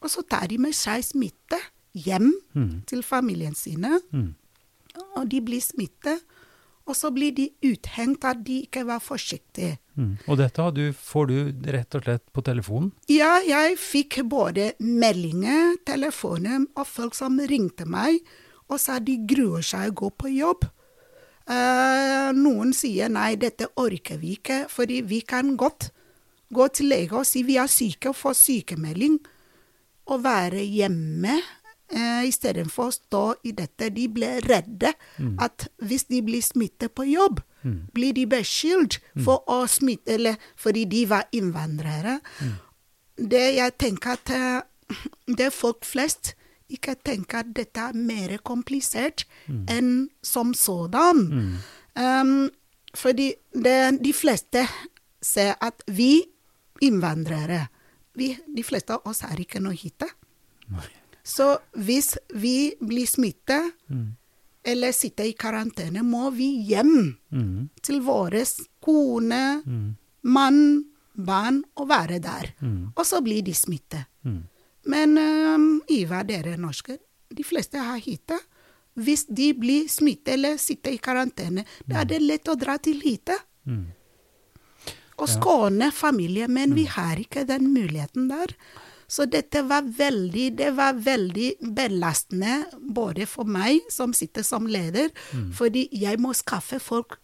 Og 0.00 0.10
så 0.12 0.22
tar 0.28 0.46
de 0.52 0.58
med 0.60 0.72
seg 0.76 1.04
smitte 1.04 1.58
hjem 1.94 2.32
Mhm. 2.54 2.82
til 2.86 3.02
familien 3.02 3.54
sine, 3.54 4.00
Mhm. 4.12 4.34
og 5.16 5.28
de 5.30 5.40
blir 5.40 5.60
smittet. 5.60 6.20
Og 6.84 6.96
så 6.98 7.08
blir 7.14 7.32
de 7.32 7.48
uthengt 7.64 8.26
at 8.28 8.42
de 8.44 8.60
ikke 8.66 8.82
var 8.84 9.00
forsiktige. 9.00 9.78
Mm. 9.96 10.18
Og 10.28 10.36
dette 10.36 10.60
har 10.60 10.72
du, 10.76 10.92
får 10.92 11.30
du 11.30 11.36
rett 11.72 11.96
og 11.96 12.04
slett 12.04 12.24
på 12.34 12.44
telefonen? 12.44 12.90
Ja, 13.08 13.38
jeg 13.46 13.78
fikk 13.80 14.18
både 14.28 14.72
meldinger, 14.84 15.78
telefoner 15.86 16.66
og 16.74 16.84
folk 16.88 17.16
som 17.16 17.40
ringte 17.40 17.88
meg 17.88 18.20
og 18.68 18.80
sa 18.80 18.98
de 19.00 19.16
gruer 19.28 19.64
seg 19.64 19.92
å 19.92 19.98
gå 20.04 20.10
på 20.18 20.32
jobb. 20.34 20.68
Uh, 21.44 22.32
noen 22.36 22.72
sier 22.72 23.10
nei, 23.12 23.34
dette 23.36 23.68
orker 23.80 24.16
vi 24.20 24.38
ikke, 24.38 24.64
fordi 24.72 25.02
vi 25.04 25.20
kan 25.28 25.52
godt 25.60 25.90
gå 26.54 26.68
til 26.72 26.88
lege 26.92 27.18
og 27.18 27.28
si 27.28 27.42
vi 27.44 27.58
er 27.60 27.68
syke 27.68 28.12
og 28.12 28.18
få 28.18 28.36
sykemelding, 28.36 29.20
Å 30.04 30.18
være 30.20 30.60
hjemme 30.60 31.38
uh, 31.94 32.22
istedenfor 32.26 32.90
å 32.90 32.94
stå 32.94 33.24
i 33.48 33.54
dette. 33.56 33.90
De 33.94 34.08
ble 34.12 34.36
redde 34.44 34.92
at 35.42 35.68
hvis 35.78 36.08
de 36.10 36.20
blir 36.26 36.44
smittet 36.44 36.94
på 36.94 37.06
jobb, 37.08 37.40
blir 37.96 38.12
de 38.12 38.26
beskyldt 38.28 38.98
for 39.24 39.44
å 39.48 39.64
smitte, 39.70 40.18
eller 40.18 40.36
fordi 40.60 40.84
de 40.84 41.04
var 41.08 41.28
innvandrere. 41.32 42.18
Det 43.16 43.44
jeg 43.56 43.76
tenker 43.80 44.18
at 44.18 44.32
eh, 44.34 44.98
det 45.40 45.52
folk 45.54 45.86
flest 45.86 46.34
ikke 46.74 46.96
tenker 47.04 47.44
at 47.44 47.54
dette 47.56 47.80
er 47.80 47.96
mer 47.96 48.36
komplisert 48.42 49.26
enn 49.70 50.08
som 50.24 50.54
sådan. 50.56 51.24
Um, 51.94 52.50
fordi 52.94 53.34
det, 53.54 54.02
de 54.02 54.12
fleste 54.12 54.64
ser 55.22 55.54
at 55.62 55.84
vi 55.86 56.24
innvandrere, 56.82 57.66
vi, 58.18 58.32
de 58.56 58.64
fleste 58.66 58.96
av 58.96 59.06
oss 59.10 59.22
er 59.26 59.40
ikke 59.40 59.62
noe 59.62 59.76
hytte. 59.78 60.08
Så 61.24 61.46
hvis 61.80 62.14
vi 62.36 62.74
blir 62.84 63.08
smittet 63.08 63.72
eller 64.64 64.92
sitter 64.92 65.28
i 65.28 65.36
karantene, 65.36 66.02
må 66.04 66.30
vi 66.36 66.50
hjem 66.68 67.14
mm. 67.32 67.68
til 67.84 68.02
våre 68.04 68.44
kone, 68.84 69.44
mm. 69.64 69.86
mann, 70.28 70.60
barn 71.14 71.62
og 71.78 71.88
være 71.88 72.18
der. 72.18 72.50
Mhm. 72.58 72.92
Og 72.96 73.06
så 73.06 73.20
blir 73.22 73.42
de 73.44 73.54
smittet. 73.54 74.08
Mhm. 74.22 74.42
Men 74.86 75.18
um, 75.18 75.82
Ivar, 75.88 76.26
dere 76.28 76.58
norske, 76.60 76.98
de 77.32 77.44
fleste 77.44 77.80
har 77.80 78.02
hytte. 78.04 78.36
Hvis 78.94 79.24
de 79.26 79.54
blir 79.56 79.88
smittet 79.88 80.34
eller 80.34 80.58
sitter 80.60 80.92
i 80.92 81.00
karantene, 81.00 81.64
da 81.88 82.02
er 82.02 82.10
det 82.10 82.20
lett 82.20 82.48
å 82.48 82.56
dra 82.58 82.76
til 82.78 83.00
hytte. 83.00 83.36
Mhm. 83.64 83.84
Og 85.14 85.28
skåne 85.30 85.92
familie, 85.94 86.48
men 86.50 86.74
vi 86.74 86.88
har 86.90 87.16
ikke 87.16 87.44
den 87.46 87.68
muligheten 87.70 88.26
der. 88.28 88.50
Så 89.08 89.26
dette 89.30 89.62
var 89.68 89.84
veldig, 89.84 90.46
det 90.56 90.70
var 90.76 90.96
veldig 90.96 91.50
belastende 91.76 92.64
både 92.80 93.26
for 93.28 93.44
meg 93.44 93.84
som 93.92 94.14
sitter 94.16 94.42
som 94.46 94.66
leder, 94.66 95.10
fordi 95.52 95.88
jeg 95.92 96.20
må 96.22 96.32
skaffe 96.34 96.80
folk 96.80 97.18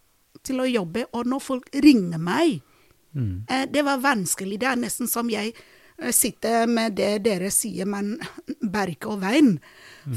til 0.45 0.61
å 0.61 0.69
jobbe, 0.69 1.05
og 1.13 1.27
når 1.29 1.43
folk 1.43 1.69
ringer 1.83 2.21
meg 2.21 2.61
mm. 3.13 3.45
Eh, 3.49 3.65
Det 3.69 3.83
var 3.85 4.01
vanskelig. 4.01 4.59
Det 4.61 4.67
er 4.67 4.79
nesten 4.79 5.07
som 5.07 5.29
jeg 5.29 5.53
eh, 5.53 6.11
sitter 6.11 6.67
med 6.67 6.95
det 6.97 7.23
dere 7.25 7.51
sier, 7.53 7.85
men 7.85 8.15
berke 8.77 9.09
og 9.11 9.21
veien. 9.21 9.59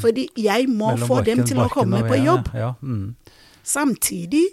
Fordi 0.01 0.29
jeg 0.37 0.69
må 0.69 0.95
Mellom 0.95 1.09
få 1.09 1.21
dem 1.27 1.45
til 1.45 1.61
å 1.61 1.69
komme 1.73 2.05
på 2.09 2.21
jobb. 2.25 2.53
Ja. 2.55 2.75
Mhm. 2.81 3.15
Samtidig 3.65 4.45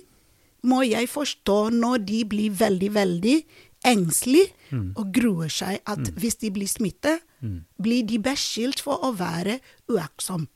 må 0.64 0.84
jeg 0.88 1.09
forstå 1.12 1.70
når 1.76 2.03
de 2.07 2.24
blir 2.32 2.53
veldig, 2.55 2.91
veldig 2.95 3.38
engstelige 3.88 4.53
og 4.72 5.11
gruer 5.13 5.49
seg 5.51 5.80
at 5.86 6.11
hvis 6.17 6.38
de 6.41 6.51
blir 6.55 6.67
smittet, 6.72 7.22
blir 7.82 8.05
de 8.07 8.19
beskyldt 8.24 8.80
for 8.86 9.03
å 9.03 9.11
være 9.17 9.59
uaktsom. 9.91 10.47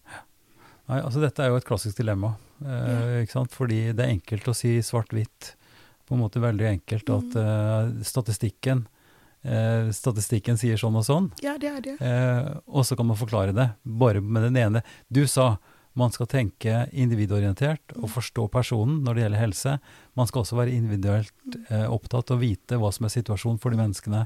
Nei, 0.88 0.99
altså 1.01 1.20
dette 1.24 1.41
er 1.41 1.49
jo 1.49 1.57
et 1.57 1.66
klassisk 1.66 1.97
dilemma. 1.97 2.36
Eh, 2.63 3.24
ikke 3.26 3.34
sant? 3.39 3.51
Fordi 3.57 3.80
det 3.97 4.03
er 4.05 4.13
enkelt 4.13 4.47
å 4.47 4.53
si 4.55 4.76
svart-hvitt 4.86 5.55
på 6.05 6.13
en 6.16 6.22
måte 6.22 6.39
veldig 6.43 6.68
enkelt 6.70 7.09
at 7.09 7.36
eh, 7.41 7.88
statistikken 8.05 8.84
eh, 9.41 9.89
Statistikken 9.91 10.59
sier 10.61 10.78
sånn 10.78 10.95
og 10.99 11.05
sånn, 11.07 11.32
Ja, 11.41 11.55
det 11.57 11.72
er 11.72 11.82
det. 11.82 11.95
eh, 12.05 12.51
og 12.70 12.86
så 12.86 12.95
kan 12.95 13.09
man 13.09 13.18
forklare 13.18 13.55
det 13.57 13.72
bare 13.84 14.22
med 14.22 14.45
den 14.51 14.57
ene. 14.61 14.84
Du 15.09 15.26
sa 15.28 15.55
man 15.96 16.12
skal 16.12 16.28
tenke 16.28 16.86
individorientert 16.91 17.93
og 17.96 18.10
forstå 18.12 18.48
personen 18.54 19.02
når 19.06 19.16
det 19.16 19.24
gjelder 19.26 19.43
helse. 19.46 19.76
Man 20.20 20.28
skal 20.28 20.43
også 20.43 20.58
være 20.60 20.76
individuelt 20.76 21.60
eh, 21.70 21.86
opptatt 21.88 22.34
og 22.36 22.41
vite 22.43 22.80
hva 22.82 22.91
som 22.96 23.08
er 23.08 23.14
situasjonen 23.16 23.62
for 23.64 23.72
de 23.72 23.80
menneskene 23.80 24.26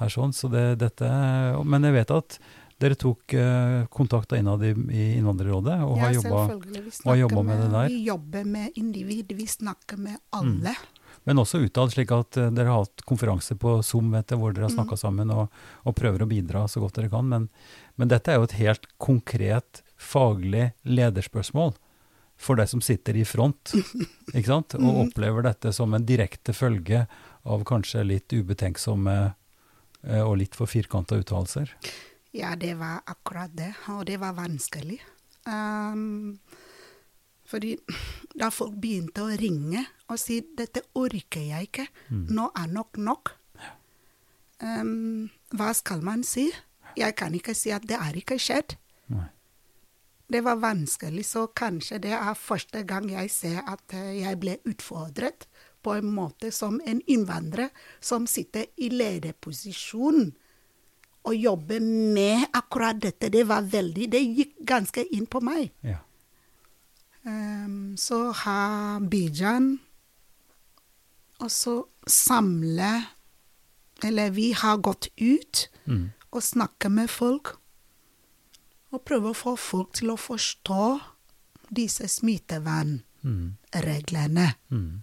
her. 0.00 0.10
sånn, 0.10 0.34
så 0.34 0.50
det, 0.50 0.64
dette, 0.82 1.06
Men 1.64 1.86
jeg 1.86 1.94
vet 2.00 2.10
at 2.16 2.38
dere 2.80 2.96
tok 2.96 3.34
eh, 3.36 3.82
kontakt 3.92 4.32
innad 4.32 4.62
i, 4.64 4.70
i 4.72 5.02
Innvandrerrådet 5.18 5.82
og 5.84 5.98
har 6.00 6.14
ja, 6.14 6.22
jobba 6.22 7.18
jobba 7.20 7.42
med 7.44 7.60
det 7.60 7.68
der. 7.74 7.90
Vi 7.92 8.00
jobber 8.06 8.48
med 8.48 8.80
individ, 8.80 9.34
vi 9.36 9.46
snakker 9.46 10.00
med 10.00 10.16
alle. 10.32 10.72
Men 11.28 11.36
også 11.42 11.60
utad, 11.60 11.92
slik 11.92 12.10
at 12.16 12.38
eh, 12.40 12.48
dere 12.56 12.72
har 12.72 12.86
hatt 12.86 13.04
konferanser 13.04 13.58
på 13.60 13.76
Zoom 13.84 14.08
vet 14.14 14.32
jeg, 14.32 14.40
hvor 14.40 14.56
dere 14.56 14.64
har 14.66 14.72
Mm. 14.72 14.78
snakka 14.80 14.96
sammen 14.96 15.30
og, 15.30 15.52
og 15.84 15.94
prøver 15.94 16.24
å 16.24 16.30
bidra 16.30 16.64
så 16.66 16.80
godt 16.80 16.96
dere 16.96 17.12
kan. 17.12 17.28
Men, 17.28 17.48
men 18.00 18.08
dette 18.08 18.32
er 18.32 18.40
jo 18.40 18.48
et 18.48 18.56
helt 18.62 18.88
konkret 18.96 19.82
faglig 20.00 20.70
lederspørsmål 20.88 21.74
for 22.40 22.56
deg 22.56 22.70
som 22.72 22.80
sitter 22.80 23.18
i 23.20 23.24
front, 23.28 23.74
ikke 24.36 24.46
sant? 24.48 24.74
og 24.78 24.80
Mm. 24.86 25.00
opplever 25.04 25.44
dette 25.44 25.72
som 25.76 25.92
en 25.94 26.06
direkte 26.08 26.54
følge 26.56 27.02
av 27.44 27.64
kanskje 27.68 28.04
litt 28.08 28.32
ubetenksomme 28.32 29.16
eh, 30.04 30.22
og 30.24 30.38
litt 30.40 30.56
for 30.56 30.66
firkanta 30.70 31.18
uttalelser. 31.20 31.74
Ja, 32.32 32.54
det 32.56 32.78
var 32.78 33.02
akkurat 33.10 33.52
det, 33.58 33.74
og 33.92 34.06
det 34.08 34.16
var 34.22 34.32
vanskelig. 34.38 35.00
Um, 35.44 36.38
fordi 37.50 37.74
da 38.38 38.48
folk 38.54 38.76
begynte 38.80 39.24
å 39.26 39.36
ringe 39.36 39.84
og 40.08 40.18
si 40.22 40.40
'dette 40.40 40.82
orker 40.94 41.42
jeg 41.42 41.68
ikke', 41.68 41.88
nå 42.10 42.50
er 42.56 42.68
nok 42.72 42.96
nok. 42.96 43.32
Um, 44.60 45.30
hva 45.56 45.72
skal 45.74 46.02
man 46.04 46.22
si? 46.26 46.50
Jeg 46.96 47.16
kan 47.16 47.34
ikke 47.34 47.54
si 47.56 47.70
at 47.72 47.86
det 47.88 47.96
er 47.96 48.16
ikke 48.18 48.38
skjedd. 48.38 48.76
Det 50.30 50.40
var 50.46 50.60
vanskelig, 50.62 51.24
så 51.26 51.46
kanskje 51.46 51.98
det 52.04 52.12
er 52.14 52.34
første 52.38 52.84
gang 52.86 53.08
jeg 53.10 53.30
ser 53.34 53.64
at 53.66 53.94
eh, 53.98 54.20
jeg 54.22 54.38
ble 54.38 54.58
utfordret 54.70 55.48
på 55.82 55.96
en 55.96 56.10
måte 56.14 56.52
som 56.52 56.76
en 56.86 57.00
innvandrer 57.10 57.70
som 58.00 58.26
sitter 58.30 58.68
i 58.76 58.90
lederposisjon 58.92 60.28
og 61.24 61.34
jobber 61.36 61.80
med 61.82 62.46
akkurat 62.56 63.00
dette. 63.02 63.28
Det 63.32 63.42
var 63.48 63.66
veldig 63.68 64.06
Det 64.12 64.20
gikk 64.22 64.54
ganske 64.68 65.04
inn 65.12 65.26
på 65.26 65.40
meg. 65.44 65.72
Ja. 65.84 65.98
Um, 67.24 67.96
så 68.00 68.30
har 68.32 69.00
Bijan 69.12 69.74
også 71.44 71.82
samle 72.08 73.02
Eller 74.02 74.30
vi 74.32 74.52
har 74.56 74.78
gått 74.80 75.10
ut 75.20 75.68
Mm. 75.86 76.10
og 76.32 76.42
snakket 76.42 76.90
med 76.92 77.10
folk. 77.10 77.59
Og 78.92 79.04
prøve 79.06 79.30
å 79.30 79.34
få 79.38 79.52
folk 79.58 79.92
til 79.94 80.10
å 80.10 80.16
forstå 80.18 80.98
disse 81.70 82.08
smittevernreglene. 82.10 84.48
Mm. 84.70 84.70
Mm. 84.70 85.02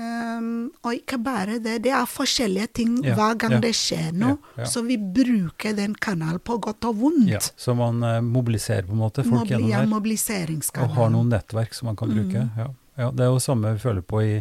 Um, 0.00 0.70
og 0.80 0.94
ikke 0.96 1.18
bare 1.20 1.58
det, 1.60 1.74
det 1.84 1.90
er 1.92 2.06
forskjellige 2.08 2.70
ting 2.78 2.92
Ja, 3.04 3.12
hver 3.18 3.34
gang 3.42 3.52
ja, 3.52 3.58
det 3.60 3.74
skjer 3.76 4.14
noe. 4.16 4.38
ja. 4.56 4.64
Så 4.64 4.80
vi 4.86 4.96
bruker 4.96 5.74
den 5.76 5.92
kanalen 5.94 6.40
på 6.40 6.56
godt 6.64 6.84
og 6.88 6.96
vondt. 7.02 7.28
ja. 7.28 7.38
Så 7.56 7.74
man 7.76 8.00
uh, 8.02 8.20
mobiliserer 8.24 8.86
på 8.88 8.92
en 8.96 9.02
måte 9.02 9.20
folk 9.26 9.42
Mobili- 9.44 9.68
gjennom 9.68 9.90
der. 9.90 9.92
mobiliseringskanal. 9.92 10.88
Og 10.88 10.94
har 10.96 11.10
noen 11.12 11.28
nettverk 11.34 11.74
som 11.76 11.86
man 11.90 11.96
kan 12.00 12.08
bruke. 12.14 12.46
Mm. 12.46 12.50
Ja. 12.56 12.66
ja, 12.96 13.10
Det 13.10 13.20
er 13.26 13.30
jo 13.34 13.38
samme 13.44 13.74
vi 13.76 13.80
føler 13.84 14.00
på 14.02 14.22
i, 14.24 14.40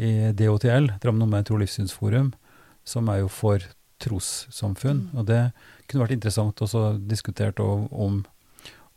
i 0.00 0.12
DOTL, 0.32 0.88
Drammen 1.02 1.22
Omegn 1.28 1.44
Tro- 1.44 1.60
Livssynsforum, 1.60 2.32
som 2.84 3.08
er 3.12 3.18
jo 3.24 3.28
for 3.28 3.58
trossamfunn. 4.02 5.08
Mm. 5.12 5.18
Og 5.18 5.26
det 5.26 5.40
kunne 5.88 6.04
vært 6.06 6.16
interessant 6.16 6.60
også 6.64 6.98
diskutert 7.08 7.60
om, 7.60 8.24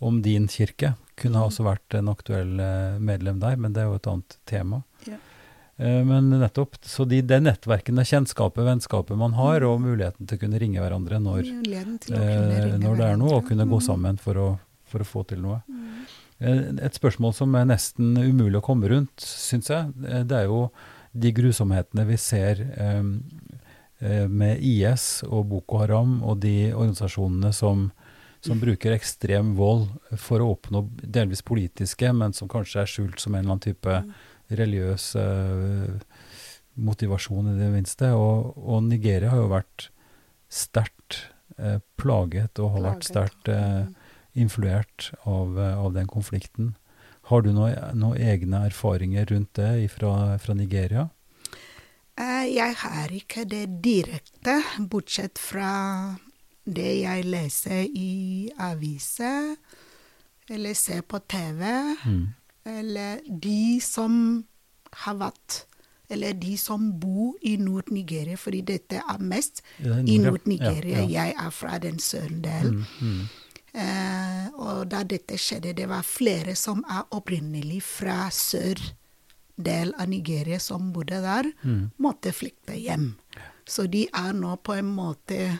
om 0.01 0.21
din 0.25 0.47
kirke 0.47 0.95
kunne 1.19 1.35
Mm. 1.41 1.47
også 1.49 1.63
vært 1.65 1.95
en 1.99 2.07
aktuell 2.07 2.59
eh, 2.63 2.99
medlem 3.03 3.39
der, 3.41 3.57
men 3.59 3.73
det 3.73 3.81
er 3.83 3.89
jo 3.89 3.95
et 3.99 4.07
annet 4.07 4.37
tema. 4.47 4.83
Ja. 5.05 5.17
Eh, 5.77 6.03
Men 6.07 6.29
nettopp, 6.29 6.77
så 6.83 7.05
de, 7.07 7.21
det 7.21 7.41
nettverkene, 7.43 8.05
kjennskapet, 8.07 8.63
vennskapet 8.63 9.17
man 9.19 9.33
har, 9.33 9.61
og 9.67 9.81
muligheten 9.83 10.25
til 10.27 10.37
å 10.37 10.41
kunne 10.45 10.59
ringe 10.59 10.79
hverandre 10.79 11.19
når, 11.19 11.43
kunne 11.43 12.21
eh, 12.21 12.63
ringe 12.65 12.79
når 12.79 12.95
det 12.97 13.05
er 13.09 13.17
noe, 13.19 13.33
og 13.41 13.47
kunne 13.51 13.67
gå 13.67 13.79
Mm. 13.81 13.85
sammen 13.85 14.17
for 14.17 14.33
å, 14.35 14.47
for 14.87 14.99
å 15.03 15.05
få 15.05 15.25
til 15.27 15.41
noe. 15.43 15.61
Mm. 15.67 16.79
Et 16.79 16.93
spørsmål 16.95 17.33
som 17.35 17.53
er 17.59 17.65
nesten 17.67 18.15
umulig 18.15 18.61
å 18.61 18.63
komme 18.63 18.87
rundt, 18.87 19.19
syns 19.19 19.67
jeg, 19.67 19.91
det 19.99 20.31
er 20.31 20.45
jo 20.47 20.69
de 21.13 21.31
grusomhetene 21.35 22.05
vi 22.07 22.15
ser 22.15 22.61
eh, 22.79 23.03
med 23.99 24.61
IS 24.63 25.25
og 25.27 25.49
Boko 25.49 25.81
Haram 25.81 26.21
og 26.23 26.37
de 26.39 26.69
organisasjonene 26.71 27.49
som, 27.51 27.89
som 28.39 28.61
bruker 28.61 28.95
ekstrem 28.95 29.49
vold 29.57 29.89
for 30.15 30.39
å 30.39 30.53
oppnå 30.53 30.85
delvis 31.03 31.43
politiske, 31.43 32.13
men 32.15 32.31
som 32.31 32.47
kanskje 32.47 32.85
er 32.85 32.91
skjult 32.93 33.19
som 33.19 33.35
en 33.35 33.41
eller 33.41 33.57
annen 33.57 33.65
type 33.65 33.97
religiøs 34.55 35.09
eh, 35.19 35.99
motivasjon, 36.79 37.51
i 37.53 37.59
det 37.59 37.69
minste. 37.73 38.11
Og, 38.17 38.53
og 38.57 38.83
Nigeria 38.87 39.33
har 39.33 39.43
jo 39.43 39.51
vært 39.51 39.89
sterkt 40.49 41.23
eh, 41.57 41.79
plaget 41.99 42.61
og 42.61 42.77
har 42.77 42.87
vært 42.89 43.09
sterkt 43.09 43.51
eh, 43.53 43.85
influert 44.39 45.11
av, 45.23 45.57
eh, 45.59 45.77
av 45.77 45.93
den 45.97 46.09
konflikten. 46.09 46.73
Har 47.29 47.45
du 47.45 47.51
noen 47.53 47.99
noe 47.99 48.17
egne 48.17 48.63
erfaringer 48.71 49.27
rundt 49.29 49.53
det 49.59 49.89
fra, 49.93 50.37
fra 50.41 50.55
Nigeria? 50.57 51.09
Eh, 52.19 52.45
Jeg 52.55 52.75
har 52.77 53.07
ikke 53.15 53.45
det 53.49 53.81
direkte, 53.83 54.57
bortsett 54.89 55.39
fra 55.39 56.15
det 56.65 57.01
jeg 57.01 57.23
leser 57.25 57.85
i 57.95 58.49
aviser, 58.59 59.55
eller 60.49 60.73
ser 60.73 61.01
på 61.01 61.19
TV, 61.29 61.63
Mm. 62.05 62.27
eller 62.65 63.19
de 63.41 63.79
som 63.81 64.43
har 64.93 65.15
vært 65.15 65.65
Eller 66.11 66.33
de 66.33 66.57
som 66.57 66.99
bor 66.99 67.35
i 67.43 67.55
Nord-Nigeria, 67.57 68.35
fordi 68.35 68.61
dette 68.65 68.95
er 68.97 69.19
mest 69.19 69.61
i. 69.79 70.17
Nord-Nigeria. 70.17 71.03
Ja, 71.03 71.05
ja. 71.05 71.07
Jeg 71.25 71.35
er 71.37 71.49
fra 71.51 71.77
den 71.77 71.99
søndelen. 71.99 72.85
Mm, 72.99 73.07
mm. 73.07 73.27
Eh, 73.75 74.47
og 74.55 74.89
da 74.89 75.03
dette 75.03 75.37
skjedde, 75.37 75.73
det 75.77 75.85
var 75.87 76.01
flere 76.01 76.55
som 76.55 76.83
er 76.89 77.03
opprinnelig 77.11 77.83
fra 77.83 78.29
sør 78.31 78.73
del 79.59 79.91
av 79.99 80.07
Nigeria 80.09 80.59
som 80.59 80.91
bodde 80.95 81.19
der, 81.21 81.51
Mm. 81.63 81.91
måtte 81.99 82.31
flykte 82.33 82.73
hjem. 82.79 83.15
Så 83.67 83.87
de 83.91 84.07
er 84.13 84.33
nå 84.33 84.55
på 84.63 84.73
en 84.79 84.85
måte 84.95 85.59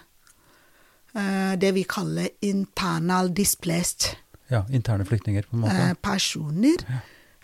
uh, 1.15 1.55
det 1.59 1.71
vi 1.75 1.83
kaller 1.83 2.29
internal 2.41 3.29
displaced 3.33 4.15
Ja, 4.49 4.63
interne 4.73 5.05
flyktninger, 5.05 5.43
på 5.45 5.55
en 5.55 5.61
måte. 5.61 5.89
Uh, 5.91 5.93
personer. 6.01 6.81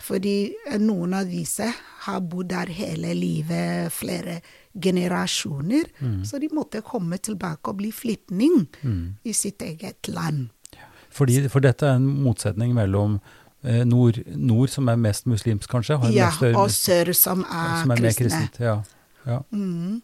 Fordi 0.02 0.52
eh, 0.66 0.78
noen 0.82 1.14
av 1.14 1.24
disse 1.30 1.68
har 2.04 2.20
bodd 2.20 2.50
der 2.50 2.66
hele 2.74 3.14
livet, 3.16 3.92
flere 3.94 4.40
generasjoner. 4.76 5.86
Så 6.26 6.38
de 6.42 6.50
måtte 6.52 6.82
komme 6.84 7.16
tilbake 7.18 7.70
og 7.72 7.78
bli 7.78 7.92
flyktning 7.92 8.66
Mm. 8.82 9.14
i 9.24 9.32
sitt 9.32 9.62
eget 9.62 10.08
land. 10.08 10.48
Fordi, 11.10 11.48
for 11.48 11.60
dette 11.60 11.86
er 11.86 11.94
en 11.96 12.06
motsetning 12.24 12.74
mellom 12.74 13.20
nord, 13.84 14.18
nord, 14.36 14.68
som 14.70 14.88
er 14.88 14.96
mest 14.96 15.26
muslimsk, 15.26 15.68
kanskje, 15.70 15.98
har 16.00 16.10
Ja, 16.14 16.30
større- 16.30 16.56
og 16.56 16.68
sør 16.70 17.12
som 17.14 17.40
er, 17.44 17.80
som 17.82 17.90
er 17.90 17.96
mer 18.00 18.12
kristne. 18.12 18.28
kristent. 18.28 18.58
Ja, 18.60 18.82
ja. 19.26 19.38
Mm. 19.52 20.02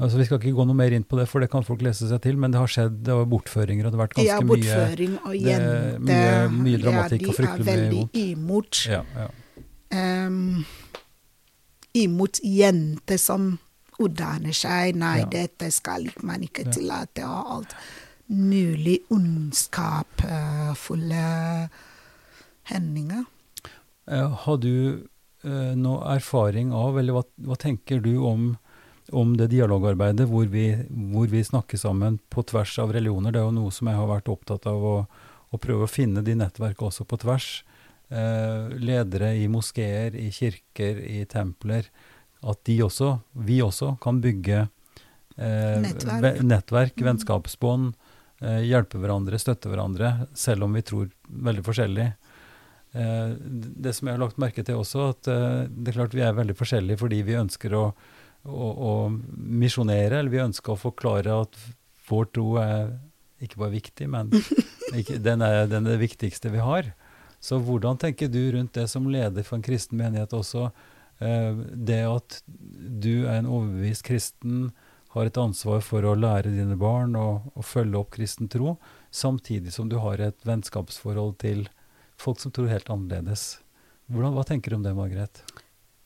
Altså, 0.00 0.16
vi 0.18 0.24
skal 0.26 0.38
ikke 0.40 0.52
gå 0.56 0.64
noe 0.66 0.74
mer 0.74 0.90
inn 0.92 1.04
på 1.04 1.16
det, 1.20 1.28
for 1.30 1.38
det 1.40 1.50
kan 1.52 1.62
folk 1.62 1.80
lese 1.86 2.08
seg 2.10 2.20
til, 2.20 2.36
men 2.36 2.50
det 2.50 2.58
har 2.58 2.66
skjedd 2.66 3.04
det 3.06 3.14
var 3.14 3.24
bortføringer, 3.30 3.84
og 3.86 3.92
det 3.92 3.98
har 4.00 4.06
vært 4.08 4.14
ganske 4.16 4.26
Ja, 4.26 4.40
bortføring 4.40 5.18
og 5.24 5.32
det- 5.32 6.00
mye- 6.00 6.48
mye 6.50 6.78
dramatikk 6.82 7.20
ja, 7.22 7.28
og 7.28 7.34
fryktelig 7.38 7.64
De 7.64 7.70
er 7.70 7.90
veldig 7.90 8.08
imot, 8.32 8.86
ja, 8.90 9.02
ja. 9.16 9.28
Um, 10.26 10.64
imot 11.94 12.40
jenter 12.42 13.16
som 13.18 13.58
utdanner 14.00 14.52
seg. 14.52 14.94
Nei, 14.96 15.18
Ja. 15.18 15.24
dette 15.26 15.70
skal 15.72 16.04
man 16.22 16.40
ikke 16.42 16.64
tillate, 16.72 17.22
og 17.24 17.46
alt 17.58 17.74
mulig 18.28 18.98
ondskapsfulle 19.12 21.68
hendinger. 22.70 23.24
Eh, 24.10 24.28
Har 24.44 24.56
du 24.60 25.06
eh, 25.44 25.74
noe 25.76 26.00
erfaring 26.16 26.72
av, 26.72 26.98
eller 27.00 27.12
hva, 27.18 27.22
hva 27.48 27.56
tenker 27.60 28.00
du 28.04 28.16
om, 28.24 28.54
om 29.12 29.36
det 29.36 29.50
dialogarbeidet 29.52 30.26
hvor 30.30 30.46
vi, 30.52 30.66
hvor 31.12 31.28
vi 31.32 31.42
snakker 31.44 31.80
sammen 31.80 32.18
på 32.32 32.44
tvers 32.48 32.78
av 32.82 32.92
religioner? 32.96 33.32
Det 33.32 33.40
er 33.42 33.48
jo 33.48 33.56
noe 33.60 33.72
som 33.74 33.88
jeg 33.90 33.96
har 34.00 34.10
vært 34.10 34.28
opptatt 34.32 34.66
av 34.70 34.84
å, 34.84 34.96
å 35.54 35.60
prøve 35.60 35.84
å 35.88 35.90
finne 35.90 36.22
de 36.24 36.34
nettverkene 36.40 36.88
også 36.90 37.04
på 37.08 37.20
tvers. 37.24 37.50
Eh, 38.12 38.68
ledere 38.80 39.34
i 39.40 39.46
moskeer, 39.48 40.14
i 40.16 40.30
kirker, 40.34 41.00
i 41.00 41.24
templer. 41.30 41.88
At 42.44 42.60
de 42.68 42.78
også, 42.84 43.18
vi 43.40 43.62
også, 43.64 43.94
kan 44.04 44.18
bygge 44.20 44.58
eh, 45.38 45.78
Nettverk. 45.80 46.20
ve- 46.22 46.42
nettverk 46.44 46.96
Mm. 47.00 47.06
vennskapsbånd, 47.08 47.94
eh, 48.44 48.60
hjelpe 48.68 49.00
hverandre, 49.00 49.38
støtte 49.40 49.70
hverandre, 49.72 50.28
selv 50.36 50.64
om 50.66 50.72
vi 50.76 50.82
tror 50.82 51.08
veldig 51.30 51.64
forskjellig. 51.64 52.10
Eh, 52.94 53.34
det 53.84 53.94
som 53.96 54.08
jeg 54.08 54.16
har 54.16 54.22
lagt 54.24 54.40
merke 54.42 54.64
til 54.66 54.80
også, 54.80 55.08
at 55.14 55.30
eh, 55.30 55.64
det 55.70 55.92
er 55.92 55.98
klart 56.00 56.16
vi 56.16 56.24
er 56.26 56.36
veldig 56.36 56.56
forskjellige 56.58 57.02
fordi 57.02 57.22
vi 57.26 57.38
ønsker 57.40 57.74
å, 57.78 57.86
å, 58.44 58.68
å 58.90 58.92
misjonere, 59.10 60.20
eller 60.20 60.32
vi 60.32 60.44
ønsker 60.44 60.74
å 60.74 60.80
forklare 60.80 61.40
at 61.44 61.58
vår 62.08 62.30
tro 62.34 62.48
er 62.62 62.94
ikke 63.44 63.60
bare 63.60 63.76
viktig, 63.76 64.08
men 64.10 64.32
ikke, 65.00 65.18
den, 65.22 65.44
er, 65.44 65.66
den 65.70 65.86
er 65.86 65.96
det 65.96 66.04
viktigste 66.04 66.52
vi 66.54 66.62
har. 66.64 66.92
Så 67.44 67.58
hvordan 67.60 67.98
tenker 68.00 68.30
du 68.32 68.40
rundt 68.54 68.76
det 68.76 68.86
som 68.88 69.10
leder 69.10 69.44
for 69.44 69.58
en 69.58 69.66
kristen 69.66 70.00
menighet 70.00 70.32
også? 70.32 70.70
Eh, 71.20 71.52
det 71.74 72.00
at 72.08 72.40
du 72.48 73.26
er 73.26 73.38
en 73.40 73.50
overbevist 73.50 74.06
kristen, 74.06 74.72
har 75.14 75.28
et 75.30 75.38
ansvar 75.38 75.82
for 75.86 76.02
å 76.02 76.16
lære 76.18 76.50
dine 76.50 76.74
barn 76.74 77.12
og, 77.14 77.44
og 77.54 77.66
følge 77.68 78.00
opp 78.00 78.10
kristen 78.16 78.48
tro, 78.50 78.74
samtidig 79.14 79.70
som 79.70 79.86
du 79.86 80.00
har 80.02 80.18
et 80.18 80.40
vennskapsforhold 80.42 81.36
til 81.44 81.68
folk 82.24 82.40
som 82.40 82.52
tror 82.54 82.70
helt 82.72 82.88
annerledes. 82.92 83.58
Hvordan, 84.08 84.34
hva 84.36 84.44
tenker 84.48 84.72
du 84.72 84.78
om 84.78 84.84
det, 84.84 84.94
Margaret? 84.96 85.42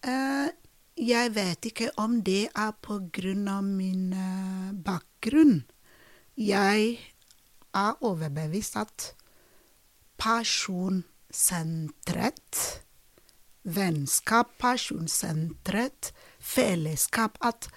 Uh, 0.07 0.49
jeg 0.99 1.35
vet 1.35 1.67
ikke 1.71 1.91
om 1.99 2.23
det 2.27 2.49
er 2.51 2.73
på 2.83 2.99
grunn 3.15 3.49
av 3.51 3.63
min 3.67 4.13
uh, 4.15 4.75
bakgrunn. 4.75 5.63
Jeg 6.39 6.99
er 7.75 8.05
overbevist 8.05 8.77
at 8.79 9.15
personsentret, 10.19 12.83
vennskap, 13.69 14.49
personsentret, 14.59 16.13
fellesskap 16.39 17.39
At 17.45 17.69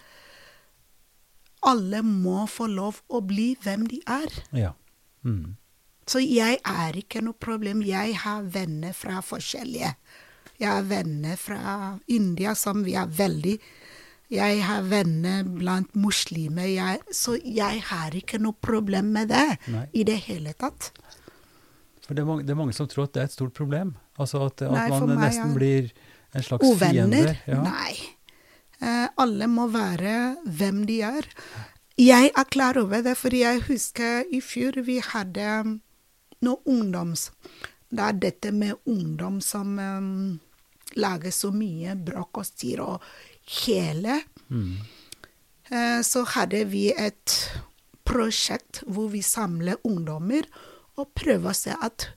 alle 1.62 2.02
må 2.06 2.48
få 2.50 2.68
lov 2.70 3.02
å 3.10 3.22
bli 3.22 3.58
hvem 3.62 3.88
de 3.89 4.02
er. 4.10 4.44
Ja. 4.56 4.74
Mm. 5.22 5.58
Så 6.12 6.20
jeg 6.24 6.57
er 6.68 6.97
ikke 6.99 7.22
noe 7.24 7.38
problem. 7.39 7.84
Jeg 7.88 8.18
har 8.24 8.43
venner 8.51 8.95
fra 8.97 9.22
forskjellige. 9.24 9.93
Jeg 10.62 10.70
har 10.70 10.84
venner 10.89 11.38
fra 11.39 11.76
India 12.12 12.51
som 12.57 12.84
vi 12.86 12.97
er 12.99 13.07
veldig 13.09 13.55
Jeg 14.32 14.62
har 14.64 14.86
venner 14.88 15.43
blant 15.43 15.89
muslimer, 15.99 16.68
jeg, 16.72 17.01
så 17.12 17.34
jeg 17.36 17.82
har 17.89 18.14
ikke 18.16 18.38
noe 18.39 18.55
problem 18.64 19.09
med 19.12 19.28
det 19.28 19.57
Nei. 19.68 19.82
i 19.91 20.05
det 20.07 20.16
hele 20.30 20.53
tatt. 20.55 20.88
For 22.05 22.16
det 22.16 22.24
er, 22.24 22.30
mange, 22.30 22.45
det 22.47 22.53
er 22.53 22.59
mange 22.62 22.76
som 22.78 22.88
tror 22.88 23.09
at 23.09 23.18
det 23.18 23.26
er 23.26 23.28
et 23.28 23.36
stort 23.36 23.51
problem. 23.57 23.91
Altså 24.16 24.45
at, 24.45 24.64
at 24.64 24.72
Nei, 24.72 24.88
man 24.93 25.14
nesten 25.20 25.51
blir 25.57 25.91
en 26.32 26.47
slags 26.47 26.64
Uvenner? 26.64 27.12
fiende. 27.12 27.36
Ja. 27.43 27.59
Nei. 27.66 27.97
Eh, 28.80 29.07
alle 29.20 29.51
må 29.51 29.68
være 29.74 30.16
hvem 30.47 30.86
de 30.88 31.01
er. 31.12 31.28
Jeg 31.99 32.32
er 32.32 32.47
klar 32.55 32.80
over 32.80 33.03
det, 33.03 33.18
for 33.20 33.36
jeg 33.36 33.66
husker 33.68 34.24
i 34.32 34.39
fjor 34.39 34.80
vi 34.88 35.01
hadde 35.12 35.49
noe 36.46 36.62
ungdoms... 36.70 37.30
Det 37.92 38.00
er 38.00 38.20
dette 38.24 38.54
med 38.56 38.78
ungdom 38.88 39.42
som 39.44 39.74
um, 39.76 40.38
lager 40.96 41.34
så 41.36 41.50
mye 41.52 41.92
bråk 42.00 42.38
og 42.39 42.46
styr, 42.48 42.80
og 42.86 43.04
hele 43.66 44.22
Mm. 44.52 44.76
Uh, 45.72 46.02
så 46.04 46.26
hadde 46.28 46.66
vi 46.68 46.89
et 46.92 47.36
prosjekt 48.04 48.82
hvor 48.84 49.08
vi 49.14 49.22
samler 49.24 49.80
ungdommer 49.88 50.44
og 51.00 51.14
prøver 51.16 51.54
å 51.54 51.56
se 51.56 51.72
at 51.72 52.10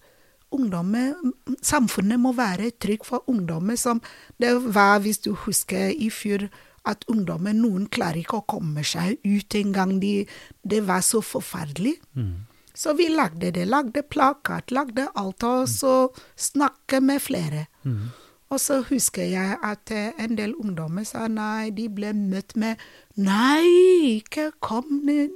ungdommer, 0.55 1.15
samfunnet 1.63 2.21
må 2.21 2.33
være 2.35 2.73
trygt 2.83 3.07
for 3.07 3.23
ungdommer. 3.31 3.79
Som 3.79 4.03
det 4.43 4.53
var, 4.75 4.99
hvis 5.05 5.23
du 5.23 5.33
husker 5.47 5.93
i 5.95 6.11
fjor, 6.11 6.49
at 6.85 7.07
ungdommer, 7.09 7.55
noen 7.57 7.87
klarer 7.89 8.21
ikke 8.21 8.43
å 8.43 8.49
komme 8.57 8.85
seg 8.87 9.17
ut 9.25 9.57
engang. 9.57 9.97
De, 10.03 10.27
det 10.63 10.83
var 10.87 11.05
så 11.07 11.23
forferdelig. 11.25 11.97
Mm. 12.19 12.45
Så 12.75 12.93
vi 12.99 13.09
lagde 13.09 13.53
det. 13.55 13.69
Lagde 13.71 14.03
plakat, 14.03 14.73
lagde 14.75 15.07
alt, 15.15 15.43
og 15.47 15.69
så 15.71 16.09
snakke 16.37 17.01
med 17.01 17.23
flere. 17.23 17.67
Mm. 17.83 18.11
Og 18.51 18.61
så 18.61 18.81
husker 18.89 19.25
jeg 19.25 19.57
at 19.63 19.91
eh, 19.91 20.13
en 20.21 20.37
del 20.39 20.55
ungdommer 20.55 21.07
sa 21.09 21.27
nei, 21.31 21.71
de 21.75 21.89
ble 21.91 22.13
møtt 22.15 22.55
med 22.61 22.83
Nei, 23.17 24.19
ikke 24.21 24.51
kom 24.63 25.01
ned. 25.07 25.33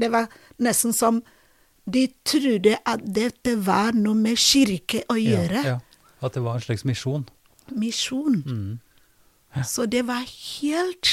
Det 0.00 0.08
var 0.12 0.28
nesten 0.62 0.92
som 0.96 1.22
de 1.84 2.06
trodde 2.28 2.76
at 2.86 3.02
dette 3.04 3.56
var 3.66 3.96
noe 3.96 4.16
med 4.16 4.38
kirke 4.40 5.02
å 5.10 5.16
gjøre. 5.18 5.64
Ja, 5.64 5.76
ja. 5.76 6.08
At 6.22 6.36
det 6.36 6.44
var 6.44 6.60
en 6.60 6.64
slags 6.64 6.84
misjon. 6.86 7.26
Misjon. 7.72 8.42
Mm. 8.46 9.64
Så 9.66 9.86
det 9.90 10.06
var 10.08 10.22
helt 10.22 11.10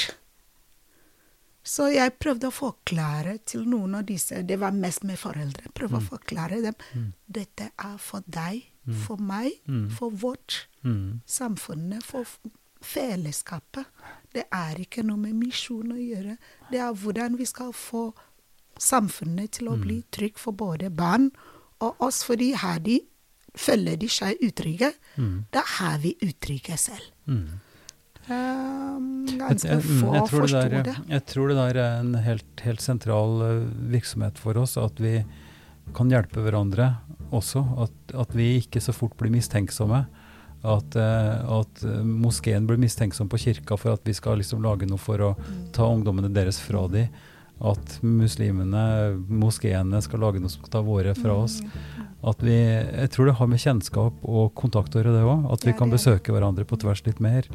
Så 1.70 1.86
jeg 1.94 2.16
prøvde 2.18 2.50
å 2.50 2.56
forklare 2.56 3.36
til 3.46 3.66
noen 3.70 4.00
av 4.00 4.06
disse, 4.10 4.40
det 4.48 4.56
var 4.60 4.72
mest 4.74 5.04
med 5.06 5.20
foreldre, 5.22 5.70
prøvde 5.78 6.00
å 6.00 6.06
forklare 6.08 6.62
dem 6.64 7.12
dette 7.30 7.68
er 7.78 7.98
for 8.02 8.24
deg, 8.26 8.64
for 9.06 9.18
meg, 9.22 9.52
Mm. 9.68 9.90
for 9.92 10.10
vårt 10.10 10.66
Mm. 10.84 11.22
samfunnet, 11.28 12.02
for 12.04 12.26
fellesskapet. 12.82 13.86
Det 14.34 14.46
er 14.52 14.76
ikke 14.80 15.04
noe 15.06 15.18
med 15.18 15.36
misjon 15.36 15.92
å 15.94 15.98
gjøre. 16.00 16.38
Det 16.72 16.80
er 16.80 16.94
hvordan 16.94 17.38
vi 17.38 17.46
skal 17.46 17.72
få 17.74 18.14
samfunnet 18.80 19.52
til 19.52 19.68
å 19.68 19.76
Mm. 19.78 19.82
bli 19.82 20.04
trygt 20.12 20.40
for 20.40 20.54
både 20.54 20.90
barn 20.90 21.32
og 21.82 21.96
oss, 22.00 22.24
fordi 22.24 22.54
her 22.56 22.80
de 22.80 23.02
føler 23.56 23.96
de 23.98 24.08
seg 24.08 24.38
utrygge, 24.42 24.94
Mm. 25.18 25.46
da 25.52 25.60
er 25.82 25.98
vi 26.00 26.16
utrygge 26.22 26.78
selv. 26.78 27.12
Mm. 28.30 28.80
Um, 29.00 29.10
Jeg, 29.30 29.40
ganske 29.42 29.70
jeg, 29.70 29.84
mm, 29.84 30.00
få 30.30 30.46
jeg, 30.48 30.72
det 30.72 30.82
det. 30.88 30.96
jeg 31.10 31.26
tror 31.32 31.52
det 31.52 31.58
der 31.60 31.80
er 31.82 32.00
en 32.02 32.16
helt, 32.24 32.64
helt 32.66 32.82
sentral 32.84 33.42
eh, 33.46 33.62
virksomhet 33.94 34.38
for 34.42 34.58
oss, 34.62 34.76
at 34.78 35.00
vi 35.02 35.20
kan 35.98 36.12
hjelpe 36.12 36.44
hverandre 36.46 36.92
også. 37.36 37.64
At, 37.86 38.16
at 38.26 38.36
vi 38.38 38.56
ikke 38.60 38.82
så 38.84 38.94
fort 38.96 39.16
blir 39.20 39.34
mistenksomme. 39.34 40.04
At, 40.60 40.96
eh, 41.00 41.50
at 41.60 41.84
eh, 41.88 42.04
moskeen 42.04 42.68
blir 42.70 42.82
mistenksom 42.82 43.30
på 43.32 43.40
kirka 43.46 43.78
for 43.80 43.96
at 43.96 44.06
vi 44.08 44.16
skal 44.18 44.42
liksom 44.42 44.64
lage 44.66 44.90
noe 44.90 45.02
for 45.02 45.22
å 45.24 45.34
ta 45.76 45.88
ungdommene 45.88 46.32
deres 46.36 46.60
fra 46.62 46.86
de. 46.92 47.08
At 47.60 47.98
muslimene, 48.06 49.18
moskeene, 49.28 50.00
skal 50.04 50.22
lage 50.24 50.40
noe 50.40 50.52
som 50.52 50.62
skal 50.64 50.78
ta 50.78 50.84
våre 50.86 51.16
fra 51.18 51.36
oss. 51.42 51.58
At 52.24 52.44
vi, 52.44 52.56
jeg 52.56 53.12
tror 53.16 53.30
det 53.30 53.38
har 53.40 53.50
med 53.52 53.60
kjennskap 53.64 54.24
og 54.28 54.54
kontakt 54.60 54.96
å 54.96 55.02
gjøre, 55.02 55.16
det 55.16 55.26
òg. 55.28 55.50
At 55.56 55.68
vi 55.68 55.76
kan 55.76 55.92
besøke 55.92 56.36
hverandre 56.36 56.68
på 56.68 56.80
tvers 56.80 57.04
litt 57.08 57.20
mer. 57.24 57.48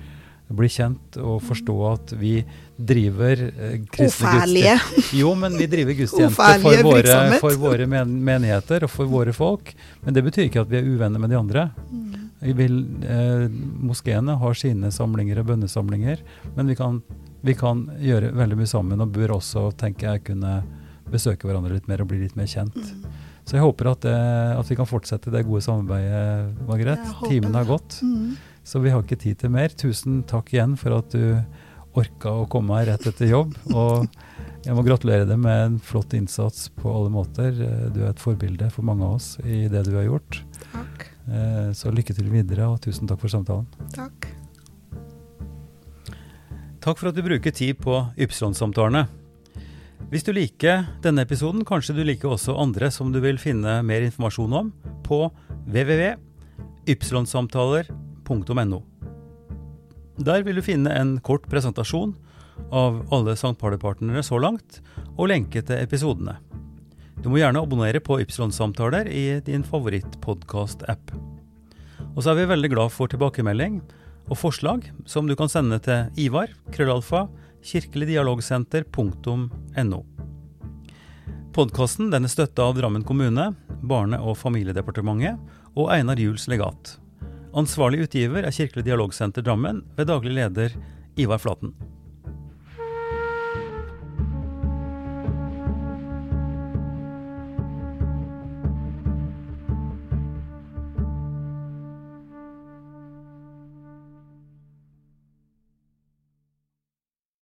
Bli 0.54 0.68
kjent 0.68 1.16
og 1.18 1.38
forstå 1.42 1.74
at 1.88 2.12
vi 2.20 2.34
driver 2.76 3.40
eh, 3.48 3.78
kristne 3.90 4.34
gudstjenester. 4.34 5.16
Jo, 5.16 5.32
men 5.38 5.56
vi 5.56 5.66
driver 5.72 5.96
gudstjenester 5.96 6.60
for 6.60 6.84
våre, 6.84 7.38
for 7.40 7.56
våre 7.62 7.86
men 7.88 8.12
menigheter 8.26 8.84
og 8.84 8.92
for 8.92 9.08
våre 9.10 9.32
folk. 9.32 9.72
Men 10.04 10.14
det 10.14 10.24
betyr 10.26 10.50
ikke 10.50 10.64
at 10.66 10.70
vi 10.70 10.82
er 10.82 10.90
uvenner 10.90 11.22
med 11.22 11.32
de 11.32 11.38
andre. 11.40 11.68
Mm. 11.90 12.04
Vi 12.44 12.52
vil, 12.58 12.78
eh, 13.08 13.46
moskeene 13.88 14.36
har 14.36 14.54
sine 14.60 14.90
samlinger 14.92 15.40
og 15.40 15.46
bønnesamlinger, 15.48 16.20
men 16.58 16.66
vi 16.68 16.76
kan, 16.76 17.00
vi 17.40 17.54
kan 17.56 17.86
gjøre 18.04 18.34
veldig 18.36 18.58
mye 18.60 18.68
sammen 18.68 19.00
og 19.00 19.14
bør 19.16 19.38
også, 19.38 19.70
tenker 19.80 20.10
jeg, 20.12 20.26
kunne 20.28 20.58
besøke 21.10 21.48
hverandre 21.48 21.72
litt 21.78 21.88
mer 21.88 22.02
og 22.04 22.10
bli 22.12 22.20
litt 22.20 22.36
mer 22.36 22.50
kjent. 22.50 22.76
Mm. 22.76 23.06
Så 23.44 23.56
jeg 23.58 23.64
håper 23.64 23.90
at, 23.90 24.04
det, 24.04 24.14
at 24.58 24.70
vi 24.70 24.76
kan 24.76 24.88
fortsette 24.88 25.32
det 25.32 25.44
gode 25.44 25.60
samarbeidet, 25.64 26.52
Margaret. 26.68 27.00
Jeg 27.04 27.30
Timen 27.30 27.56
har 27.56 27.64
gått, 27.68 28.00
Mm. 28.04 28.36
Så 28.64 28.80
vi 28.80 28.90
har 28.92 29.02
ikke 29.04 29.20
tid 29.20 29.36
til 29.42 29.50
mer. 29.54 29.68
Tusen 29.76 30.22
takk 30.28 30.52
igjen 30.54 30.76
for 30.80 30.90
at 30.98 31.08
du 31.12 31.36
orka 31.94 32.28
å 32.42 32.46
komme 32.50 32.74
her 32.80 32.86
rett 32.92 33.06
etter 33.06 33.28
jobb. 33.30 33.54
Og 33.70 34.06
jeg 34.64 34.74
må 34.74 34.82
gratulere 34.86 35.26
deg 35.28 35.38
med 35.38 35.66
en 35.66 35.78
flott 35.82 36.14
innsats 36.16 36.68
på 36.74 36.90
alle 36.90 37.10
måter. 37.14 37.50
Du 37.94 38.00
er 38.02 38.10
et 38.10 38.22
forbilde 38.22 38.70
for 38.74 38.82
mange 38.88 39.04
av 39.06 39.12
oss 39.20 39.28
i 39.44 39.68
det 39.70 39.82
du 39.86 39.92
har 39.98 40.06
gjort. 40.08 40.32
Takk. 40.72 40.98
Eh, 41.28 41.68
Så 41.76 41.90
lykke 41.94 42.14
til 42.16 42.28
videre, 42.32 42.64
og 42.68 42.80
tusen 42.84 43.06
takk 43.08 43.20
for 43.22 43.28
samtalen. 43.32 43.66
Takk. 43.94 44.26
Takk 46.84 46.98
for 47.00 47.08
at 47.08 47.16
du 47.16 47.22
bruker 47.24 47.52
tid 47.54 47.74
på 47.80 47.94
Ypsilon-samtalene. 48.20 49.06
Hvis 50.10 50.24
du 50.26 50.32
liker 50.36 50.84
denne 51.02 51.22
episoden, 51.24 51.64
kanskje 51.64 51.94
du 51.96 52.02
liker 52.04 52.28
også 52.34 52.58
andre 52.60 52.90
som 52.92 53.12
du 53.12 53.20
vil 53.24 53.38
finne 53.40 53.82
mer 53.86 54.02
informasjon 54.04 54.52
om 54.52 54.72
på 55.06 55.30
www.ypsilonsamtaler.no. 55.64 58.03
Der 60.24 60.44
vil 60.46 60.56
du 60.56 60.62
finne 60.62 60.92
en 60.94 61.18
kort 61.24 61.48
presentasjon 61.50 62.14
av 62.70 63.00
alle 63.14 63.32
St. 63.34 63.56
Party-partnere 63.58 64.22
så 64.22 64.38
langt, 64.38 64.78
og 65.18 65.28
lenke 65.30 65.62
til 65.66 65.82
episodene. 65.82 66.36
Du 67.22 67.28
må 67.30 67.36
gjerne 67.40 67.62
abonnere 67.62 68.00
på 68.04 68.20
Ypsilon-samtaler 68.22 69.08
i 69.08 69.40
din 69.46 69.64
favorittpodkast-app. 69.66 71.12
Og 72.14 72.22
så 72.22 72.30
er 72.30 72.36
vi 72.40 72.52
veldig 72.52 72.70
glad 72.74 72.88
for 72.94 73.06
tilbakemelding 73.10 73.74
og 74.28 74.36
forslag 74.38 74.80
som 75.08 75.26
du 75.28 75.34
kan 75.38 75.48
sende 75.50 75.78
til 75.82 76.00
Ivar, 76.20 76.48
krøllalfa, 76.74 77.28
kirkeligdialogsenter.no. 77.64 80.00
Podkasten 81.54 82.14
er 82.14 82.28
støtta 82.28 82.62
av 82.66 82.74
Drammen 82.78 83.04
kommune, 83.06 83.54
Barne- 83.84 84.20
og 84.20 84.36
familiedepartementet 84.40 85.38
og 85.74 85.90
Einar 85.94 86.16
Juels 86.18 86.48
legat. 86.50 87.03
Ansvarlig 87.54 88.00
utgiver 88.02 88.42
er 88.42 88.50
Kirkelig 88.50 88.82
dialogsenter 88.88 89.44
Drammen 89.46 89.84
ved 89.94 90.08
daglig 90.10 90.32
leder 90.34 90.72
Ivar 91.14 91.38
Flaten. 91.38 91.70